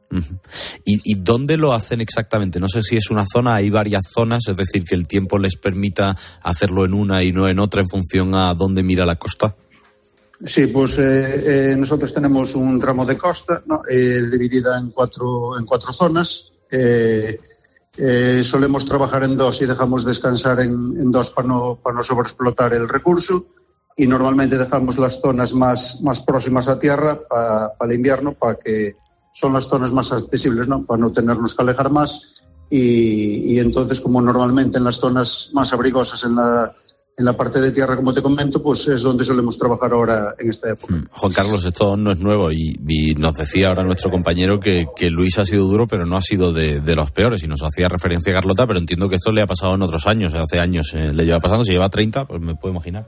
¿Y, 0.85 1.11
y 1.11 1.15
dónde 1.15 1.57
lo 1.57 1.73
hacen 1.73 2.01
exactamente? 2.01 2.59
No 2.59 2.67
sé 2.67 2.81
si 2.81 2.95
es 2.95 3.11
una 3.11 3.25
zona, 3.31 3.55
hay 3.55 3.69
varias 3.69 4.05
zonas, 4.09 4.47
es 4.47 4.55
decir, 4.55 4.83
que 4.83 4.95
el 4.95 5.07
tiempo 5.07 5.37
les 5.37 5.57
permita 5.57 6.15
hacerlo 6.41 6.85
en 6.85 6.93
una 6.93 7.23
y 7.23 7.31
no 7.31 7.47
en 7.47 7.59
otra 7.59 7.81
en 7.81 7.89
función 7.89 8.33
a 8.33 8.53
dónde 8.53 8.81
mira 8.81 9.05
la 9.05 9.17
costa. 9.17 9.55
Sí, 10.45 10.67
pues 10.67 10.97
eh, 10.99 11.71
eh, 11.71 11.75
nosotros 11.77 12.13
tenemos 12.13 12.55
un 12.55 12.79
tramo 12.79 13.05
de 13.05 13.17
costa, 13.17 13.61
¿no? 13.65 13.81
Eh, 13.89 14.21
dividida 14.29 14.77
en 14.77 14.91
cuatro, 14.91 15.57
en 15.57 15.65
cuatro 15.65 15.93
zonas. 15.93 16.51
Eh, 17.95 18.41
solemos 18.43 18.85
trabajar 18.85 19.23
en 19.23 19.37
dos 19.37 19.61
y 19.61 19.65
dejamos 19.65 20.03
descansar 20.03 20.59
en, 20.59 20.71
en 20.71 21.11
dos 21.11 21.29
para 21.29 21.47
no, 21.47 21.79
para 21.81 21.95
no 21.95 22.03
sobreexplotar 22.03 22.73
el 22.73 22.89
recurso. 22.89 23.45
Y 23.95 24.07
normalmente 24.07 24.57
dejamos 24.57 24.97
las 24.97 25.21
zonas 25.21 25.53
más, 25.53 26.01
más 26.01 26.21
próximas 26.21 26.67
a 26.67 26.79
tierra 26.79 27.19
para 27.27 27.73
el 27.81 27.93
invierno, 27.93 28.33
para 28.33 28.55
que 28.55 28.95
son 29.33 29.53
las 29.53 29.67
zonas 29.67 29.91
más 29.91 30.11
accesibles, 30.11 30.67
¿no? 30.67 30.85
Para 30.85 30.99
no 30.99 31.11
tenernos 31.11 31.55
que 31.55 31.63
alejar 31.63 31.91
más. 31.91 32.43
Y, 32.69 33.53
y 33.53 33.59
entonces, 33.59 34.01
como 34.01 34.21
normalmente 34.21 34.77
en 34.77 34.83
las 34.83 34.95
zonas 34.95 35.51
más 35.53 35.73
abrigosas, 35.73 36.23
en 36.23 36.35
la, 36.35 36.75
en 37.15 37.25
la 37.25 37.37
parte 37.37 37.61
de 37.61 37.71
tierra, 37.71 37.95
como 37.95 38.13
te 38.13 38.21
comento, 38.21 38.61
pues 38.63 38.87
es 38.87 39.03
donde 39.03 39.23
solemos 39.23 39.57
trabajar 39.57 39.93
ahora 39.93 40.33
en 40.39 40.49
esta 40.49 40.71
época. 40.71 41.03
Juan 41.11 41.31
Carlos, 41.31 41.63
esto 41.63 41.95
no 41.95 42.11
es 42.11 42.19
nuevo 42.19 42.51
y, 42.51 42.79
y 42.87 43.13
nos 43.15 43.35
decía 43.35 43.67
ahora 43.67 43.83
nuestro 43.83 44.09
compañero 44.09 44.59
que, 44.59 44.87
que 44.95 45.11
Luis 45.11 45.37
ha 45.37 45.45
sido 45.45 45.67
duro, 45.67 45.85
pero 45.87 46.05
no 46.05 46.17
ha 46.17 46.21
sido 46.21 46.51
de, 46.51 46.79
de 46.79 46.95
los 46.95 47.11
peores 47.11 47.43
y 47.43 47.47
nos 47.47 47.61
hacía 47.61 47.87
referencia 47.87 48.31
a 48.31 48.35
Carlota, 48.35 48.65
pero 48.65 48.79
entiendo 48.79 49.09
que 49.09 49.15
esto 49.15 49.31
le 49.31 49.41
ha 49.41 49.47
pasado 49.47 49.75
en 49.75 49.83
otros 49.83 50.07
años, 50.07 50.33
hace 50.33 50.59
años 50.59 50.91
eh, 50.95 51.13
le 51.13 51.25
lleva 51.25 51.39
pasando, 51.39 51.63
si 51.63 51.71
lleva 51.71 51.89
30, 51.89 52.25
pues 52.25 52.41
me 52.41 52.55
puedo 52.55 52.73
imaginar. 52.73 53.07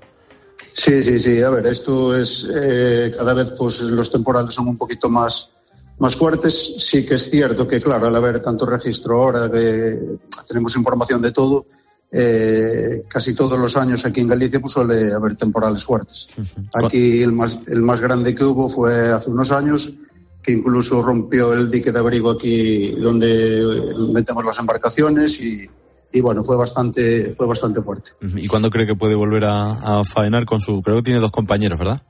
Sí, 0.57 1.03
sí, 1.03 1.19
sí. 1.19 1.41
A 1.41 1.49
ver, 1.49 1.67
esto 1.67 2.15
es 2.15 2.47
eh, 2.53 3.13
cada 3.17 3.33
vez 3.33 3.51
pues 3.57 3.81
los 3.81 4.11
temporales 4.11 4.53
son 4.53 4.67
un 4.67 4.77
poquito 4.77 5.09
más 5.09 5.51
más 5.99 6.15
fuertes. 6.15 6.75
Sí 6.77 7.05
que 7.05 7.15
es 7.15 7.29
cierto 7.29 7.67
que, 7.67 7.81
claro, 7.81 8.07
al 8.07 8.15
haber 8.15 8.41
tanto 8.41 8.65
registro 8.65 9.23
ahora, 9.23 9.49
que 9.49 10.17
tenemos 10.47 10.75
información 10.75 11.21
de 11.21 11.31
todo, 11.31 11.65
eh, 12.11 13.03
casi 13.07 13.33
todos 13.33 13.59
los 13.59 13.75
años 13.77 14.05
aquí 14.05 14.21
en 14.21 14.27
Galicia 14.27 14.59
pues 14.59 14.73
suele 14.73 15.13
haber 15.13 15.35
temporales 15.35 15.83
fuertes. 15.83 16.27
Aquí 16.73 17.21
el 17.21 17.31
más, 17.31 17.59
el 17.67 17.81
más 17.81 17.99
grande 18.01 18.35
que 18.35 18.43
hubo 18.45 18.69
fue 18.69 19.11
hace 19.11 19.29
unos 19.29 19.51
años, 19.51 19.97
que 20.41 20.51
incluso 20.51 21.01
rompió 21.01 21.53
el 21.53 21.71
dique 21.71 21.91
de 21.91 21.99
abrigo 21.99 22.29
aquí 22.29 22.91
donde 22.91 23.93
metemos 24.13 24.45
las 24.45 24.59
embarcaciones 24.59 25.41
y, 25.41 25.67
y 26.15 26.21
bueno, 26.21 26.45
fue 26.45 26.55
bastante, 26.55 27.35
fue 27.35 27.45
bastante 27.45 27.81
fuerte. 27.81 28.11
¿Y 28.21 28.47
cuándo 28.47 28.69
cree 28.69 28.87
que 28.87 28.95
puede 28.95 29.15
volver 29.15 29.43
a, 29.43 29.99
a 29.99 30.03
faenar 30.05 30.45
con 30.45 30.61
su... 30.61 30.81
Creo 30.81 30.95
que 30.97 31.03
tiene 31.03 31.19
dos 31.19 31.31
compañeros, 31.31 31.77
¿verdad? 31.77 32.01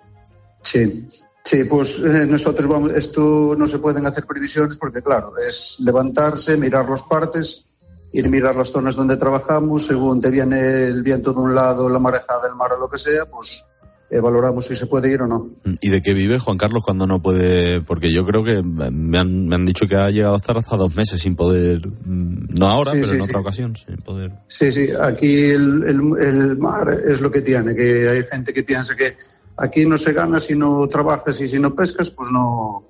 Sí, 0.62 1.10
sí, 1.44 1.64
pues 1.64 2.00
eh, 2.00 2.28
nosotros 2.28 2.70
vamos, 2.70 2.92
esto 2.92 3.56
no 3.58 3.68
se 3.68 3.80
pueden 3.80 4.06
hacer 4.06 4.28
previsiones 4.28 4.78
porque 4.78 5.02
claro, 5.02 5.34
es 5.38 5.78
levantarse, 5.80 6.56
mirar 6.56 6.88
los 6.88 7.02
partes, 7.02 7.66
ir 8.14 8.30
mirar 8.30 8.56
las 8.56 8.72
zonas 8.72 8.96
donde 8.96 9.18
trabajamos, 9.18 9.88
según 9.88 10.22
te 10.22 10.30
viene 10.30 10.86
el 10.86 11.02
viento 11.02 11.34
de 11.34 11.42
un 11.42 11.56
lado, 11.56 11.90
la 11.90 11.98
marejada 11.98 12.48
del 12.48 12.56
mar 12.56 12.74
o 12.74 12.78
lo 12.78 12.88
que 12.88 13.00
sea, 13.00 13.26
pues 13.26 13.66
eh, 14.10 14.20
valoramos 14.20 14.66
si 14.66 14.76
se 14.76 14.86
puede 14.86 15.12
ir 15.12 15.22
o 15.22 15.28
no. 15.28 15.50
¿Y 15.82 15.90
de 15.90 16.02
qué 16.02 16.14
vive 16.14 16.40
Juan 16.40 16.58
Carlos 16.58 16.84
cuando 16.86 17.08
no 17.08 17.22
puede? 17.22 17.82
Porque 17.82 18.14
yo 18.14 18.24
creo 18.26 18.44
que 18.44 18.62
me 18.64 19.18
han, 19.18 19.48
me 19.48 19.56
han 19.56 19.66
dicho 19.66 19.88
que 19.88 19.96
ha 19.96 20.10
llegado 20.12 20.36
a 20.36 20.38
estar 20.38 20.58
hasta 20.58 20.78
dos 20.78 20.96
meses 20.96 21.20
sin 21.22 21.36
poder, 21.36 21.88
mm, 21.88 22.56
no 22.58 22.68
ahora, 22.68 22.92
Sí, 22.92 22.98
pero 23.02 23.10
sí, 23.10 23.16
en 23.18 23.24
sí. 23.24 23.30
otra 23.30 23.40
ocasión, 23.42 23.76
sin 23.76 23.98
poder. 23.98 24.32
Sí, 24.48 24.72
sí, 24.72 24.88
aquí 25.02 25.46
el, 25.46 25.84
el- 25.88 26.24
el 26.24 26.58
mar 26.58 26.88
es 27.08 27.22
lo 27.22 27.32
que 27.32 27.42
tiene, 27.42 27.76
que 27.76 28.08
hay 28.10 28.24
gente 28.32 28.54
que 28.54 28.64
piensa 28.64 28.96
que 28.96 29.16
aquí 29.58 29.86
no 29.86 29.98
se 29.98 30.14
gana 30.14 30.40
si 30.40 30.56
no 30.56 30.88
trabajas 30.88 31.40
y 31.42 31.48
si 31.48 31.58
no 31.60 31.74
pescas, 31.76 32.10
pues 32.10 32.30
no, 32.32 32.84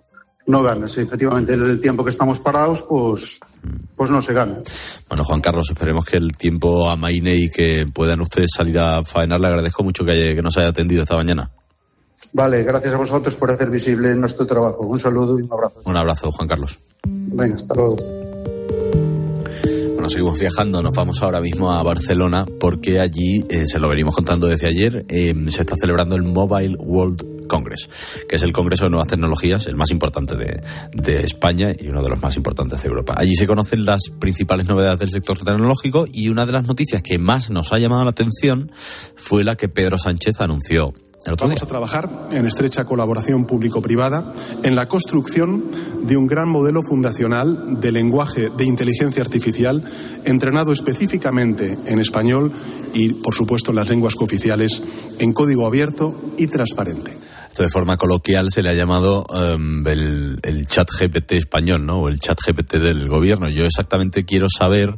no 0.47 0.61
ganas. 0.63 0.97
Efectivamente, 0.97 1.53
el 1.53 1.79
tiempo 1.81 2.03
que 2.03 2.09
estamos 2.11 2.39
parados, 2.39 2.83
pues, 2.83 3.39
pues 3.95 4.09
no 4.11 4.21
se 4.21 4.33
gana. 4.33 4.59
Bueno, 5.09 5.23
Juan 5.23 5.41
Carlos, 5.41 5.67
esperemos 5.69 6.05
que 6.05 6.17
el 6.17 6.35
tiempo 6.37 6.89
amaine 6.89 7.35
y 7.35 7.49
que 7.49 7.87
puedan 7.91 8.21
ustedes 8.21 8.51
salir 8.55 8.77
a 8.79 9.01
faenar. 9.03 9.39
Le 9.39 9.47
agradezco 9.47 9.83
mucho 9.83 10.03
que, 10.05 10.11
haya- 10.11 10.35
que 10.35 10.41
nos 10.41 10.57
haya 10.57 10.67
atendido 10.69 11.03
esta 11.03 11.15
mañana. 11.15 11.49
Vale, 12.33 12.63
gracias 12.63 12.93
a 12.93 12.97
vosotros 12.97 13.35
por 13.35 13.51
hacer 13.51 13.69
visible 13.69 14.13
nuestro 14.15 14.45
trabajo. 14.45 14.81
Un 14.85 14.99
saludo 14.99 15.37
y 15.39 15.43
un 15.43 15.51
abrazo. 15.53 15.81
Un 15.85 15.97
abrazo, 15.97 16.31
Juan 16.31 16.47
Carlos. 16.47 16.77
Venga, 17.05 17.55
hasta 17.55 17.73
luego. 17.75 17.95
Bueno, 20.05 20.13
seguimos 20.13 20.39
viajando, 20.39 20.83
nos 20.83 20.93
vamos 20.93 21.23
ahora 21.23 21.41
mismo 21.41 21.71
a 21.71 21.81
Barcelona 21.81 22.45
porque 22.59 22.99
allí, 22.99 23.43
eh, 23.49 23.65
se 23.65 23.79
lo 23.79 23.89
venimos 23.89 24.13
contando 24.13 24.45
desde 24.45 24.67
ayer, 24.67 25.03
eh, 25.09 25.33
se 25.47 25.61
está 25.61 25.75
celebrando 25.75 26.15
el 26.15 26.21
Mobile 26.21 26.75
World 26.77 27.47
Congress, 27.47 27.89
que 28.29 28.35
es 28.35 28.43
el 28.43 28.53
Congreso 28.53 28.83
de 28.83 28.91
Nuevas 28.91 29.07
Tecnologías, 29.07 29.65
el 29.65 29.75
más 29.75 29.89
importante 29.89 30.35
de, 30.35 31.23
España 31.23 31.73
y 31.75 31.87
uno 31.87 32.03
de 32.03 32.09
los 32.09 32.21
más 32.21 32.37
importantes 32.37 32.83
de 32.83 32.87
Europa. 32.87 33.15
Allí 33.17 33.33
se 33.33 33.47
conocen 33.47 33.83
las 33.83 34.11
principales 34.19 34.67
novedades 34.69 34.99
del 34.99 35.09
sector 35.09 35.39
tecnológico 35.39 36.05
y 36.13 36.29
una 36.29 36.45
de 36.45 36.51
las 36.51 36.67
noticias 36.67 37.01
que 37.01 37.17
más 37.17 37.49
nos 37.49 37.73
ha 37.73 37.79
llamado 37.79 38.03
la 38.03 38.11
atención 38.11 38.71
fue 39.15 39.43
la 39.43 39.55
que 39.55 39.69
Pedro 39.69 39.97
Sánchez 39.97 40.39
anunció. 40.39 40.93
Vamos 41.25 41.63
a 41.63 41.65
trabajar 41.65 42.07
en 42.31 42.45
estrecha 42.45 42.85
colaboración 42.85 43.47
público-privada 43.47 44.23
en 44.61 44.75
la 44.75 44.87
construcción 44.87 45.63
de 46.03 46.17
un 46.17 46.27
gran 46.27 46.47
modelo 46.47 46.81
fundacional 46.83 47.81
de 47.81 47.91
lenguaje 47.91 48.49
de 48.55 48.65
inteligencia 48.65 49.23
artificial 49.23 49.83
entrenado 50.23 50.71
específicamente 50.71 51.79
en 51.85 51.99
español 51.99 52.51
y, 52.93 53.13
por 53.13 53.33
supuesto, 53.33 53.71
en 53.71 53.77
las 53.77 53.89
lenguas 53.89 54.13
cooficiales 54.13 54.83
en 55.17 55.33
código 55.33 55.65
abierto 55.65 56.15
y 56.37 56.45
transparente. 56.45 57.17
Esto 57.49 57.63
de 57.63 57.69
forma 57.69 57.97
coloquial 57.97 58.51
se 58.51 58.61
le 58.61 58.69
ha 58.69 58.73
llamado 58.73 59.25
em, 59.33 59.85
el, 59.87 60.39
el 60.43 60.67
chat 60.67 60.89
GPT 60.91 61.31
español, 61.31 61.85
¿no? 61.87 62.01
O 62.01 62.09
el 62.09 62.19
chat 62.19 62.37
GPT 62.45 62.73
del 62.73 63.07
gobierno. 63.07 63.49
Yo 63.49 63.65
exactamente 63.65 64.25
quiero 64.25 64.47
saber 64.55 64.95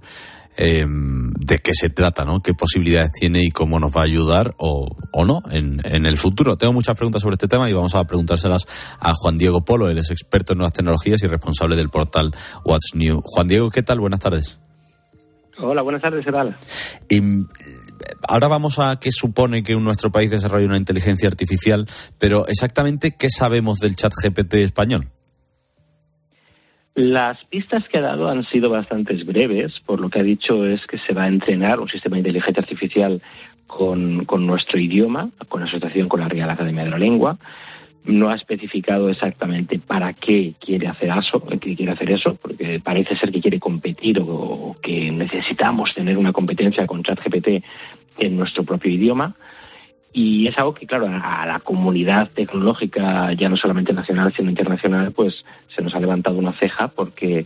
em, 0.58 1.32
de 1.34 1.60
qué 1.60 1.72
se 1.74 1.90
trata, 1.90 2.26
¿no? 2.26 2.42
Qué 2.42 2.54
posibilidades 2.54 3.12
tiene 3.12 3.44
y 3.44 3.52
cómo 3.52 3.80
nos 3.80 3.92
va 3.96 4.02
a 4.02 4.06
ayudar 4.06 4.54
o, 4.58 4.96
o 5.14 5.26
no 5.26 5.42
en, 5.52 5.80
en 5.86 6.06
el 6.06 6.18
futuro. 6.18 6.58
Tengo 6.58 6.74
muchas 6.74 6.96
preguntas 6.96 7.22
sobre 7.22 7.36
este 7.36 7.48
tema 7.48 7.70
y 7.70 7.74
vamos 7.74 7.96
a 7.96 8.04
preguntárselas 8.06 8.66
a 9.00 9.14
Juan 9.14 9.38
Diego 9.38 9.64
Polo. 9.64 9.90
Él 9.90 9.98
es 9.98 10.12
experto 10.12 10.54
en 10.54 10.60
nuevas 10.60 10.74
tecnologías 10.74 11.22
y 11.24 11.28
responsable 11.28 11.76
del 11.76 11.90
portal 11.90 12.36
What's 12.66 12.96
New. 12.96 13.22
Juan 13.24 13.48
Diego, 13.48 13.70
¿qué 13.70 13.84
tal? 13.84 14.00
Buenas 14.00 14.20
tardes. 14.20 14.60
Hola, 15.60 15.82
buenas 15.82 16.02
tardes, 16.02 16.24
¿qué 16.24 16.32
tal? 16.32 16.56
Y, 17.10 17.20
mm, 17.20 17.48
ahora 18.28 18.48
vamos 18.48 18.78
a 18.80 19.00
qué 19.00 19.12
supone 19.12 19.64
que 19.64 19.76
nuestro 19.76 20.12
país 20.12 20.30
desarrolle 20.30 20.66
una 20.66 20.78
inteligencia 20.78 21.28
artificial, 21.28 21.88
pero 22.20 22.48
exactamente 22.48 23.16
qué 23.18 23.30
sabemos 23.30 23.80
del 23.80 23.96
chat 23.96 24.12
GPT 24.14 24.56
español. 24.56 25.10
Las 26.98 27.46
pistas 27.46 27.88
que 27.88 28.00
ha 28.00 28.02
dado 28.02 28.28
han 28.28 28.44
sido 28.46 28.72
bastante 28.72 29.14
breves, 29.24 29.80
por 29.86 30.02
lo 30.02 30.10
que 30.10 30.18
ha 30.20 30.24
dicho 30.24 30.66
es 30.66 30.84
que 30.88 30.98
se 30.98 31.14
va 31.14 31.26
a 31.26 31.28
entrenar 31.28 31.80
un 31.80 31.88
sistema 31.88 32.16
de 32.16 32.22
inteligencia 32.22 32.60
artificial 32.60 33.22
con, 33.68 34.26
con 34.26 34.48
nuestro 34.48 34.80
idioma, 34.80 35.30
con 35.48 35.62
asociación 35.62 36.10
con 36.10 36.22
la 36.22 36.28
Real 36.28 36.50
Academia 36.50 36.86
de 36.86 36.90
la 36.90 36.98
Lengua. 36.98 37.38
No 38.04 38.30
ha 38.30 38.36
especificado 38.36 39.12
exactamente 39.12 39.78
para 39.78 40.14
qué 40.14 40.56
quiere 40.60 40.88
hacer 40.88 41.12
eso, 41.16 41.40
qué 41.46 41.76
quiere 41.76 41.92
hacer 41.92 42.10
eso, 42.10 42.34
porque 42.34 42.80
parece 42.80 43.16
ser 43.16 43.32
que 43.32 43.42
quiere 43.42 43.60
competir 43.60 44.20
o, 44.20 44.26
o 44.26 44.78
que 44.82 45.12
necesitamos 45.12 45.94
tener 45.94 46.18
una 46.18 46.34
competencia 46.34 46.88
con 46.88 47.04
ChatGPT 47.04 47.64
en 48.18 48.36
nuestro 48.36 48.64
propio 48.64 48.92
idioma. 48.92 49.36
Y 50.20 50.48
es 50.48 50.58
algo 50.58 50.74
que, 50.74 50.88
claro, 50.88 51.06
a 51.06 51.46
la 51.46 51.60
comunidad 51.60 52.32
tecnológica, 52.34 53.34
ya 53.34 53.50
no 53.50 53.56
solamente 53.56 53.94
nacional, 53.94 54.34
sino 54.36 54.50
internacional, 54.50 55.12
pues 55.12 55.46
se 55.68 55.84
nos 55.84 55.94
ha 55.94 56.00
levantado 56.00 56.40
una 56.40 56.54
ceja 56.54 56.88
porque 56.88 57.46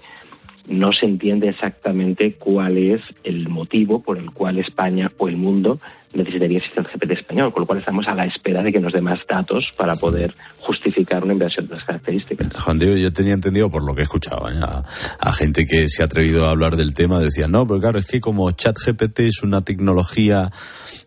no 0.67 0.93
se 0.93 1.05
entiende 1.05 1.49
exactamente 1.49 2.35
cuál 2.35 2.77
es 2.77 3.01
el 3.25 3.49
motivo 3.49 4.01
por 4.01 4.17
el 4.17 4.31
cual 4.31 4.57
España 4.57 5.11
o 5.17 5.27
el 5.27 5.35
mundo 5.35 5.81
necesitaría 6.13 6.57
el 6.57 6.63
sistema 6.63 6.89
GPT 6.93 7.11
español, 7.11 7.53
con 7.53 7.61
lo 7.61 7.67
cual 7.67 7.79
estamos 7.79 8.07
a 8.07 8.15
la 8.15 8.25
espera 8.25 8.61
de 8.63 8.71
que 8.71 8.79
nos 8.79 8.93
dé 8.93 9.01
más 9.01 9.19
datos 9.27 9.65
para 9.77 9.95
poder 9.95 10.35
justificar 10.59 11.23
una 11.23 11.33
inversión 11.33 11.67
de 11.67 11.75
las 11.75 11.83
características. 11.85 12.53
Juan 12.53 12.79
Diego, 12.79 12.95
yo 12.95 13.11
tenía 13.11 13.33
entendido 13.33 13.69
por 13.69 13.83
lo 13.83 13.95
que 13.95 14.01
he 14.01 14.03
escuchado 14.03 14.49
¿eh? 14.49 14.59
a, 14.61 14.83
a 15.19 15.33
gente 15.33 15.65
que 15.65 15.87
se 15.87 16.01
ha 16.01 16.05
atrevido 16.05 16.45
a 16.45 16.51
hablar 16.51 16.75
del 16.75 16.93
tema, 16.93 17.19
decían, 17.19 17.51
no, 17.51 17.65
pero 17.65 17.79
claro, 17.79 17.99
es 17.99 18.05
que 18.05 18.19
como 18.19 18.51
ChatGPT 18.51 19.21
es 19.21 19.43
una 19.43 19.61
tecnología 19.61 20.51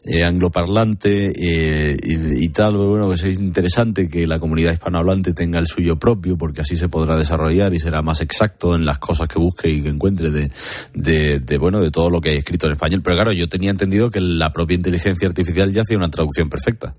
eh, 0.06 0.24
angloparlante 0.24 1.32
eh, 1.36 1.96
y, 2.02 2.44
y 2.44 2.48
tal, 2.48 2.74
pues 2.74 2.88
bueno, 2.88 3.06
pues 3.06 3.22
es 3.24 3.38
interesante 3.38 4.08
que 4.08 4.26
la 4.26 4.38
comunidad 4.38 4.72
hispanohablante 4.72 5.32
tenga 5.32 5.58
el 5.58 5.66
suyo 5.66 5.98
propio, 5.98 6.36
porque 6.36 6.62
así 6.62 6.76
se 6.76 6.88
podrá 6.88 7.16
desarrollar 7.16 7.74
y 7.74 7.78
será 7.78 8.02
más 8.02 8.20
exacto 8.20 8.74
en 8.74 8.84
las 8.84 8.98
cosas 8.98 9.28
que 9.28 9.38
busque 9.38 9.68
y 9.68 9.82
que 9.82 9.88
encuentre 9.88 10.30
de, 10.30 10.50
de, 10.94 11.40
de, 11.40 11.58
bueno, 11.58 11.80
de 11.80 11.90
todo 11.90 12.10
lo 12.10 12.20
que 12.20 12.30
hay 12.30 12.36
escrito 12.38 12.66
en 12.66 12.72
español. 12.72 13.02
Pero 13.02 13.16
claro, 13.16 13.32
yo 13.32 13.48
tenía 13.48 13.70
entendido 13.70 14.10
que 14.10 14.20
la 14.20 14.52
propia 14.52 14.74
inteligencia 14.74 14.93
artificial 15.26 15.72
ya 15.72 15.82
hacía 15.82 15.96
una 15.96 16.08
traducción 16.08 16.48
perfecta. 16.48 16.94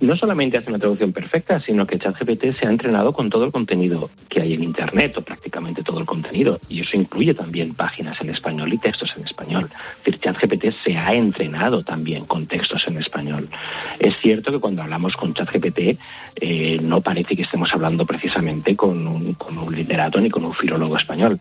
no 0.00 0.16
solamente 0.16 0.56
hace 0.56 0.70
una 0.70 0.78
traducción 0.78 1.12
perfecta, 1.12 1.60
sino 1.60 1.86
que 1.86 1.98
ChatGPT 1.98 2.58
se 2.58 2.66
ha 2.66 2.70
entrenado 2.70 3.12
con 3.12 3.28
todo 3.28 3.44
el 3.44 3.52
contenido 3.52 4.10
que 4.30 4.40
hay 4.40 4.54
en 4.54 4.64
Internet, 4.64 5.18
o 5.18 5.22
prácticamente 5.22 5.82
todo 5.82 6.00
el 6.00 6.06
contenido, 6.06 6.58
y 6.70 6.80
eso 6.80 6.96
incluye 6.96 7.34
también 7.34 7.74
páginas 7.74 8.18
en 8.22 8.30
español 8.30 8.72
y 8.72 8.78
textos 8.78 9.12
en 9.16 9.24
español. 9.24 9.70
Es 10.04 10.18
ChatGPT 10.18 10.72
se 10.84 10.96
ha 10.96 11.12
entrenado 11.12 11.82
también 11.82 12.24
con 12.24 12.46
textos 12.46 12.82
en 12.86 12.96
español. 12.96 13.50
Es 13.98 14.14
cierto 14.22 14.50
que 14.50 14.58
cuando 14.58 14.82
hablamos 14.82 15.14
con 15.16 15.34
ChatGPT 15.34 15.98
eh, 16.36 16.78
no 16.80 17.02
parece 17.02 17.36
que 17.36 17.42
estemos 17.42 17.70
hablando 17.74 18.06
precisamente 18.06 18.74
con 18.74 19.06
un 19.06 19.36
literato 19.74 20.18
ni 20.18 20.30
con 20.30 20.46
un 20.46 20.54
filólogo 20.54 20.96
español, 20.96 21.38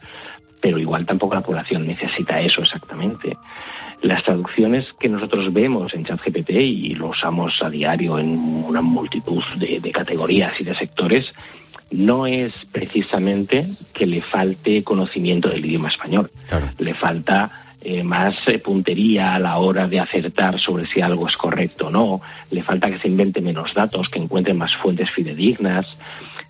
pero 0.62 0.78
igual 0.78 1.06
tampoco 1.06 1.36
la 1.36 1.42
población 1.42 1.88
necesita 1.88 2.40
eso 2.42 2.62
exactamente. 2.62 3.38
Las 4.02 4.24
traducciones 4.24 4.86
que 5.00 5.10
nosotros 5.10 5.52
vemos 5.52 5.94
en 5.94 6.06
ChatGPT 6.06 6.52
y 6.52 6.96
lo 6.96 7.10
usamos 7.10 7.62
a 7.62 7.70
diario 7.70 8.18
en 8.18 8.30
una 8.30 8.82
multitud 8.82 9.44
de, 9.58 9.92
categorías 9.92 10.54
y 10.60 10.64
de 10.64 10.76
sectores, 10.76 11.34
no 11.92 12.26
es 12.26 12.54
precisamente 12.72 13.66
que 13.94 14.06
le 14.06 14.22
falte 14.22 14.84
conocimiento 14.84 15.50
del 15.50 15.66
idioma 15.66 15.90
español. 15.90 16.32
Le 16.78 16.94
falta 16.94 17.52
eh, 17.82 18.04
más 18.04 18.48
eh, 18.48 18.60
puntería 18.60 19.36
a 19.36 19.40
la 19.40 19.58
hora 19.58 19.88
de 19.88 20.00
acertar 20.00 20.60
sobre 20.60 20.86
si 20.86 21.02
algo 21.02 21.28
es 21.28 21.36
correcto 21.36 21.88
o 21.88 21.90
no. 21.90 22.22
Le 22.52 22.64
falta 22.64 22.90
que 22.90 23.00
se 23.00 23.08
invente 23.08 23.42
menos 23.42 23.74
datos, 23.74 24.08
que 24.08 24.20
encuentre 24.20 24.54
más 24.54 24.76
fuentes 24.78 25.10
fidedignas. 25.12 25.88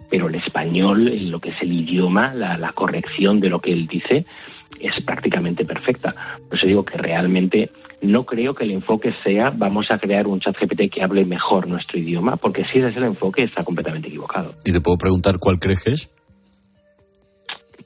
Pero 0.09 0.27
el 0.27 0.35
español, 0.35 1.29
lo 1.29 1.39
que 1.39 1.49
es 1.49 1.61
el 1.61 1.71
idioma, 1.71 2.33
la 2.33 2.71
corrección 2.73 3.39
de 3.39 3.49
lo 3.49 3.59
que 3.59 3.71
él 3.71 3.87
dice, 3.87 4.25
es 4.79 5.03
prácticamente 5.03 5.65
perfecta. 5.65 6.15
Por 6.47 6.57
eso 6.57 6.67
digo 6.67 6.85
que 6.85 6.97
realmente 6.97 7.71
no 8.01 8.25
creo 8.25 8.53
que 8.53 8.63
el 8.63 8.71
enfoque 8.71 9.13
sea 9.23 9.51
vamos 9.51 9.91
a 9.91 9.97
crear 9.97 10.27
un 10.27 10.39
chat 10.39 10.55
GPT 10.57 10.91
que 10.91 11.03
hable 11.03 11.25
mejor 11.25 11.67
nuestro 11.67 11.99
idioma, 11.99 12.37
porque 12.37 12.63
si 12.65 12.79
ese 12.79 12.89
es 12.89 12.97
el 12.97 13.03
enfoque 13.03 13.43
está 13.43 13.63
completamente 13.63 14.07
equivocado. 14.07 14.55
¿Y 14.65 14.71
te 14.71 14.81
puedo 14.81 14.97
preguntar 14.97 15.37
cuál 15.39 15.59
crees 15.59 15.83
que 15.83 15.91
es? 15.91 16.09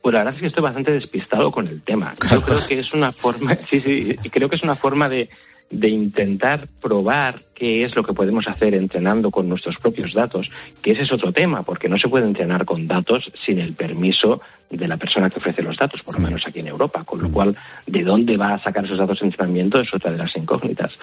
Pues 0.01 0.13
la 0.13 0.19
verdad 0.19 0.35
es 0.35 0.41
que 0.41 0.47
estoy 0.47 0.63
bastante 0.63 0.91
despistado 0.91 1.49
con 1.49 1.67
el 1.67 1.81
tema. 1.81 2.13
Yo 2.29 2.41
creo 2.41 2.57
que 2.67 2.79
es 2.79 2.93
una 2.93 3.11
forma, 3.11 3.57
sí, 3.69 3.79
sí, 3.79 4.15
creo 4.29 4.49
que 4.49 4.57
es 4.57 4.63
una 4.63 4.75
forma 4.75 5.07
de, 5.09 5.29
de 5.73 5.89
intentar 5.89 6.67
probar 6.81 7.35
qué 7.55 7.83
es 7.83 7.95
lo 7.95 8.03
que 8.03 8.13
podemos 8.13 8.47
hacer 8.47 8.73
entrenando 8.73 9.31
con 9.31 9.49
nuestros 9.49 9.77
propios 9.77 10.13
datos, 10.13 10.49
que 10.81 10.91
ese 10.91 11.03
es 11.03 11.11
otro 11.11 11.31
tema, 11.31 11.63
porque 11.63 11.89
no 11.89 11.97
se 11.97 12.09
puede 12.09 12.25
entrenar 12.25 12.65
con 12.65 12.87
datos 12.87 13.31
sin 13.45 13.59
el 13.59 13.73
permiso 13.73 14.41
de 14.69 14.87
la 14.87 14.97
persona 14.97 15.29
que 15.29 15.37
ofrece 15.37 15.61
los 15.61 15.77
datos, 15.77 16.01
por 16.01 16.15
lo 16.15 16.21
menos 16.21 16.45
aquí 16.47 16.59
en 16.59 16.67
Europa, 16.67 17.03
con 17.03 17.21
lo 17.21 17.31
cual, 17.31 17.55
¿de 17.85 18.03
dónde 18.03 18.37
va 18.37 18.55
a 18.55 18.59
sacar 18.59 18.85
esos 18.85 18.97
datos 18.97 19.19
de 19.19 19.27
entrenamiento? 19.27 19.79
Es 19.79 19.93
otra 19.93 20.11
de 20.11 20.17
las 20.17 20.35
incógnitas. 20.35 20.97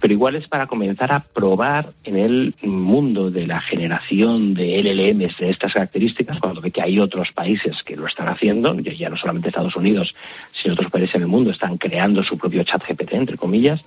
Pero 0.00 0.12
igual 0.12 0.34
es 0.34 0.48
para 0.48 0.66
comenzar 0.66 1.12
a 1.12 1.20
probar 1.20 1.90
en 2.04 2.16
el 2.16 2.54
mundo 2.62 3.30
de 3.30 3.46
la 3.46 3.60
generación 3.60 4.54
de 4.54 4.82
LLMs 4.82 5.38
de 5.38 5.50
estas 5.50 5.72
características, 5.72 6.40
cuando 6.40 6.60
ve 6.60 6.72
que 6.72 6.82
hay 6.82 6.98
otros 6.98 7.30
países 7.32 7.76
que 7.84 7.96
lo 7.96 8.06
están 8.06 8.28
haciendo, 8.28 8.74
ya 8.80 9.08
no 9.08 9.16
solamente 9.16 9.48
Estados 9.48 9.76
Unidos, 9.76 10.14
sino 10.60 10.74
otros 10.74 10.90
países 10.90 11.14
en 11.14 11.22
el 11.22 11.28
mundo 11.28 11.50
están 11.50 11.78
creando 11.78 12.24
su 12.24 12.36
propio 12.36 12.64
chat 12.64 12.82
GPT, 12.86 13.12
entre 13.14 13.36
comillas, 13.36 13.84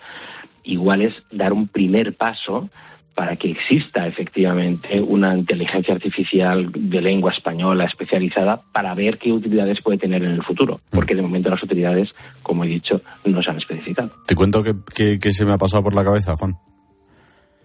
igual 0.65 1.01
es 1.01 1.13
dar 1.31 1.53
un 1.53 1.67
primer 1.67 2.15
paso 2.15 2.69
para 3.15 3.37
que 3.37 3.49
exista 3.49 4.05
efectivamente 4.05 4.99
una 5.01 5.35
inteligencia 5.37 5.93
artificial 5.93 6.69
de 6.73 7.01
lengua 7.01 7.31
española 7.31 7.85
especializada 7.85 8.61
para 8.73 8.93
ver 8.93 9.17
qué 9.17 9.31
utilidades 9.31 9.81
puede 9.81 9.97
tener 9.97 10.21
en 10.23 10.31
el 10.31 10.43
futuro, 10.43 10.81
porque 10.91 11.15
de 11.15 11.21
momento 11.21 11.49
las 11.49 11.63
utilidades, 11.63 12.09
como 12.43 12.65
he 12.65 12.67
dicho, 12.67 13.01
no 13.23 13.41
se 13.41 13.49
han 13.49 13.57
especificado. 13.57 14.11
Te 14.27 14.35
cuento 14.35 14.61
que, 14.63 15.31
se 15.31 15.45
me 15.45 15.53
ha 15.53 15.57
pasado 15.57 15.81
por 15.81 15.95
la 15.95 16.03
cabeza, 16.03 16.35
Juan. 16.35 16.57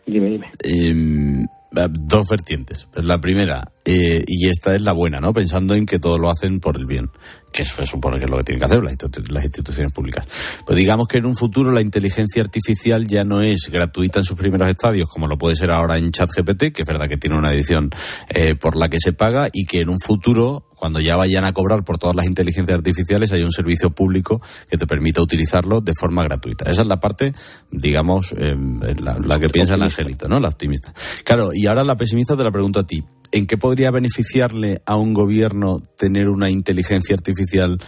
Dime, 0.07 0.30
dime. 0.30 0.46
Em, 0.62 1.46
dos 1.90 2.28
vertientes. 2.30 2.88
La 2.94 3.20
primera, 3.20 3.72
eh, 3.85 4.22
y 4.26 4.49
esta 4.49 4.74
es 4.74 4.83
la 4.83 4.93
buena, 4.93 5.20
¿no? 5.20 5.33
Pensando 5.33 5.74
en 5.74 5.87
que 5.87 5.99
todo 5.99 6.18
lo 6.18 6.31
hacen 6.31 6.61
por 6.61 6.76
el 6.76 6.85
bien, 6.85 7.11
que 7.51 7.64
se 7.64 7.85
supone 7.85 8.18
que 8.18 8.24
es 8.24 8.31
lo 8.31 8.37
que 8.37 8.45
tienen 8.45 8.61
que 8.61 8.66
hacer 8.66 8.83
las, 8.83 9.45
instituciones 9.45 9.93
públicas. 9.93 10.26
Pues 10.66 10.76
digamos 10.76 11.09
que 11.09 11.18
en 11.18 11.26
un 11.26 11.35
futuro 11.35 11.72
la 11.72 11.81
inteligencia 11.81 12.43
artificial 12.43 13.07
ya 13.07 13.24
no 13.24 13.41
es 13.41 13.70
gratuita 13.72 14.18
en 14.18 14.24
sus 14.26 14.37
primeros 14.37 14.68
estadios, 14.68 15.09
como 15.09 15.26
lo 15.26 15.39
puede 15.39 15.57
ser 15.57 15.70
ahora 15.70 15.97
en 15.97 16.12
ChatGPT, 16.12 16.72
que 16.72 16.83
es 16.83 16.87
verdad 16.87 17.09
que 17.09 17.16
tiene 17.16 17.39
una 17.39 17.55
edición 17.55 17.91
eh, 18.28 18.55
por 18.55 18.76
la 18.76 18.91
que 18.91 18.99
se 19.01 19.14
paga, 19.14 19.49
y 19.51 19.64
que 19.64 19.81
en 19.81 19.89
un 19.89 19.99
futuro, 19.99 20.62
cuando 20.76 21.01
ya 21.01 21.16
vayan 21.16 21.45
a 21.45 21.53
cobrar 21.55 21.83
por 21.83 21.97
todas 21.97 22.14
las 22.14 22.26
inteligencias 22.26 22.76
artificiales, 22.76 23.33
hay 23.33 23.43
un 23.43 23.53
servicio 23.53 23.91
público 23.91 24.43
que 24.68 24.76
te 24.76 24.87
permita 24.87 25.22
utilizarlo 25.22 25.81
de 25.81 25.93
forma 25.99 26.22
gratuita. 26.22 26.70
Esa 26.70 26.83
es 26.83 26.87
la 26.87 27.01
parte, 27.01 27.33
digamos, 27.70 28.35
la, 28.39 29.18
la, 29.18 29.39
que 29.39 29.49
piensa 29.49 29.74
el 29.74 29.83
angelito, 29.83 30.28
¿no? 30.28 30.39
La 30.39 30.49
optimista. 30.49 30.93
Claro, 31.24 31.51
y 31.55 31.66
ahora 31.66 31.83
la 31.83 31.97
pesimista 31.97 32.37
te 32.37 32.45
la 32.45 32.51
pregunto 32.51 32.81
a 32.81 32.87
ti. 32.87 33.03
¿En 33.33 33.47
qué 33.47 33.57
podría 33.57 33.91
beneficiarle 33.93 34.83
a 34.87 34.97
un 34.97 35.14
gobierno 35.14 35.81
tener 35.97 36.28
una 36.28 36.51
inteligencia 36.51 37.14
artificial 37.14 37.78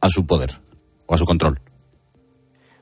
a 0.00 0.08
su 0.08 0.26
poder 0.26 0.50
o 1.06 1.14
a 1.14 1.18
su 1.18 1.24
control? 1.24 1.58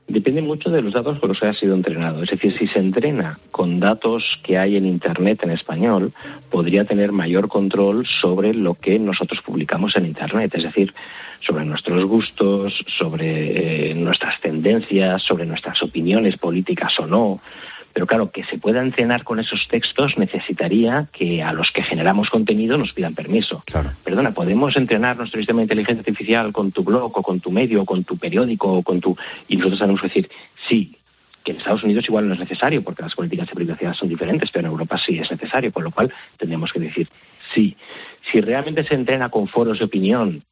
Depende 0.07 0.43
mucho 0.43 0.69
de 0.69 0.83
los 0.83 0.93
datos 0.93 1.17
con 1.19 1.29
los 1.29 1.39
que 1.39 1.47
ha 1.47 1.53
sido 1.53 1.73
entrenado. 1.73 2.21
Es 2.21 2.29
decir, 2.29 2.55
si 2.59 2.67
se 2.67 2.77
entrena 2.77 3.39
con 3.49 3.79
datos 3.79 4.39
que 4.43 4.55
hay 4.55 4.77
en 4.77 4.85
Internet 4.85 5.39
en 5.41 5.49
español, 5.49 6.13
podría 6.51 6.85
tener 6.85 7.11
mayor 7.11 7.47
control 7.47 8.05
sobre 8.05 8.53
lo 8.53 8.75
que 8.75 8.99
nosotros 8.99 9.41
publicamos 9.41 9.95
en 9.95 10.05
Internet. 10.05 10.53
Es 10.53 10.63
decir, 10.63 10.93
sobre 11.41 11.65
nuestros 11.65 12.05
gustos, 12.05 12.85
sobre 12.85 13.91
eh, 13.91 13.95
nuestras 13.95 14.39
tendencias, 14.41 15.23
sobre 15.23 15.47
nuestras 15.47 15.81
opiniones 15.81 16.37
políticas 16.37 16.99
o 16.99 17.07
no, 17.07 17.39
pero 17.95 18.07
claro, 18.07 18.29
que 18.29 18.43
se 18.43 18.57
pueda 18.57 18.81
entrenar 18.81 19.23
con 19.23 19.39
esos 19.39 19.69
textos 19.69 20.17
necesitaría 20.17 21.07
que 21.13 21.41
a 21.41 21.53
los 21.53 21.71
que 21.71 21.81
generamos 21.81 22.29
contenido 22.29 22.77
nos 22.77 22.91
pidan 22.91 23.15
permiso. 23.15 23.63
Perdona, 24.03 24.31
¿podemos 24.31 24.75
entrenar 24.75 25.15
nuestro 25.15 25.39
sistema 25.39 25.59
de 25.59 25.63
inteligencia 25.63 26.01
artificial 26.01 26.51
con 26.51 26.73
tu 26.73 26.83
blog 26.83 27.17
o 27.17 27.23
con 27.23 27.39
tu 27.39 27.51
medio 27.51 27.83
o 27.83 27.85
con 27.85 28.03
tu 28.03 28.17
periódico 28.17 28.69
o 28.69 28.83
con 28.83 28.99
tu... 28.99 29.15
Y 29.47 29.55
nosotros 29.55 29.79
tenemos 29.79 30.01
que 30.01 30.07
decir, 30.07 30.29
sí, 30.67 30.97
que 31.41 31.53
en 31.53 31.57
Estados 31.59 31.85
Unidos 31.85 32.03
igual 32.09 32.27
no 32.27 32.33
es 32.33 32.39
necesario 32.41 32.83
porque 32.83 33.01
las 33.01 33.15
políticas 33.15 33.47
de 33.47 33.55
privacidad 33.55 33.93
son 33.93 34.09
diferentes, 34.09 34.51
pero 34.51 34.67
en 34.67 34.73
Europa 34.73 34.97
sí 34.97 35.17
es 35.17 35.31
necesario, 35.31 35.71
con 35.71 35.85
lo 35.85 35.91
cual 35.91 36.13
tendremos 36.35 36.73
que 36.73 36.81
decir 36.81 37.07
sí. 37.53 37.77
Si 38.29 38.41
realmente 38.41 38.83
se 38.83 38.95
entrena 38.95 39.29
con 39.29 39.47
foros 39.47 39.79
de 39.79 39.85
opinión, 39.85 40.43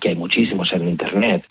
que 0.00 0.08
hay 0.08 0.16
muchísimos 0.16 0.72
en 0.72 0.88
Internet, 0.88 1.44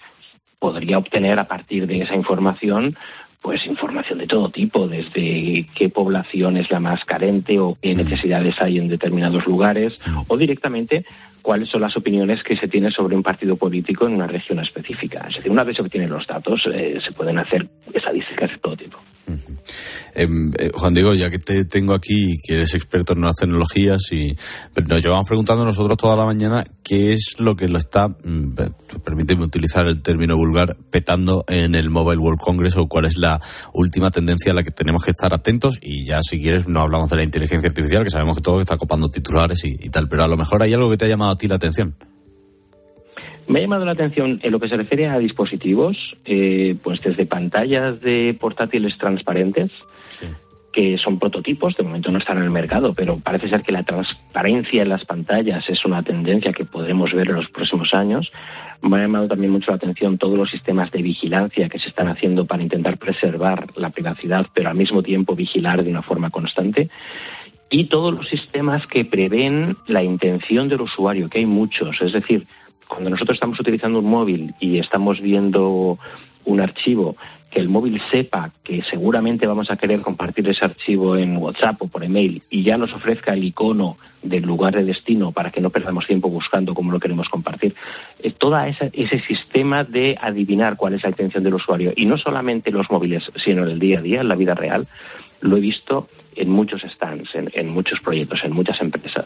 podría 0.58 0.98
obtener 0.98 1.38
a 1.38 1.48
partir 1.48 1.86
de 1.86 2.02
esa 2.02 2.16
información 2.16 2.98
pues 3.42 3.66
información 3.66 4.20
de 4.20 4.28
todo 4.28 4.50
tipo, 4.50 4.88
desde 4.88 5.68
qué 5.76 5.90
población 5.90 6.58
es 6.58 6.70
la 6.72 6.80
más 6.80 7.06
carente 7.06 7.60
o 7.60 7.78
qué 7.82 7.96
necesidades 7.96 8.56
hay 8.60 8.78
en 8.78 8.88
determinados 8.88 9.46
lugares, 9.46 10.02
o 10.28 10.38
directamente 10.38 11.04
cuáles 11.42 11.70
son 11.70 11.82
las 11.82 11.96
opiniones 11.96 12.44
que 12.44 12.58
se 12.58 12.68
tiene 12.68 12.92
sobre 12.92 13.16
un 13.16 13.24
partido 13.24 13.56
político 13.56 14.08
en 14.08 14.16
una 14.16 14.28
región 14.28 14.60
específica. 14.60 15.26
Es 15.30 15.36
decir, 15.36 15.52
una 15.52 15.64
vez 15.64 15.76
se 15.76 15.82
obtienen 15.82 16.10
los 16.10 16.26
datos, 16.28 16.68
eh, 16.74 17.00
se 17.04 17.12
pueden 17.12 17.38
hacer 17.38 17.68
estadísticas 17.94 18.52
de 18.52 18.58
todo 18.58 18.76
tipo. 18.76 18.98
Em, 20.16 20.52
eh, 20.58 20.72
Juan 20.74 20.94
Diego, 20.94 21.14
ya 21.14 21.30
que 21.30 21.38
te 21.38 21.66
tengo 21.66 21.94
aquí 21.94 22.32
y 22.34 22.38
que 22.40 22.56
eres 22.56 22.74
experto 22.74 23.14
en 23.14 23.20
nuevas 23.20 23.36
tecnologías 23.36 24.02
y 24.12 24.36
nos 24.88 25.04
llevamos 25.04 25.28
preguntando 25.28 25.66
nosotros 25.66 25.98
toda 25.98 26.16
la 26.16 26.26
mañana 26.26 26.66
qué 26.82 27.12
es 27.12 27.36
lo 27.40 27.56
que 27.56 27.68
lo 27.68 27.78
está, 27.78 28.08
mm, 28.08 28.54
permíteme 29.04 29.44
utilizar 29.44 29.86
el 29.86 30.02
término 30.02 30.38
vulgar, 30.38 30.76
petando 30.90 31.44
en 31.48 31.76
el 31.76 31.90
Mobile 31.90 32.18
World 32.18 32.40
Congress 32.40 32.78
o 32.78 32.88
cuál 32.88 33.06
es 33.06 33.18
la 33.18 33.40
última 33.74 34.10
tendencia 34.10 34.54
a 34.54 34.56
la 34.56 34.64
que 34.64 34.72
tenemos 34.72 35.04
que 35.04 35.12
estar 35.12 35.34
atentos 35.34 35.78
y 35.82 36.06
ya 36.06 36.20
si 36.22 36.42
quieres 36.42 36.68
no 36.68 36.82
hablamos 36.82 37.10
de 37.10 37.18
la 37.18 37.24
inteligencia 37.24 37.70
artificial 37.70 38.04
que 38.04 38.10
sabemos 38.10 38.38
que 38.38 38.42
todo 38.42 38.62
está 38.62 38.78
copando 38.78 39.10
titulares 39.10 39.66
y, 39.66 39.76
y 39.80 39.90
tal, 39.90 40.08
pero 40.08 40.24
a 40.24 40.28
lo 40.28 40.38
mejor 40.38 40.64
hay 40.64 40.74
algo 40.74 40.90
que 40.90 40.98
te 40.98 41.06
ha 41.06 41.10
llamado 41.10 41.27
a 41.30 41.36
ti 41.36 41.48
la 41.48 41.56
atención. 41.56 41.96
Me 43.48 43.60
ha 43.60 43.62
llamado 43.62 43.86
la 43.86 43.94
atención 43.94 44.40
en 44.44 44.52
lo 44.52 44.60
que 44.60 44.68
se 44.68 44.76
refiere 44.76 45.08
a 45.08 45.18
dispositivos, 45.20 46.18
eh, 46.26 46.76
pues 46.84 47.02
desde 47.02 47.26
pantallas 47.26 48.02
de 48.02 48.36
portátiles 48.38 48.98
transparentes, 48.98 49.72
que 50.74 50.98
son 50.98 51.18
prototipos, 51.18 51.76
de 51.78 51.84
momento 51.84 52.12
no 52.12 52.20
están 52.20 52.38
en 52.38 52.44
el 52.44 52.52
mercado, 52.52 52.94
pero 52.94 53.18
parece 53.18 53.48
ser 53.48 53.64
que 53.64 53.72
la 53.72 53.84
transparencia 53.84 54.82
en 54.82 54.90
las 54.90 55.06
pantallas 55.06 55.68
es 55.70 55.86
una 55.86 56.04
tendencia 56.04 56.52
que 56.52 56.66
podremos 56.66 57.14
ver 57.14 57.30
en 57.30 57.36
los 57.36 57.50
próximos 57.50 57.94
años. 57.94 58.32
Me 58.82 58.98
ha 58.98 59.02
llamado 59.02 59.30
también 59.30 59.54
mucho 59.54 59.72
la 59.72 59.78
atención 59.78 60.18
todos 60.18 60.38
los 60.38 60.52
sistemas 60.52 60.92
de 60.92 61.02
vigilancia 61.02 61.70
que 61.70 61.80
se 61.80 61.88
están 61.88 62.10
haciendo 62.10 62.46
para 62.46 62.64
intentar 62.64 62.98
preservar 62.98 63.68
la 63.78 63.92
privacidad, 63.92 64.46
pero 64.54 64.70
al 64.70 64.76
mismo 64.76 65.02
tiempo 65.02 65.36
vigilar 65.36 65.84
de 65.84 65.90
una 65.90 66.02
forma 66.02 66.30
constante 66.32 66.90
y 67.70 67.86
todos 67.86 68.14
los 68.14 68.28
sistemas 68.28 68.88
que 68.88 69.06
prevén 69.06 69.78
la 69.88 70.04
intención 70.04 70.70
del 70.70 70.82
usuario, 70.82 71.30
que 71.30 71.40
hay 71.40 71.46
muchos. 71.46 72.02
Es 72.02 72.14
decir, 72.14 72.48
cuando 72.88 73.10
nosotros 73.10 73.36
estamos 73.36 73.60
utilizando 73.60 74.00
un 74.00 74.10
móvil 74.10 74.54
y 74.60 74.80
estamos 74.80 75.20
viendo 75.20 76.00
un 76.46 76.62
archivo, 76.62 77.18
que 77.50 77.60
el 77.60 77.70
móvil 77.70 78.02
sepa 78.12 78.52
que 78.64 78.82
seguramente 78.84 79.48
vamos 79.48 79.72
a 79.72 79.78
querer 79.78 80.02
compartir 80.02 80.48
ese 80.50 80.66
archivo 80.66 81.16
en 81.16 81.38
WhatsApp 81.38 81.82
o 81.82 81.88
por 81.88 82.04
email 82.04 82.42
y 82.50 82.64
ya 82.64 82.78
nos 82.78 82.94
ofrezca 82.94 83.34
el 83.34 83.44
icono 83.44 83.98
del 84.22 84.44
lugar 84.44 84.76
de 84.76 84.84
destino 84.84 85.32
para 85.32 85.52
que 85.52 85.62
no 85.62 85.70
perdamos 85.70 86.08
tiempo 86.08 86.30
buscando 86.30 86.74
cómo 86.74 86.92
lo 86.92 87.00
queremos 87.00 87.30
compartir. 87.30 87.76
Eh, 88.20 88.32
todo 88.32 88.58
ese, 88.60 88.92
sistema 89.28 89.84
de 89.84 90.18
adivinar 90.22 90.76
cuál 90.76 90.94
es 90.94 91.04
la 91.04 91.10
intención 91.10 91.44
del 91.44 91.54
usuario 91.54 91.94
y 91.96 92.06
no 92.06 92.18
solamente 92.18 92.72
los 92.72 92.90
móviles, 92.92 93.32
sino 93.44 93.64
en 93.64 93.70
el 93.70 93.80
día 93.80 94.00
a 94.00 94.02
día, 94.02 94.22
en 94.22 94.28
la 94.28 94.36
vida 94.36 94.54
real, 94.54 94.88
lo 95.40 95.56
he 95.58 95.62
visto 95.62 96.10
en 96.38 96.50
muchos 96.50 96.82
stands, 96.84 97.30
en, 97.34 97.70
muchos 97.70 98.00
proyectos, 98.00 98.42
en 98.44 98.54
muchas 98.54 98.80
empresas. 98.82 99.26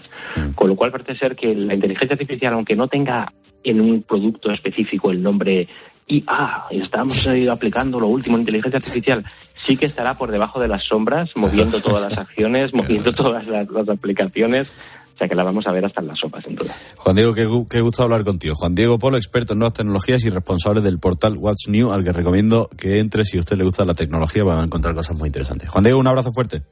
Con 0.56 0.70
lo 0.70 0.76
cual 0.76 0.92
parece 0.92 1.16
ser 1.16 1.36
que 1.36 1.54
la 1.54 1.74
inteligencia 1.74 2.14
artificial, 2.14 2.54
aunque 2.54 2.76
no 2.76 2.88
tenga 2.88 3.32
en 3.64 3.82
un 3.82 4.04
producto 4.04 4.52
específico 4.52 5.12
el 5.12 5.22
nombre 5.22 5.68
y 6.08 6.24
ah, 6.28 6.68
estamos 6.72 7.28
aplicando 7.50 8.00
lo 8.00 8.08
último 8.08 8.36
en 8.36 8.42
inteligencia 8.42 8.80
artificial, 8.80 9.24
sí 9.66 9.78
que 9.78 9.86
estará 9.86 10.16
por 10.16 10.32
debajo 10.32 10.60
de 10.60 10.68
las 10.68 10.84
sombras, 10.84 11.36
moviendo 11.38 11.80
todas 11.80 12.10
las 12.10 12.20
acciones, 12.20 12.74
moviendo 12.76 13.14
todas 13.14 13.46
las, 13.48 13.90
aplicaciones. 13.90 14.74
O 15.16 15.18
sea 15.18 15.30
que 15.30 15.36
la 15.36 15.44
vamos 15.44 15.68
a 15.68 15.72
ver 15.72 15.86
hasta 15.86 16.02
en 16.02 16.08
las 16.08 16.20
sopas, 16.20 16.44
sin 16.44 16.56
duda. 16.56 16.74
Juan 16.98 17.16
Diego, 17.16 17.34
qué, 17.36 17.48
qué, 17.70 17.82
gusto 17.82 18.02
hablar 18.02 18.24
contigo. 18.24 18.56
Juan 18.56 18.74
Diego 18.74 18.98
Polo, 18.98 19.18
experto 19.18 19.54
en 19.54 19.60
nuevas 19.60 19.74
tecnologías 19.74 20.26
y 20.26 20.32
responsable 20.32 20.82
del 20.82 20.98
portal 20.98 21.38
What's 21.38 21.68
New, 21.68 21.92
al 21.92 22.04
que 22.04 22.12
recomiendo 22.12 22.68
que 22.76 23.00
entre 23.00 23.24
si 23.24 23.38
a 23.38 23.42
usted 23.42 23.56
le 23.56 23.64
gusta 23.64 23.86
la 23.86 23.94
tecnología, 23.94 24.44
van 24.44 24.60
a 24.60 24.64
encontrar 24.64 24.96
cosas 24.96 25.18
muy 25.20 25.28
interesantes. 25.28 25.70
Juan 25.70 25.84
Diego, 25.84 26.00
un 26.00 26.08
abrazo 26.08 26.32
fuerte. 26.34 26.64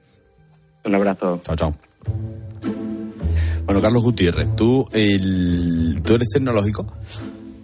Un 0.89 0.95
abrazo. 0.95 1.39
Chao, 1.45 1.55
chao. 1.55 1.75
Bueno, 3.65 3.79
Carlos 3.79 4.01
Gutiérrez, 4.01 4.55
¿tú, 4.55 4.89
el, 4.91 6.01
¿tú 6.03 6.15
eres 6.15 6.29
tecnológico? 6.29 6.87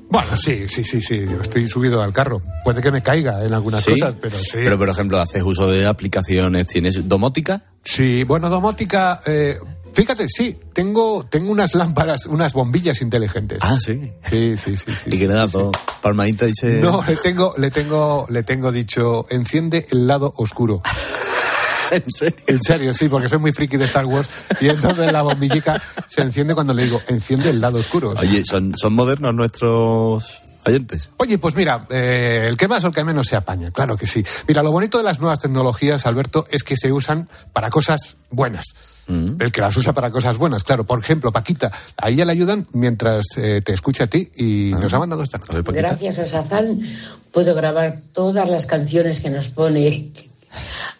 Bueno, 0.09 0.27
sí, 0.37 0.69
sí, 0.69 0.83
sí, 0.83 1.01
sí. 1.01 1.25
Estoy 1.41 1.67
subido 1.67 2.03
al 2.03 2.13
carro. 2.13 2.39
Puede 2.63 2.83
que 2.83 2.91
me 2.91 3.01
caiga 3.01 3.43
en 3.43 3.51
algunas 3.51 3.83
cosas, 3.83 4.13
pero 4.21 4.37
sí. 4.37 4.59
Pero, 4.63 4.77
por 4.77 4.89
ejemplo, 4.89 5.19
¿haces 5.19 5.41
uso 5.41 5.67
de 5.71 5.87
aplicaciones? 5.87 6.67
¿Tienes 6.67 7.07
domótica? 7.09 7.63
Sí, 7.83 8.23
bueno, 8.25 8.47
domótica. 8.47 9.19
Eh, 9.25 9.57
fíjate, 9.93 10.27
sí, 10.29 10.55
tengo, 10.71 11.25
tengo 11.27 11.51
unas 11.51 11.73
lámparas, 11.73 12.27
unas 12.27 12.53
bombillas 12.53 13.01
inteligentes. 13.01 13.57
Ah, 13.61 13.79
sí. 13.79 14.13
Sí, 14.29 14.55
sí, 14.57 14.77
sí. 14.77 14.91
sí 14.91 15.09
y 15.11 15.17
que 15.17 15.27
nada, 15.27 15.47
palmadita 16.03 16.45
dice. 16.45 16.79
No, 16.79 17.03
le 17.07 17.15
tengo, 17.15 17.55
le 17.57 17.71
tengo, 17.71 18.27
le 18.29 18.43
tengo 18.43 18.71
dicho, 18.71 19.25
enciende 19.31 19.87
el 19.89 20.05
lado 20.05 20.31
oscuro. 20.37 20.83
¿En 21.91 22.11
serio? 22.11 22.39
En 22.47 22.61
serio, 22.61 22.93
sí, 22.93 23.09
porque 23.09 23.29
soy 23.29 23.39
muy 23.39 23.51
friki 23.51 23.77
de 23.77 23.85
Star 23.85 24.05
Wars 24.05 24.27
y 24.61 24.69
entonces 24.69 25.11
la 25.11 25.21
bombillica 25.21 25.81
se 26.07 26.21
enciende 26.21 26.55
cuando 26.55 26.73
le 26.73 26.83
digo, 26.83 27.01
enciende 27.07 27.49
el 27.49 27.61
lado 27.61 27.77
oscuro. 27.77 28.13
Oye, 28.17 28.43
¿son, 28.45 28.75
son 28.77 28.93
modernos 28.93 29.33
nuestros 29.33 30.41
oyentes? 30.65 31.11
Oye, 31.17 31.37
pues 31.37 31.55
mira, 31.55 31.85
eh, 31.89 32.45
el 32.47 32.57
que 32.57 32.67
más 32.67 32.83
o 32.83 32.87
el 32.87 32.93
que 32.93 33.03
menos 33.03 33.27
se 33.27 33.35
apaña, 33.35 33.71
claro 33.71 33.97
que 33.97 34.07
sí. 34.07 34.23
Mira, 34.47 34.63
lo 34.63 34.71
bonito 34.71 34.97
de 34.97 35.03
las 35.03 35.19
nuevas 35.19 35.39
tecnologías, 35.39 36.05
Alberto, 36.05 36.45
es 36.49 36.63
que 36.63 36.77
se 36.77 36.91
usan 36.91 37.29
para 37.53 37.69
cosas 37.69 38.17
buenas. 38.29 38.75
Mm. 39.07 39.35
El 39.39 39.51
que 39.51 39.61
las 39.61 39.77
usa 39.77 39.93
para 39.93 40.09
cosas 40.09 40.37
buenas, 40.37 40.63
claro. 40.63 40.83
Por 40.83 40.99
ejemplo, 40.99 41.31
Paquita, 41.31 41.71
a 41.95 42.09
ella 42.09 42.25
le 42.25 42.31
ayudan 42.31 42.67
mientras 42.71 43.25
eh, 43.37 43.61
te 43.63 43.71
escucha 43.73 44.05
a 44.05 44.07
ti 44.07 44.31
y 44.35 44.73
ah. 44.73 44.79
nos 44.79 44.93
ha 44.93 44.99
mandado 44.99 45.21
esta 45.21 45.37
nota. 45.37 45.71
Gracias 45.71 46.17
a 46.17 46.25
Sazán 46.25 46.79
puedo 47.31 47.53
grabar 47.53 48.01
todas 48.13 48.49
las 48.49 48.65
canciones 48.65 49.19
que 49.19 49.29
nos 49.29 49.49
pone 49.49 50.09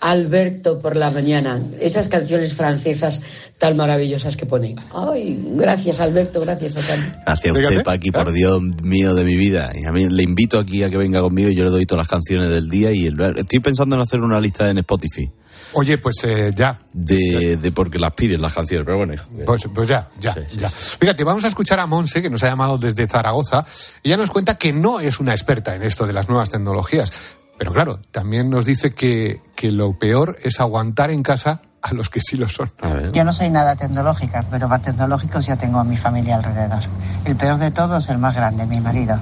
Alberto 0.06 0.80
por 0.80 0.95
la 0.95 1.10
mañana. 1.10 1.60
Esas 1.80 2.10
canciones 2.10 2.53
francesas 2.53 3.22
tan 3.58 3.76
maravillosas 3.76 4.38
que 4.38 4.45
pone. 4.45 4.76
Ay, 4.93 5.39
gracias 5.53 5.99
Alberto, 5.99 6.41
gracias 6.41 6.78
a 6.78 6.95
Gracias 7.26 7.58
a 7.58 7.64
usted, 7.64 7.84
Paqui, 7.84 8.12
por 8.12 8.32
Dios 8.32 8.62
mío 8.84 9.16
de 9.16 9.24
mi 9.24 9.36
vida. 9.36 9.72
Y 9.74 9.86
a 9.86 9.91
mí 9.91 10.08
le 10.08 10.22
invito 10.22 10.60
aquí 10.60 10.84
a 10.84 10.91
que 10.91 10.97
venga 10.97 11.22
conmigo 11.22 11.49
y 11.49 11.56
yo 11.56 11.64
le 11.64 11.72
doy 11.72 11.88
todas 11.88 12.06
las 12.06 12.08
canciones 12.08 12.49
del 12.49 12.70
día 12.70 12.91
y 12.91 13.08
estoy 13.08 13.60
pensando 13.62 13.95
en 13.95 14.03
hacer 14.03 14.22
una 14.22 14.39
lista 14.39 14.70
en 14.70 14.78
Spotify. 14.78 15.32
Oye, 15.74 15.97
pues 15.97 16.18
eh, 16.24 16.53
ya. 16.56 16.80
De, 16.93 17.58
de, 17.58 17.72
porque 17.72 17.97
las 17.97 18.14
piden 18.14 18.41
las 18.41 18.53
canciones, 18.53 18.86
pero 18.86 18.97
bueno. 18.97 19.16
Pues, 19.43 19.64
pues 19.74 19.88
ya, 19.88 20.08
ya, 20.20 20.36
ya. 20.56 20.70
Fíjate, 20.70 21.24
vamos 21.24 21.43
a 21.45 21.47
escuchar 21.47 21.80
a 21.80 21.88
Monse, 21.88 22.22
que 22.22 22.30
nos 22.30 22.43
ha 22.43 22.47
llamado 22.47 22.78
desde 22.78 23.08
Zaragoza. 23.08 23.66
Ella 24.03 24.18
nos 24.18 24.30
cuenta 24.30 24.56
que 24.56 24.72
no 24.72 24.99
es 24.99 25.20
una 25.20 25.34
experta 25.34 25.76
en 25.76 25.82
esto 25.82 26.06
de 26.06 26.14
las 26.14 26.30
nuevas 26.30 26.49
tecnologías, 26.49 27.12
pero 27.58 27.74
claro, 27.74 27.99
también 28.12 28.49
nos 28.49 28.66
dice 28.66 28.91
que, 28.91 29.41
que 29.56 29.72
lo 29.72 29.97
peor 29.97 30.38
es 30.43 30.60
aguantar 30.60 31.12
en 31.12 31.24
casa 31.24 31.62
a 31.86 31.93
los 31.93 32.10
que 32.10 32.20
sí 32.20 32.36
lo 32.36 32.47
son. 32.47 32.72
Yo 33.14 33.24
no 33.24 33.32
soy 33.32 33.51
nada 33.51 33.76
tecnológica, 33.76 34.43
pero 34.49 34.68
para 34.68 34.82
tecnológicos 34.82 35.45
ya 35.45 35.56
tengo 35.56 35.78
a 35.78 35.84
mi 35.84 35.97
familia 35.97 36.36
alrededor. 36.36 36.82
El 37.26 37.36
peor 37.36 37.58
de 37.58 37.70
todos, 37.70 38.10
el 38.10 38.18
más 38.18 38.36
grande, 38.36 38.66
mi 38.66 38.82
marido. 38.82 39.20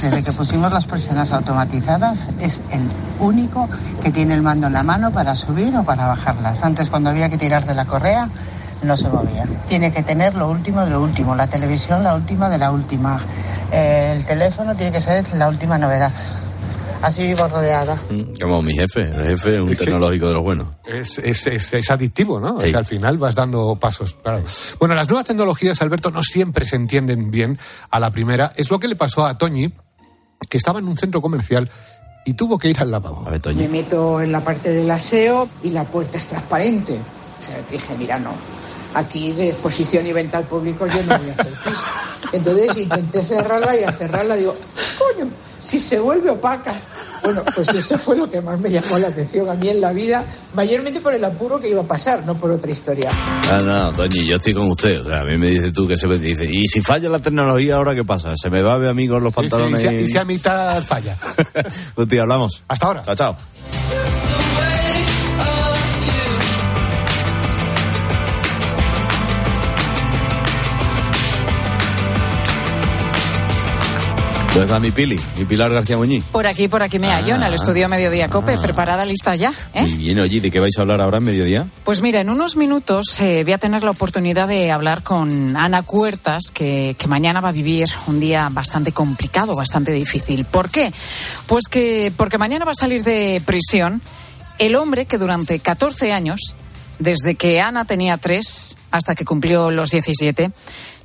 Desde 0.00 0.22
que 0.22 0.30
pusimos 0.30 0.72
las 0.72 0.86
persianas 0.86 1.32
automatizadas, 1.32 2.28
es 2.40 2.62
el 2.70 2.88
único 3.18 3.68
que 4.00 4.12
tiene 4.12 4.34
el 4.34 4.42
mando 4.42 4.68
en 4.68 4.74
la 4.74 4.84
mano 4.84 5.10
para 5.10 5.34
subir 5.34 5.76
o 5.76 5.82
para 5.82 6.06
bajarlas. 6.06 6.62
Antes, 6.62 6.88
cuando 6.88 7.10
había 7.10 7.28
que 7.28 7.36
tirar 7.36 7.66
de 7.66 7.74
la 7.74 7.84
correa, 7.84 8.28
no 8.84 8.96
se 8.96 9.08
movía. 9.08 9.48
Tiene 9.66 9.90
que 9.90 10.04
tener 10.04 10.36
lo 10.36 10.48
último 10.48 10.84
de 10.84 10.90
lo 10.90 11.02
último, 11.02 11.34
la 11.34 11.48
televisión 11.48 12.04
la 12.04 12.14
última 12.14 12.48
de 12.48 12.58
la 12.58 12.70
última. 12.70 13.20
El 13.72 14.24
teléfono 14.24 14.76
tiene 14.76 14.92
que 14.92 15.00
ser 15.00 15.34
la 15.34 15.48
última 15.48 15.78
novedad 15.78 16.12
así 17.04 17.22
vivo 17.22 17.46
rodeada. 17.46 18.00
Mm, 18.10 18.40
como 18.40 18.62
mi 18.62 18.74
jefe, 18.74 19.02
el 19.02 19.24
jefe 19.26 19.56
es 19.56 19.60
un 19.60 19.76
tecnológico 19.76 20.28
de 20.28 20.32
los 20.32 20.42
buenos. 20.42 20.68
Es, 20.86 21.18
es, 21.18 21.46
es, 21.46 21.90
adictivo, 21.90 22.40
¿no? 22.40 22.58
al 22.58 22.86
final 22.86 23.18
vas 23.18 23.34
dando 23.34 23.76
pasos. 23.76 24.16
Bueno, 24.78 24.94
las 24.94 25.08
nuevas 25.08 25.26
tecnologías, 25.26 25.80
Alberto, 25.82 26.10
no 26.10 26.22
siempre 26.22 26.66
se 26.66 26.76
entienden 26.76 27.30
bien 27.30 27.58
a 27.90 28.00
la 28.00 28.10
primera. 28.10 28.52
Es 28.56 28.70
lo 28.70 28.78
que 28.78 28.88
le 28.88 28.96
pasó 28.96 29.26
a 29.26 29.36
Toñi, 29.36 29.72
que 30.48 30.56
estaba 30.56 30.78
en 30.78 30.88
un 30.88 30.96
centro 30.96 31.20
comercial 31.20 31.70
y 32.24 32.34
tuvo 32.34 32.58
que 32.58 32.70
ir 32.70 32.80
al 32.80 32.90
lavabo. 32.90 33.24
Me 33.54 33.68
meto 33.68 34.20
en 34.20 34.32
la 34.32 34.40
parte 34.40 34.70
del 34.70 34.90
aseo 34.90 35.48
y 35.62 35.70
la 35.70 35.84
puerta 35.84 36.18
es 36.18 36.26
transparente. 36.26 36.98
O 37.38 37.42
sea, 37.42 37.56
dije, 37.70 37.94
mira, 37.98 38.18
no, 38.18 38.32
aquí 38.94 39.32
de 39.32 39.50
exposición 39.50 40.06
y 40.06 40.12
venta 40.12 40.38
al 40.38 40.44
público 40.44 40.86
yo 40.86 41.02
no 41.02 41.18
voy 41.18 41.28
a 41.28 41.32
hacer 41.32 41.52
piso. 41.64 41.82
Entonces 42.32 42.76
intenté 42.76 43.24
cerrarla 43.24 43.78
y 43.78 43.84
al 43.84 43.94
cerrarla 43.94 44.36
digo, 44.36 44.56
coño, 44.98 45.30
si 45.58 45.80
se 45.80 45.98
vuelve 45.98 46.30
opaca. 46.30 46.74
Bueno, 47.22 47.42
pues 47.54 47.68
eso 47.70 47.96
fue 47.96 48.16
lo 48.16 48.30
que 48.30 48.40
más 48.42 48.60
me 48.60 48.70
llamó 48.70 48.98
la 48.98 49.08
atención 49.08 49.48
a 49.48 49.54
mí 49.54 49.68
en 49.70 49.80
la 49.80 49.92
vida, 49.92 50.22
mayormente 50.54 51.00
por 51.00 51.14
el 51.14 51.24
apuro 51.24 51.58
que 51.58 51.70
iba 51.70 51.80
a 51.80 51.86
pasar, 51.86 52.22
no 52.26 52.36
por 52.36 52.50
otra 52.50 52.70
historia. 52.70 53.08
Ah, 53.50 53.58
no, 53.64 53.92
Toñi, 53.92 54.26
yo 54.26 54.36
estoy 54.36 54.52
con 54.52 54.68
usted. 54.68 55.06
a 55.10 55.24
mí 55.24 55.38
me 55.38 55.48
dice 55.48 55.72
tú 55.72 55.88
que 55.88 55.96
se 55.96 56.06
me 56.06 56.18
dice, 56.18 56.44
¿y 56.44 56.66
si 56.66 56.82
falla 56.82 57.08
la 57.08 57.20
tecnología 57.20 57.76
ahora 57.76 57.94
qué 57.94 58.04
pasa? 58.04 58.34
¿Se 58.36 58.50
me 58.50 58.60
va 58.60 58.74
a 58.74 58.76
ver 58.76 58.90
a 58.90 58.94
mí 58.94 59.08
con 59.08 59.24
los 59.24 59.32
pantalones? 59.32 59.82
y, 59.82 60.06
si, 60.06 60.18
a 60.18 60.24
mitad 60.26 60.82
falla. 60.84 61.16
Usted, 61.96 62.18
hablamos. 62.18 62.62
Hasta 62.68 62.86
ahora. 62.86 63.02
Chao, 63.04 63.16
chao. 63.16 63.36
¿Dónde 74.54 74.66
está 74.66 74.78
mi 74.78 74.92
Pili? 74.92 75.18
Mi 75.36 75.46
Pilar 75.46 75.72
García 75.72 75.96
Muñiz. 75.96 76.22
Por 76.30 76.46
aquí, 76.46 76.68
por 76.68 76.80
aquí 76.80 77.00
me 77.00 77.08
hallo, 77.08 77.34
en 77.34 77.42
el 77.42 77.52
ah. 77.52 77.56
estudio 77.56 77.88
Mediodía 77.88 78.28
Cope, 78.28 78.54
ah. 78.56 78.62
preparada, 78.62 79.04
lista 79.04 79.34
ya. 79.34 79.52
¿eh? 79.74 79.80
Muy 79.80 79.94
bien, 79.94 80.20
oye, 80.20 80.40
¿de 80.40 80.48
qué 80.48 80.60
vais 80.60 80.78
a 80.78 80.82
hablar 80.82 81.00
ahora 81.00 81.18
en 81.18 81.24
Mediodía? 81.24 81.66
Pues 81.82 82.02
mira, 82.02 82.20
en 82.20 82.30
unos 82.30 82.54
minutos 82.54 83.20
eh, 83.20 83.42
voy 83.42 83.52
a 83.52 83.58
tener 83.58 83.82
la 83.82 83.90
oportunidad 83.90 84.46
de 84.46 84.70
hablar 84.70 85.02
con 85.02 85.56
Ana 85.56 85.82
Cuertas, 85.82 86.52
que, 86.54 86.94
que, 86.96 87.08
mañana 87.08 87.40
va 87.40 87.48
a 87.48 87.52
vivir 87.52 87.88
un 88.06 88.20
día 88.20 88.48
bastante 88.48 88.92
complicado, 88.92 89.56
bastante 89.56 89.90
difícil. 89.90 90.44
¿Por 90.44 90.70
qué? 90.70 90.92
Pues 91.46 91.64
que 91.68 92.12
porque 92.16 92.38
mañana 92.38 92.64
va 92.64 92.72
a 92.72 92.76
salir 92.76 93.02
de 93.02 93.42
prisión 93.44 94.00
el 94.60 94.76
hombre 94.76 95.06
que 95.06 95.18
durante 95.18 95.58
14 95.58 96.12
años, 96.12 96.54
desde 97.00 97.34
que 97.34 97.60
Ana 97.60 97.86
tenía 97.86 98.18
3 98.18 98.76
hasta 98.92 99.16
que 99.16 99.24
cumplió 99.24 99.72
los 99.72 99.90
17, 99.90 100.52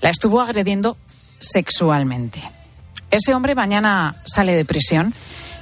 la 0.01 0.09
estuvo 0.11 0.39
agrediendo 0.39 0.97
sexualmente. 1.39 2.58
Ese 3.11 3.33
hombre 3.33 3.55
mañana 3.55 4.15
sale 4.25 4.55
de 4.55 4.65
prisión 4.65 5.13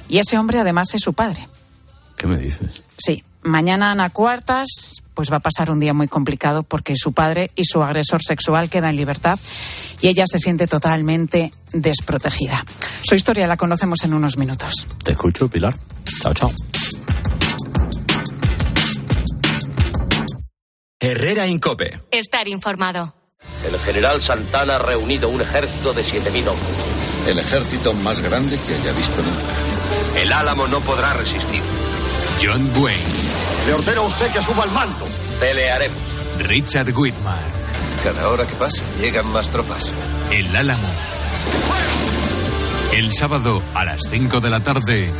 y 0.08 0.18
ese 0.18 0.38
hombre 0.38 0.58
además 0.58 0.94
es 0.94 1.02
su 1.02 1.14
padre. 1.14 1.48
¿Qué 2.16 2.26
me 2.26 2.36
dices? 2.36 2.82
Sí, 2.98 3.24
mañana 3.42 3.92
Ana 3.92 4.10
Cuartas 4.10 5.02
pues 5.14 5.32
va 5.32 5.38
a 5.38 5.40
pasar 5.40 5.70
un 5.70 5.80
día 5.80 5.94
muy 5.94 6.06
complicado 6.06 6.62
porque 6.62 6.94
su 6.94 7.12
padre 7.12 7.50
y 7.56 7.64
su 7.64 7.82
agresor 7.82 8.22
sexual 8.22 8.70
quedan 8.70 8.90
en 8.90 8.96
libertad 8.96 9.38
y 10.00 10.08
ella 10.08 10.24
se 10.30 10.38
siente 10.38 10.68
totalmente 10.68 11.52
desprotegida. 11.72 12.64
Su 13.02 13.16
historia 13.16 13.48
la 13.48 13.56
conocemos 13.56 14.04
en 14.04 14.14
unos 14.14 14.38
minutos. 14.38 14.86
Te 15.02 15.12
escucho, 15.12 15.48
Pilar. 15.48 15.74
Chao, 16.22 16.34
chao. 16.34 16.50
Herrera 21.00 21.46
Incope. 21.46 22.00
Estar 22.10 22.46
informado. 22.46 23.14
El 23.66 23.76
general 23.80 24.20
Santana 24.20 24.76
ha 24.76 24.78
reunido 24.78 25.28
un 25.28 25.40
ejército 25.40 25.92
de 25.94 26.02
7.000 26.02 26.48
hombres 26.48 26.87
el 27.28 27.38
ejército 27.38 27.92
más 27.94 28.20
grande 28.20 28.58
que 28.66 28.74
haya 28.74 28.92
visto 28.92 29.22
nunca. 29.22 30.20
El 30.20 30.32
Álamo 30.32 30.66
no 30.66 30.80
podrá 30.80 31.12
resistir. 31.12 31.62
John 32.40 32.70
Wayne. 32.76 33.02
Le 33.66 33.74
ordeno 33.74 34.02
a 34.02 34.06
usted 34.06 34.32
que 34.32 34.40
suba 34.40 34.64
al 34.64 34.70
mando. 34.70 35.06
Pelearemos. 35.38 35.98
Richard 36.38 36.90
Whitmar. 36.96 37.38
Cada 38.02 38.28
hora 38.30 38.46
que 38.46 38.54
pasa 38.54 38.82
llegan 39.00 39.26
más 39.26 39.50
tropas. 39.50 39.92
El 40.30 40.56
Álamo. 40.56 40.88
El 42.94 43.12
sábado 43.12 43.62
a 43.74 43.84
las 43.84 44.00
5 44.08 44.40
de 44.40 44.50
la 44.50 44.60
tarde 44.60 45.10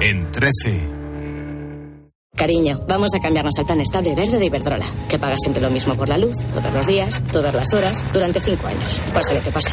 en 0.00 0.30
13. 0.30 0.90
Cariño, 2.36 2.80
vamos 2.86 3.14
a 3.14 3.20
cambiarnos 3.20 3.54
al 3.58 3.64
plan 3.64 3.80
estable 3.80 4.14
verde 4.14 4.38
de 4.38 4.46
Iberdrola, 4.46 4.86
que 5.08 5.18
paga 5.18 5.36
siempre 5.38 5.62
lo 5.62 5.70
mismo 5.70 5.96
por 5.96 6.08
la 6.08 6.18
luz, 6.18 6.34
todos 6.52 6.74
los 6.74 6.86
días, 6.86 7.22
todas 7.30 7.54
las 7.54 7.72
horas, 7.72 8.04
durante 8.12 8.40
cinco 8.40 8.66
años. 8.66 9.00
Pase 9.12 9.34
lo 9.34 9.40
que 9.40 9.52
pase. 9.52 9.72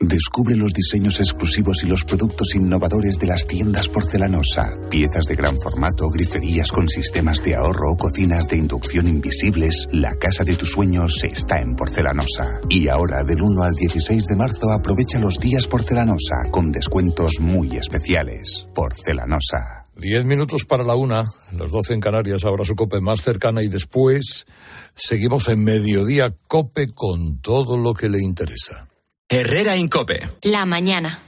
Descubre 0.00 0.54
los 0.54 0.72
diseños 0.72 1.18
exclusivos 1.18 1.82
y 1.82 1.88
los 1.88 2.04
productos 2.04 2.54
innovadores 2.54 3.18
de 3.18 3.26
las 3.26 3.48
tiendas 3.48 3.88
porcelanosa. 3.88 4.78
Piezas 4.88 5.24
de 5.24 5.34
gran 5.34 5.60
formato, 5.60 6.08
griferías 6.08 6.70
con 6.70 6.88
sistemas 6.88 7.42
de 7.42 7.56
ahorro, 7.56 7.96
cocinas 7.96 8.46
de 8.46 8.58
inducción 8.58 9.08
invisibles. 9.08 9.88
La 9.90 10.14
casa 10.14 10.44
de 10.44 10.54
tus 10.54 10.70
sueños 10.70 11.24
está 11.24 11.60
en 11.60 11.74
porcelanosa. 11.74 12.60
Y 12.68 12.86
ahora, 12.86 13.24
del 13.24 13.42
1 13.42 13.60
al 13.64 13.74
16 13.74 14.26
de 14.26 14.36
marzo, 14.36 14.70
aprovecha 14.70 15.18
los 15.18 15.40
días 15.40 15.66
porcelanosa 15.66 16.48
con 16.52 16.70
descuentos 16.70 17.40
muy 17.40 17.76
especiales. 17.76 18.66
Porcelanosa. 18.76 19.86
Diez 19.96 20.24
minutos 20.24 20.64
para 20.64 20.84
la 20.84 20.94
una, 20.94 21.24
las 21.56 21.72
doce 21.72 21.92
en 21.92 22.00
Canarias, 22.00 22.44
ahora 22.44 22.64
su 22.64 22.76
cope 22.76 23.00
más 23.00 23.20
cercana 23.20 23.64
y 23.64 23.68
después 23.68 24.46
seguimos 24.94 25.48
en 25.48 25.64
mediodía 25.64 26.36
cope 26.46 26.86
con 26.94 27.40
todo 27.40 27.76
lo 27.76 27.94
que 27.94 28.08
le 28.08 28.22
interesa. 28.22 28.87
Herrera 29.30 29.76
Incope. 29.76 30.26
La 30.40 30.64
mañana. 30.64 31.20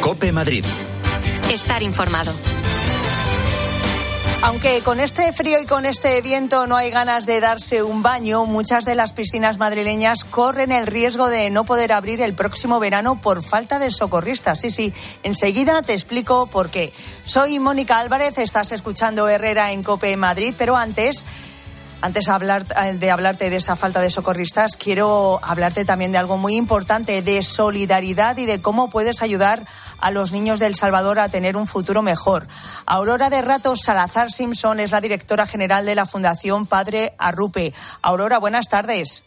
Cope 0.00 0.30
Madrid. 0.30 0.64
Estar 1.52 1.82
informado. 1.82 2.32
Aunque 4.42 4.80
con 4.80 5.00
este 5.00 5.34
frío 5.34 5.60
y 5.60 5.66
con 5.66 5.84
este 5.84 6.18
viento 6.22 6.66
no 6.66 6.74
hay 6.74 6.90
ganas 6.90 7.26
de 7.26 7.40
darse 7.40 7.82
un 7.82 8.02
baño, 8.02 8.46
muchas 8.46 8.86
de 8.86 8.94
las 8.94 9.12
piscinas 9.12 9.58
madrileñas 9.58 10.24
corren 10.24 10.72
el 10.72 10.86
riesgo 10.86 11.28
de 11.28 11.50
no 11.50 11.64
poder 11.64 11.92
abrir 11.92 12.22
el 12.22 12.32
próximo 12.32 12.80
verano 12.80 13.20
por 13.20 13.44
falta 13.44 13.78
de 13.78 13.90
socorristas. 13.90 14.60
Sí, 14.60 14.70
sí, 14.70 14.94
enseguida 15.22 15.82
te 15.82 15.92
explico 15.92 16.46
por 16.46 16.70
qué. 16.70 16.90
Soy 17.26 17.58
Mónica 17.58 17.98
Álvarez, 17.98 18.38
estás 18.38 18.72
escuchando 18.72 19.28
Herrera 19.28 19.72
en 19.72 19.82
Cope 19.82 20.16
Madrid, 20.16 20.54
pero 20.56 20.74
antes 20.74 21.26
antes 22.02 22.26
de 22.98 23.10
hablarte 23.10 23.50
de 23.50 23.56
esa 23.56 23.76
falta 23.76 24.00
de 24.00 24.10
socorristas, 24.10 24.76
quiero 24.76 25.38
hablarte 25.42 25.84
también 25.84 26.12
de 26.12 26.18
algo 26.18 26.36
muy 26.36 26.56
importante, 26.56 27.22
de 27.22 27.42
solidaridad 27.42 28.36
y 28.38 28.46
de 28.46 28.60
cómo 28.60 28.90
puedes 28.90 29.22
ayudar 29.22 29.64
a 29.98 30.10
los 30.10 30.32
niños 30.32 30.58
de 30.58 30.66
El 30.66 30.74
Salvador 30.74 31.18
a 31.18 31.28
tener 31.28 31.56
un 31.56 31.66
futuro 31.66 32.02
mejor. 32.02 32.46
Aurora 32.86 33.30
de 33.30 33.42
Ratos 33.42 33.82
Salazar 33.82 34.30
Simpson 34.30 34.80
es 34.80 34.92
la 34.92 35.00
directora 35.00 35.46
general 35.46 35.84
de 35.84 35.94
la 35.94 36.06
Fundación 36.06 36.66
Padre 36.66 37.14
Arrupe. 37.18 37.74
Aurora, 38.02 38.38
buenas 38.38 38.68
tardes. 38.68 39.22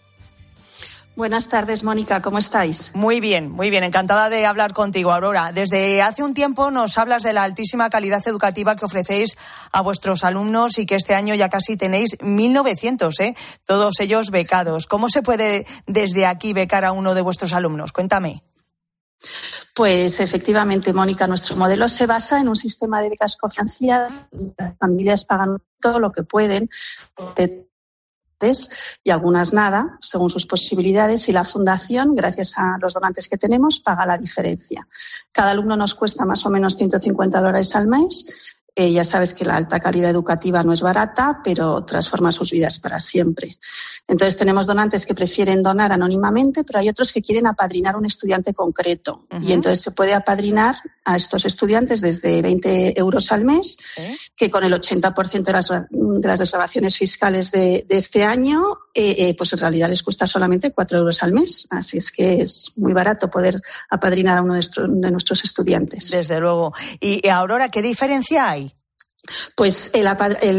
Buenas 1.15 1.47
tardes, 1.47 1.83
Mónica, 1.83 2.23
¿cómo 2.23 2.39
estáis? 2.39 2.95
Muy 2.95 3.19
bien, 3.19 3.51
muy 3.51 3.69
bien, 3.69 3.83
encantada 3.83 4.29
de 4.29 4.47
hablar 4.47 4.73
contigo, 4.73 5.11
Aurora. 5.11 5.51
Desde 5.51 6.01
hace 6.01 6.23
un 6.23 6.33
tiempo 6.33 6.71
nos 6.71 6.97
hablas 6.97 7.21
de 7.21 7.33
la 7.33 7.43
altísima 7.43 7.91
calidad 7.91 8.27
educativa 8.27 8.75
que 8.75 8.85
ofrecéis 8.85 9.37
a 9.71 9.81
vuestros 9.81 10.23
alumnos 10.23 10.79
y 10.79 10.87
que 10.87 10.95
este 10.95 11.13
año 11.13 11.35
ya 11.35 11.49
casi 11.49 11.77
tenéis 11.77 12.17
1.900, 12.17 13.13
¿eh? 13.19 13.35
todos 13.63 13.99
ellos 13.99 14.31
becados. 14.31 14.87
¿Cómo 14.87 15.07
se 15.07 15.21
puede 15.21 15.67
desde 15.85 16.25
aquí 16.25 16.51
becar 16.51 16.83
a 16.83 16.91
uno 16.91 17.13
de 17.13 17.21
vuestros 17.21 17.53
alumnos? 17.53 17.91
Cuéntame. 17.91 18.41
Pues 19.75 20.19
efectivamente, 20.19 20.93
Mónica, 20.93 21.27
nuestro 21.27 21.57
modelo 21.57 21.87
se 21.89 22.07
basa 22.07 22.39
en 22.39 22.47
un 22.47 22.55
sistema 22.55 23.01
de 23.01 23.09
becas 23.09 23.37
cofinanciadas. 23.37 24.11
Las 24.57 24.77
familias 24.79 25.25
pagan 25.25 25.57
todo 25.79 25.99
lo 25.99 26.11
que 26.11 26.23
pueden 26.23 26.71
y 29.03 29.09
algunas 29.09 29.53
nada, 29.53 29.97
según 30.01 30.29
sus 30.29 30.45
posibilidades, 30.45 31.29
y 31.29 31.31
la 31.31 31.43
fundación, 31.43 32.15
gracias 32.15 32.57
a 32.57 32.77
los 32.79 32.93
donantes 32.93 33.27
que 33.27 33.37
tenemos, 33.37 33.79
paga 33.79 34.05
la 34.05 34.17
diferencia. 34.17 34.87
Cada 35.31 35.51
alumno 35.51 35.75
nos 35.77 35.95
cuesta 35.95 36.25
más 36.25 36.45
o 36.45 36.49
menos 36.49 36.75
150 36.75 37.39
dólares 37.39 37.75
al 37.75 37.87
mes 37.87 38.25
eh, 38.75 38.91
ya 38.91 39.03
sabes 39.03 39.35
que 39.35 39.45
la 39.45 39.55
alta 39.55 39.79
calidad 39.79 40.09
educativa 40.09 40.63
no 40.63 40.73
es 40.73 40.81
barata, 40.81 41.41
pero 41.43 41.85
transforma 41.85 42.31
sus 42.31 42.49
vidas 42.51 42.79
para 42.79 42.99
siempre. 42.99 43.59
Entonces 44.07 44.35
tenemos 44.35 44.65
donantes 44.65 45.05
que 45.05 45.13
prefieren 45.13 45.61
donar 45.61 45.91
anónimamente, 45.91 46.63
pero 46.63 46.79
hay 46.79 46.89
otros 46.89 47.11
que 47.11 47.21
quieren 47.21 47.45
apadrinar 47.45 47.93
a 47.93 47.97
un 47.99 48.05
estudiante 48.05 48.53
concreto. 48.53 49.27
Y 49.41 49.51
entonces 49.51 49.81
se 49.81 49.91
puede 49.91 50.15
apadrinar 50.15 50.75
a 51.05 51.15
estos 51.15 51.45
estudiantes 51.45 52.01
desde 52.01 52.41
20 52.41 52.99
euros 52.99 53.31
al 53.31 53.45
mes, 53.45 53.77
que 54.35 54.49
con 54.49 54.63
el 54.63 54.73
80% 54.73 55.43
de 55.43 55.53
las, 55.53 55.69
de 55.69 56.27
las 56.27 56.39
desgrabaciones 56.39 56.97
fiscales 56.97 57.51
de, 57.51 57.85
este 57.89 58.23
año, 58.23 58.63
eh, 58.95 59.15
eh, 59.19 59.35
pues 59.35 59.53
en 59.53 59.59
realidad 59.59 59.89
les 59.89 60.01
cuesta 60.01 60.25
solamente 60.25 60.71
4 60.71 60.97
euros 60.97 61.21
al 61.21 61.33
mes. 61.33 61.67
Así 61.69 61.97
es 61.97 62.11
que 62.11 62.41
es 62.41 62.73
muy 62.77 62.93
barato 62.93 63.29
poder 63.29 63.61
apadrinar 63.89 64.39
a 64.39 64.41
uno 64.41 64.55
de, 64.55 64.61
de 64.61 65.11
nuestros 65.11 65.43
estudiantes. 65.43 66.09
Desde 66.09 66.39
luego. 66.39 66.73
Y 66.99 67.27
Aurora, 67.27 67.69
¿qué 67.69 67.81
diferencia 67.83 68.49
hay? 68.49 68.62
Pues 69.55 69.91
el, 69.93 70.05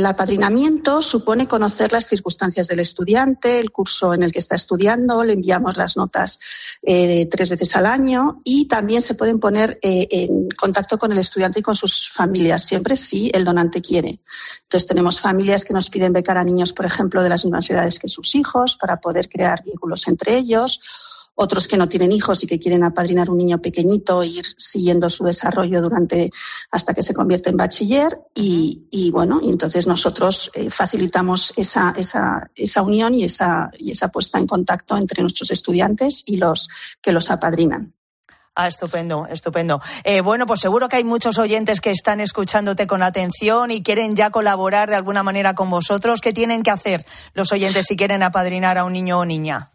apadrinamiento 0.07 1.03
supone 1.03 1.47
conocer 1.47 1.93
las 1.93 2.09
circunstancias 2.09 2.67
del 2.67 2.81
estudiante, 2.81 3.61
el 3.61 3.71
curso 3.71 4.15
en 4.15 4.23
el 4.23 4.33
que 4.33 4.39
está 4.39 4.55
estudiando, 4.55 5.23
le 5.23 5.35
enviamos 5.35 5.77
las 5.77 5.99
notas 5.99 6.41
eh, 6.83 7.29
tres 7.31 7.51
veces 7.51 7.77
al 7.77 7.85
año 7.85 8.39
y 8.43 8.67
también 8.67 9.03
se 9.03 9.17
pueden 9.17 9.39
poner 9.39 9.79
eh, 9.83 10.09
en 10.11 10.49
contacto 10.49 10.97
con 10.97 11.13
el 11.13 11.19
estudiante 11.19 11.61
y 11.61 11.63
con 11.63 11.77
sus 11.77 12.11
familias, 12.11 12.65
siempre 12.65 12.97
si 12.97 13.31
el 13.35 13.45
donante 13.45 13.83
quiere. 13.83 14.21
Entonces 14.63 14.89
tenemos 14.89 15.21
familias 15.21 15.67
que 15.67 15.75
nos 15.75 15.91
piden 15.91 16.15
becar 16.15 16.39
a 16.39 16.45
niños, 16.45 16.73
por 16.73 16.87
ejemplo, 16.87 17.23
de 17.23 17.29
las 17.29 17.45
mismas 17.45 17.69
edades 17.69 17.99
que 17.99 18.09
sus 18.09 18.35
hijos 18.35 18.79
para 18.81 18.99
poder 18.99 19.29
crear 19.29 19.63
vínculos 19.63 20.09
entre 20.09 20.39
ellos 20.39 20.81
otros 21.35 21.67
que 21.67 21.77
no 21.77 21.89
tienen 21.89 22.13
hijos 22.13 22.43
y 22.43 22.47
que 22.47 22.59
quieren 22.59 22.85
apadrinar 22.85 23.31
un 23.31 23.39
niño 23.39 23.59
pequeñito 23.59 24.23
e 24.23 24.29
ir 24.29 24.45
siguiendo 24.57 25.11
su 25.11 25.25
desarrollo 25.25 25.83
durante 25.83 26.31
hasta 26.71 26.95
que 26.95 27.03
se 27.03 27.15
convierte 27.15 27.51
en 27.51 27.57
bachiller 27.57 28.21
y, 28.35 29.11
bueno, 29.11 29.41
y 29.43 29.51
entonces 29.51 29.87
nosotros 29.87 30.51
eh, 30.55 30.71
facilitamos 30.71 31.53
esa, 31.57 31.95
esa, 31.97 32.51
esa 32.55 32.83
unión 32.83 33.15
y 33.15 33.25
esa, 33.25 33.71
y 33.79 33.91
esa 33.91 34.09
puesta 34.09 34.39
en 34.39 34.47
contacto 34.47 34.97
entre 34.97 35.23
nuestros 35.23 35.51
estudiantes 35.51 36.23
y 36.27 36.37
los 36.37 36.69
que 37.01 37.13
los 37.13 37.31
apadrinan. 37.31 37.95
Ah, 38.57 38.69
estupendo, 38.69 39.27
estupendo. 39.27 39.83
Eh, 40.05 40.21
bueno, 40.21 40.47
pues 40.47 40.61
seguro 40.61 40.89
que 40.89 40.97
hay 40.97 41.05
muchos 41.05 41.39
oyentes 41.39 41.81
que 41.81 41.91
están 41.91 42.21
escuchándote 42.21 42.87
con 42.87 43.03
atención 43.03 43.73
y 43.73 43.83
quieren 43.83 44.15
ya 44.15 44.31
colaborar 44.31 44.89
de 44.89 44.95
alguna 44.95 45.25
manera 45.25 45.57
con 45.57 45.71
vosotros. 45.71 46.21
¿Qué 46.21 46.33
tienen 46.33 46.63
que 46.63 46.71
hacer 46.71 47.05
los 47.33 47.51
oyentes 47.51 47.87
si 47.87 47.97
quieren 47.97 48.23
apadrinar 48.23 48.79
a 48.79 48.85
un 48.85 48.93
niño 48.93 49.19
o 49.19 49.25
niña? 49.25 49.74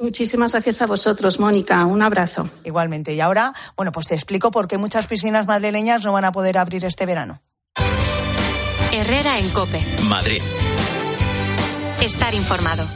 Muchísimas 0.00 0.52
gracias 0.52 0.80
a 0.80 0.86
vosotros, 0.86 1.40
Mónica. 1.40 1.84
Un 1.86 2.02
abrazo. 2.02 2.48
Igualmente. 2.64 3.14
Y 3.14 3.20
ahora, 3.20 3.52
bueno, 3.76 3.90
pues 3.90 4.06
te 4.06 4.14
explico 4.14 4.50
por 4.52 4.68
qué 4.68 4.78
muchas 4.78 5.08
piscinas 5.08 5.46
madrileñas 5.46 6.04
no 6.04 6.12
van 6.12 6.24
a 6.24 6.32
poder 6.32 6.56
abrir 6.58 6.84
este 6.84 7.04
verano. 7.04 7.42
Herrera 8.92 9.38
en 9.38 9.50
Cope. 9.50 9.84
Madrid. 10.08 10.40
Estar 12.00 12.32
informado. 12.34 12.86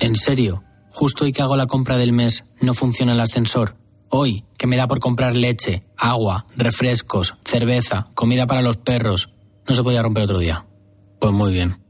En 0.00 0.16
serio, 0.16 0.64
justo 0.90 1.24
hoy 1.24 1.32
que 1.32 1.42
hago 1.42 1.56
la 1.56 1.66
compra 1.66 1.96
del 1.96 2.12
mes, 2.12 2.44
no 2.60 2.74
funciona 2.74 3.12
el 3.12 3.20
ascensor. 3.20 3.76
Hoy, 4.10 4.44
que 4.56 4.66
me 4.66 4.76
da 4.76 4.88
por 4.88 4.98
comprar 4.98 5.36
leche, 5.36 5.84
agua, 5.96 6.46
refrescos, 6.56 7.34
cerveza, 7.44 8.08
comida 8.14 8.46
para 8.46 8.62
los 8.62 8.78
perros, 8.78 9.30
no 9.66 9.74
se 9.74 9.82
podía 9.82 10.02
romper 10.02 10.24
otro 10.24 10.38
día. 10.38 10.66
Pues 11.20 11.32
muy 11.32 11.52
bien. 11.52 11.80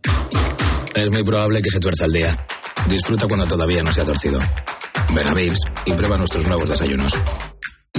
Es 0.95 1.11
muy 1.11 1.23
probable 1.23 1.63
que 1.63 1.71
se 1.71 1.81
tuerza 1.81 2.05
el 2.05 2.13
día. 2.13 2.39
Disfruta 2.89 3.27
cuando 3.27 3.47
todavía 3.47 3.83
no 3.83 3.93
se 3.93 4.01
ha 4.01 4.05
torcido. 4.05 4.39
Ven 5.15 5.29
a 5.29 5.35
Vips 5.35 5.61
y 5.85 5.93
prueba 5.93 6.17
nuestros 6.17 6.47
nuevos 6.47 6.69
desayunos. 6.69 7.13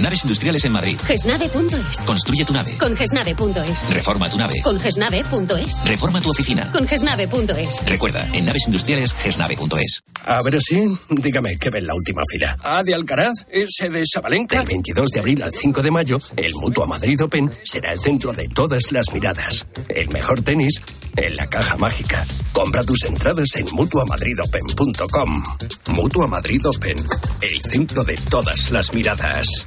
Naves 0.00 0.22
industriales 0.24 0.64
en 0.64 0.72
Madrid. 0.72 0.96
Gesnave.es. 1.06 2.00
Construye 2.06 2.44
tu 2.44 2.52
nave. 2.54 2.76
Con 2.78 2.96
Gesnave.es. 2.96 3.90
Reforma 3.92 4.30
tu 4.30 4.38
nave. 4.38 4.62
Con 4.62 4.80
Gesnave.es. 4.80 5.84
Reforma 5.84 6.20
tu 6.20 6.30
oficina. 6.30 6.72
Con 6.72 6.88
Gesnave.es. 6.88 7.84
Recuerda, 7.86 8.26
en 8.32 8.46
naves 8.46 8.62
industriales, 8.66 9.12
gesnave.es. 9.12 10.00
A 10.24 10.42
ver 10.42 10.60
si, 10.60 10.86
dígame, 11.10 11.58
¿qué 11.58 11.70
ve 11.70 11.80
en 11.80 11.86
la 11.86 11.94
última 11.94 12.22
fila? 12.30 12.56
¿A 12.62 12.82
de 12.82 12.94
Alcaraz? 12.94 13.46
¿Ese 13.50 13.90
de 13.90 14.02
Sabalenka? 14.06 14.56
Del 14.58 14.66
22 14.66 15.10
de 15.10 15.20
abril 15.20 15.42
al 15.42 15.52
5 15.52 15.82
de 15.82 15.90
mayo, 15.90 16.18
el 16.36 16.54
Mutua 16.54 16.86
Madrid 16.86 17.22
Open 17.22 17.50
será 17.62 17.92
el 17.92 18.00
centro 18.00 18.32
de 18.32 18.48
todas 18.48 18.92
las 18.92 19.04
miradas. 19.12 19.66
El 19.88 20.08
mejor 20.08 20.42
tenis 20.42 20.80
en 21.16 21.36
la 21.36 21.48
caja 21.48 21.76
mágica. 21.76 22.24
Compra 22.52 22.84
tus 22.84 23.04
entradas 23.04 23.54
en 23.56 23.66
mutuamadridopen.com. 23.72 25.44
Mutua 25.88 26.26
Madrid 26.26 26.66
Open, 26.66 27.04
el 27.42 27.60
centro 27.62 28.04
de 28.04 28.16
todas 28.16 28.70
las 28.70 28.92
miradas. 28.94 29.66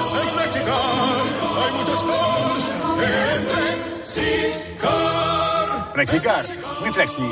Hay 0.67 1.71
muchos 1.77 2.03
cars. 2.03 2.65
Flexicar. 4.05 5.93
Flexicar, 5.93 6.45
muy 6.81 6.91
flexi, 6.91 7.23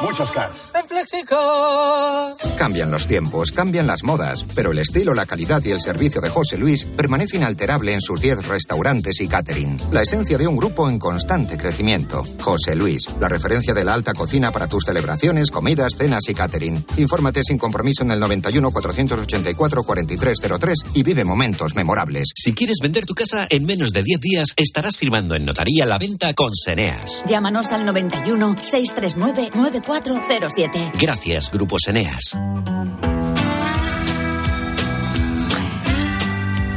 muchos 0.00 0.30
cars. 0.30 0.72
En 0.74 0.86
Flexicar. 0.86 2.36
Cambian 2.58 2.90
los 2.90 3.06
tiempos, 3.06 3.50
cambian 3.50 3.86
las 3.86 4.04
modas, 4.04 4.46
pero 4.54 4.72
el 4.72 4.78
estilo, 4.78 5.14
la 5.14 5.26
calidad 5.26 5.62
y 5.64 5.70
el 5.70 5.80
servicio 5.80 6.20
de 6.20 6.28
José 6.28 6.56
Luis 6.58 6.84
permanece 6.84 7.36
inalterable 7.36 7.92
en 7.92 8.00
sus 8.00 8.20
10 8.20 8.46
restaurantes 8.48 9.20
y 9.20 9.28
catering. 9.28 9.78
La 9.90 10.02
esencia 10.02 10.38
de 10.38 10.46
un 10.46 10.56
grupo 10.56 10.88
en 10.88 10.98
constante 10.98 11.56
crecimiento. 11.56 12.24
José 12.40 12.74
Luis, 12.74 13.08
la 13.20 13.28
referencia 13.28 13.74
de 13.74 13.84
la 13.84 13.94
alta 13.94 14.14
cocina 14.14 14.52
para 14.52 14.68
tus 14.68 14.84
celebraciones, 14.84 15.50
comidas, 15.50 15.94
cenas 15.96 16.28
y 16.28 16.34
catering. 16.34 16.84
Infórmate 16.96 17.42
sin 17.44 17.58
compromiso 17.58 18.02
en 18.02 18.12
el 18.12 18.20
91 18.20 18.70
484 18.70 19.82
4303 19.82 20.78
y 20.94 21.02
vive 21.02 21.24
momentos 21.24 21.74
memorables. 21.74 22.28
Si 22.34 22.52
quieres 22.52 22.78
vender 22.82 23.06
tu 23.06 23.14
casa 23.14 23.46
en 23.50 23.64
menos 23.64 23.92
de 23.92 24.02
10 24.02 24.20
días, 24.20 24.48
estarás 24.56 24.96
firmando 24.96 25.34
en 25.34 25.44
notaría 25.44 25.86
la 25.86 25.98
venta 25.98 26.34
con 26.34 26.54
Seneas. 26.54 27.24
Llámanos 27.26 27.72
al 27.72 27.84
91 27.84 28.56
639 28.60 29.50
9407. 29.86 30.92
Gracias, 30.98 31.50
Grupo 31.50 31.76
Seneas. 31.78 32.36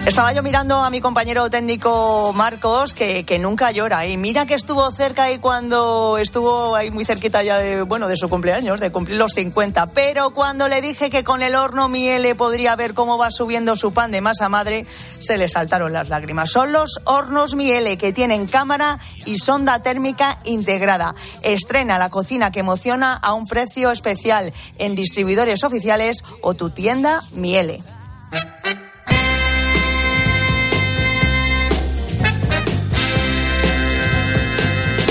Estaba 0.06 0.32
yo 0.34 0.44
mirando 0.44 0.84
a 0.84 0.92
mi 0.92 1.02
compañero 1.02 1.50
técnico 1.50 2.32
Marcos, 2.32 2.94
que, 2.94 3.26
nunca 3.40 3.72
llora. 3.72 4.06
Y 4.06 4.18
mira 4.18 4.46
que 4.46 4.54
estuvo 4.54 4.92
cerca 4.92 5.24
ahí 5.24 5.40
cuando 5.40 6.20
estuvo 6.20 6.76
ahí 6.76 6.92
muy 6.92 7.06
cerquita 7.06 7.42
ya 7.42 7.58
de, 7.58 7.82
bueno, 7.82 8.08
de 8.08 8.16
su 8.16 8.30
cumpleaños, 8.30 8.80
de 8.80 8.92
cumplir 8.92 9.18
los 9.18 9.32
50. 9.34 9.88
Pero 9.88 10.30
cuando 10.30 10.68
le 10.68 10.80
dije 10.80 11.10
que 11.10 11.24
con 11.24 11.42
el 11.42 11.56
horno 11.56 11.90
Miele 11.90 12.36
podría 12.36 12.76
ver 12.76 12.94
cómo 12.94 13.18
va 13.18 13.32
subiendo 13.32 13.76
su 13.76 13.94
pan 13.94 14.12
de 14.12 14.22
masa 14.22 14.48
madre, 14.48 14.86
se 15.20 15.40
le 15.40 15.50
saltaron 15.50 15.92
las 15.92 16.08
lágrimas. 16.08 16.52
Son 16.52 16.72
los 16.72 17.02
hornos 17.06 17.56
Miele 17.56 17.98
que 17.98 18.14
tienen 18.14 18.46
cámara 18.46 19.00
y 19.26 19.40
sonda 19.40 19.82
térmica 19.82 20.38
integrada. 20.44 21.16
Estrena 21.42 21.98
la 21.98 22.12
cocina 22.12 22.52
que 22.52 22.60
emociona 22.60 23.16
a 23.16 23.34
un 23.34 23.48
precio 23.48 23.90
especial 23.90 24.54
en 24.78 24.94
distribuidores 24.94 25.64
oficiales 25.64 26.18
o 26.42 26.54
tu 26.54 26.70
tienda 26.70 27.22
Miele. 27.34 27.82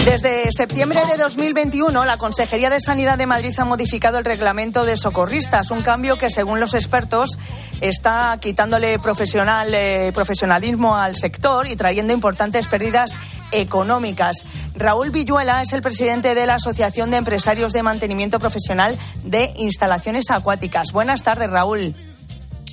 Desde 0.05 0.53
septiembre 0.53 1.01
de 1.11 1.17
2021, 1.17 2.05
la 2.05 2.19
Consejería 2.19 2.69
de 2.69 2.79
Sanidad 2.79 3.17
de 3.17 3.27
Madrid 3.27 3.55
ha 3.57 3.65
modificado 3.65 4.19
el 4.19 4.27
reglamento 4.27 4.85
de 4.85 4.99
socorristas, 4.99 5.71
un 5.71 5.81
cambio 5.81 6.19
que, 6.19 6.29
según 6.29 6.61
los 6.61 6.75
expertos, 6.75 7.39
está 7.81 8.39
quitándole 8.39 8.99
profesional, 8.99 9.73
eh, 9.73 10.13
profesionalismo 10.13 10.95
al 10.95 11.17
sector 11.17 11.67
y 11.67 11.75
trayendo 11.75 12.13
importantes 12.13 12.67
pérdidas 12.67 13.17
económicas. 13.51 14.45
Raúl 14.75 15.11
Villuela 15.11 15.63
es 15.63 15.73
el 15.73 15.81
presidente 15.81 16.35
de 16.35 16.47
la 16.47 16.57
Asociación 16.57 17.11
de 17.11 17.17
Empresarios 17.17 17.73
de 17.73 17.83
Mantenimiento 17.83 18.39
Profesional 18.39 18.99
de 19.25 19.55
Instalaciones 19.57 20.31
Acuáticas. 20.31 20.93
Buenas 20.93 21.23
tardes, 21.23 21.51
Raúl. 21.51 21.95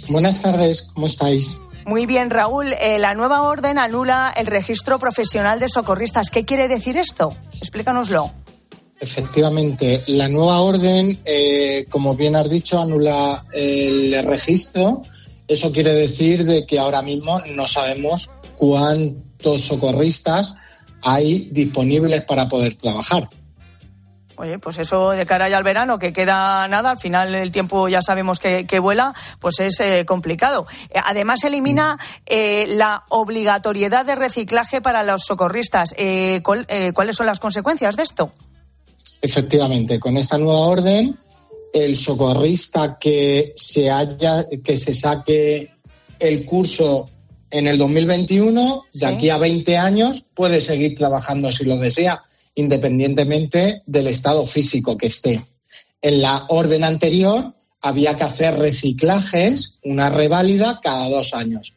Buenas 0.09 0.41
tardes, 0.41 0.89
¿cómo 0.93 1.07
estáis? 1.07 1.61
Muy 1.85 2.05
bien, 2.05 2.29
Raúl. 2.29 2.73
Eh, 2.73 2.99
la 2.99 3.13
nueva 3.13 3.41
orden 3.41 3.77
anula 3.77 4.33
el 4.35 4.47
registro 4.47 4.99
profesional 4.99 5.59
de 5.59 5.69
socorristas. 5.69 6.29
¿Qué 6.29 6.45
quiere 6.45 6.67
decir 6.67 6.97
esto? 6.97 7.35
Explícanoslo. 7.59 8.31
Efectivamente, 8.99 9.99
la 10.07 10.27
nueva 10.27 10.61
orden, 10.61 11.19
eh, 11.25 11.87
como 11.89 12.15
bien 12.15 12.35
has 12.35 12.49
dicho, 12.49 12.79
anula 12.79 13.43
el 13.51 14.23
registro. 14.27 15.01
Eso 15.47 15.71
quiere 15.71 15.93
decir 15.93 16.45
de 16.45 16.65
que 16.67 16.77
ahora 16.77 17.01
mismo 17.01 17.41
no 17.55 17.65
sabemos 17.65 18.29
cuántos 18.57 19.61
socorristas 19.61 20.55
hay 21.01 21.49
disponibles 21.51 22.23
para 22.25 22.47
poder 22.47 22.75
trabajar. 22.75 23.27
Oye, 24.41 24.57
pues 24.57 24.79
eso 24.79 25.11
de 25.11 25.25
cara 25.27 25.47
ya 25.49 25.57
al 25.57 25.63
verano, 25.63 25.99
que 25.99 26.11
queda 26.13 26.67
nada, 26.67 26.89
al 26.89 26.97
final 26.97 27.35
el 27.35 27.51
tiempo 27.51 27.87
ya 27.87 28.01
sabemos 28.01 28.39
que, 28.39 28.65
que 28.65 28.79
vuela, 28.79 29.13
pues 29.39 29.59
es 29.59 29.79
eh, 29.79 30.03
complicado. 30.07 30.65
Eh, 30.89 30.99
Además, 31.05 31.43
elimina 31.43 31.99
eh, 32.25 32.65
la 32.67 33.03
obligatoriedad 33.09 34.03
de 34.03 34.15
reciclaje 34.15 34.81
para 34.81 35.03
los 35.03 35.21
socorristas. 35.25 35.93
Eh, 35.95 36.41
¿cuál- 36.43 36.65
¿Cuáles 36.95 37.15
son 37.17 37.27
las 37.27 37.39
consecuencias 37.39 37.95
de 37.95 38.01
esto? 38.03 38.33
Efectivamente, 39.21 39.99
con 39.99 40.17
esta 40.17 40.37
nueva 40.39 40.61
orden, 40.61 41.15
el 41.73 41.95
socorrista 41.95 42.97
que 42.99 43.53
se 43.55 43.91
haya, 43.91 44.43
que 44.63 44.75
se 44.75 44.93
saque 44.95 45.71
el 46.19 46.45
curso 46.45 47.09
en 47.51 47.67
el 47.67 47.77
2021, 47.77 48.85
de 48.93 49.05
aquí 49.05 49.29
a 49.29 49.37
20 49.37 49.77
años, 49.77 50.25
puede 50.33 50.61
seguir 50.61 50.95
trabajando 50.95 51.51
si 51.51 51.65
lo 51.65 51.77
desea, 51.77 52.23
independientemente 52.55 53.83
del 53.85 54.07
estado 54.07 54.45
físico 54.45 54.97
que 54.97 55.07
esté. 55.07 55.45
En 56.01 56.21
la 56.21 56.45
orden 56.49 56.83
anterior 56.83 57.53
había 57.81 58.15
que 58.15 58.23
hacer 58.23 58.57
reciclajes, 58.57 59.79
una 59.83 60.09
reválida 60.09 60.79
cada 60.81 61.09
dos 61.09 61.33
años. 61.33 61.73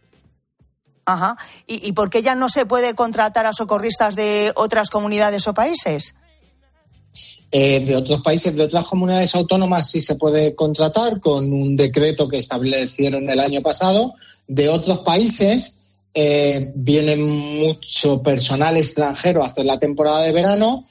Ajá. 1.06 1.36
¿Y, 1.66 1.86
¿Y 1.86 1.92
por 1.92 2.10
qué 2.10 2.22
ya 2.22 2.34
no 2.34 2.48
se 2.48 2.66
puede 2.66 2.94
contratar 2.94 3.46
a 3.46 3.52
socorristas 3.52 4.16
de 4.16 4.52
otras 4.56 4.90
comunidades 4.90 5.46
o 5.46 5.54
países? 5.54 6.14
Eh, 7.56 7.80
de 7.80 7.94
otros 7.94 8.20
países, 8.20 8.56
de 8.56 8.64
otras 8.64 8.84
comunidades 8.84 9.34
autónomas, 9.36 9.88
sí 9.88 10.00
se 10.00 10.16
puede 10.16 10.56
contratar 10.56 11.20
con 11.20 11.52
un 11.52 11.76
decreto 11.76 12.26
que 12.26 12.38
establecieron 12.38 13.30
el 13.30 13.38
año 13.38 13.62
pasado. 13.62 14.14
De 14.48 14.68
otros 14.68 14.98
países 15.00 15.76
eh, 16.14 16.72
viene 16.74 17.16
mucho 17.16 18.22
personal 18.22 18.76
extranjero 18.76 19.42
a 19.42 19.46
hacer 19.46 19.66
la 19.66 19.78
temporada 19.78 20.22
de 20.22 20.32
verano. 20.32 20.86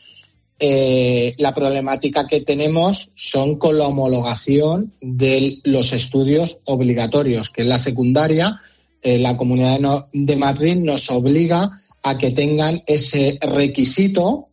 Eh, 0.60 1.34
la 1.40 1.54
problemática 1.54 2.28
que 2.28 2.42
tenemos 2.42 3.12
son 3.16 3.58
con 3.58 3.78
la 3.78 3.88
homologación 3.88 4.94
de 5.02 5.60
los 5.64 5.92
estudios 5.94 6.60
obligatorios, 6.66 7.50
que 7.50 7.64
es 7.64 7.68
la 7.68 7.80
secundaria. 7.80 8.60
Eh, 9.02 9.20
la 9.20 9.36
Comunidad 9.36 9.76
de 9.76 9.80
No- 9.82 10.08
de 10.14 10.36
Madrid 10.36 10.76
nos 10.78 11.10
obliga 11.10 11.70
a 12.04 12.18
que 12.18 12.32
tengan 12.32 12.84
ese 12.86 13.38
requisito 13.42 14.50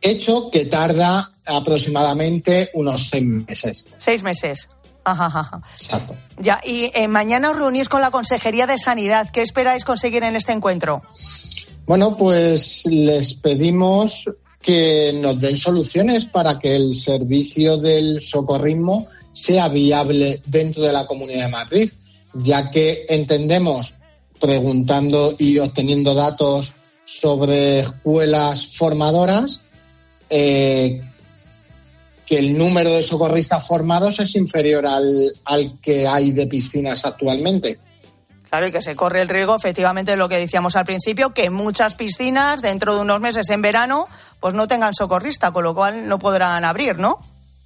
hecho 0.00 0.50
que 0.50 0.66
tarda 0.66 1.32
aproximadamente 1.44 2.70
unos 2.74 3.08
seis 3.08 3.24
meses. 3.24 3.86
Seis 3.98 4.22
meses. 4.22 4.68
Ajá, 5.06 5.26
ajá, 5.26 5.40
ajá. 5.40 5.62
Exacto. 5.72 6.16
Ya, 6.38 6.60
y 6.64 6.90
eh, 6.92 7.06
mañana 7.06 7.50
os 7.50 7.56
reunís 7.56 7.88
con 7.88 8.00
la 8.00 8.10
Consejería 8.10 8.66
de 8.66 8.76
Sanidad. 8.76 9.30
¿Qué 9.30 9.40
esperáis 9.40 9.84
conseguir 9.84 10.24
en 10.24 10.34
este 10.34 10.50
encuentro? 10.50 11.00
Bueno, 11.86 12.16
pues 12.16 12.86
les 12.86 13.34
pedimos 13.34 14.28
que 14.60 15.12
nos 15.14 15.40
den 15.40 15.56
soluciones 15.56 16.26
para 16.26 16.58
que 16.58 16.74
el 16.74 16.96
servicio 16.96 17.78
del 17.78 18.20
socorrismo 18.20 19.06
sea 19.32 19.68
viable 19.68 20.42
dentro 20.44 20.82
de 20.82 20.92
la 20.92 21.06
Comunidad 21.06 21.44
de 21.44 21.52
Madrid, 21.52 21.92
ya 22.34 22.68
que 22.72 23.06
entendemos, 23.08 23.94
preguntando 24.40 25.36
y 25.38 25.60
obteniendo 25.60 26.14
datos 26.14 26.74
sobre 27.04 27.78
escuelas 27.78 28.66
formadoras, 28.74 29.60
eh, 30.30 31.00
que 32.26 32.38
el 32.38 32.58
número 32.58 32.92
de 32.92 33.02
socorristas 33.02 33.66
formados 33.66 34.18
es 34.18 34.34
inferior 34.34 34.86
al, 34.86 35.32
al 35.44 35.80
que 35.80 36.06
hay 36.06 36.32
de 36.32 36.46
piscinas 36.46 37.04
actualmente. 37.04 37.78
Claro, 38.50 38.68
y 38.68 38.72
que 38.72 38.82
se 38.82 38.94
corre 38.96 39.22
el 39.22 39.28
riesgo, 39.28 39.56
efectivamente, 39.56 40.12
de 40.12 40.16
lo 40.16 40.28
que 40.28 40.36
decíamos 40.36 40.76
al 40.76 40.84
principio, 40.84 41.34
que 41.34 41.50
muchas 41.50 41.94
piscinas, 41.94 42.62
dentro 42.62 42.94
de 42.94 43.00
unos 43.00 43.20
meses 43.20 43.48
en 43.50 43.60
verano, 43.62 44.08
pues 44.40 44.54
no 44.54 44.68
tengan 44.68 44.94
socorrista, 44.94 45.50
con 45.50 45.64
lo 45.64 45.74
cual 45.74 46.08
no 46.08 46.18
podrán 46.18 46.64
abrir, 46.64 46.98
¿no? 46.98 47.18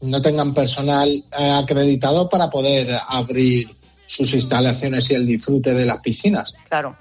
No 0.03 0.23
tengan 0.23 0.55
personal 0.55 1.09
eh, 1.09 1.51
acreditado 1.51 2.29
para 2.29 2.49
poder 2.49 2.89
abrir 3.09 3.75
sus 4.07 4.33
instalaciones 4.35 5.11
y 5.11 5.15
el 5.15 5.27
disfrute 5.27 5.73
de 5.75 5.87
las 5.87 5.99
piscinas. 5.99 6.55
Claro. 6.69 6.97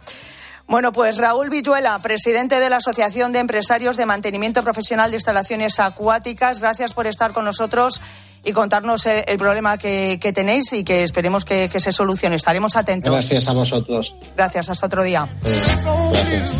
Bueno, 0.69 0.91
pues 0.91 1.17
Raúl 1.17 1.49
Villuela, 1.49 1.97
presidente 1.97 2.59
de 2.59 2.69
la 2.69 2.77
Asociación 2.77 3.31
de 3.31 3.39
Empresarios 3.39 3.97
de 3.97 4.05
Mantenimiento 4.05 4.61
Profesional 4.63 5.09
de 5.09 5.17
Instalaciones 5.17 5.79
Acuáticas, 5.79 6.59
gracias 6.59 6.93
por 6.93 7.07
estar 7.07 7.33
con 7.33 7.43
nosotros 7.43 7.99
y 8.43 8.51
contarnos 8.51 9.07
el, 9.07 9.23
el 9.25 9.39
problema 9.39 9.79
que, 9.79 10.19
que, 10.21 10.31
tenéis 10.31 10.71
y 10.73 10.83
que 10.83 11.01
esperemos 11.01 11.43
que, 11.43 11.69
que, 11.73 11.79
se 11.79 11.91
solucione. 11.91 12.35
Estaremos 12.35 12.75
atentos. 12.75 13.11
Gracias 13.11 13.47
a 13.47 13.53
vosotros. 13.53 14.15
Gracias, 14.37 14.69
hasta 14.69 14.85
otro 14.85 15.01
día. 15.01 15.27
Gracias. 15.41 16.53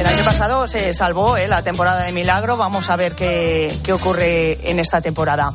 El 0.00 0.06
año 0.06 0.24
pasado 0.24 0.66
se 0.66 0.92
salvó 0.92 1.36
¿eh? 1.36 1.46
la 1.46 1.62
temporada 1.62 2.02
de 2.02 2.10
Milagro. 2.10 2.56
Vamos 2.56 2.90
a 2.90 2.96
ver 2.96 3.14
qué, 3.14 3.72
qué 3.84 3.92
ocurre 3.92 4.68
en 4.68 4.80
esta 4.80 5.00
temporada. 5.00 5.54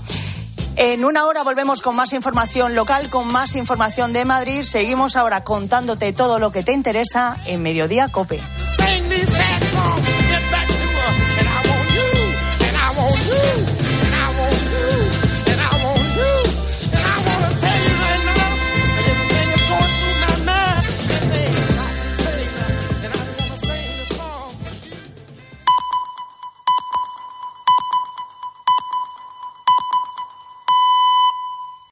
En 0.76 1.06
una 1.06 1.26
hora 1.26 1.44
volvemos 1.44 1.82
con 1.82 1.96
más 1.96 2.14
información 2.14 2.76
local, 2.76 3.10
con 3.10 3.32
más 3.32 3.56
información 3.56 4.14
de 4.14 4.26
Madrid. 4.26 4.64
Seguimos 4.64 5.16
ahora 5.16 5.44
contándote 5.44 6.14
todo 6.14 6.40
lo 6.40 6.52
que 6.52 6.64
te 6.64 6.72
interesa 6.72 7.38
en 7.46 7.62
Mediodía 7.62 8.08
Cope. 8.08 8.42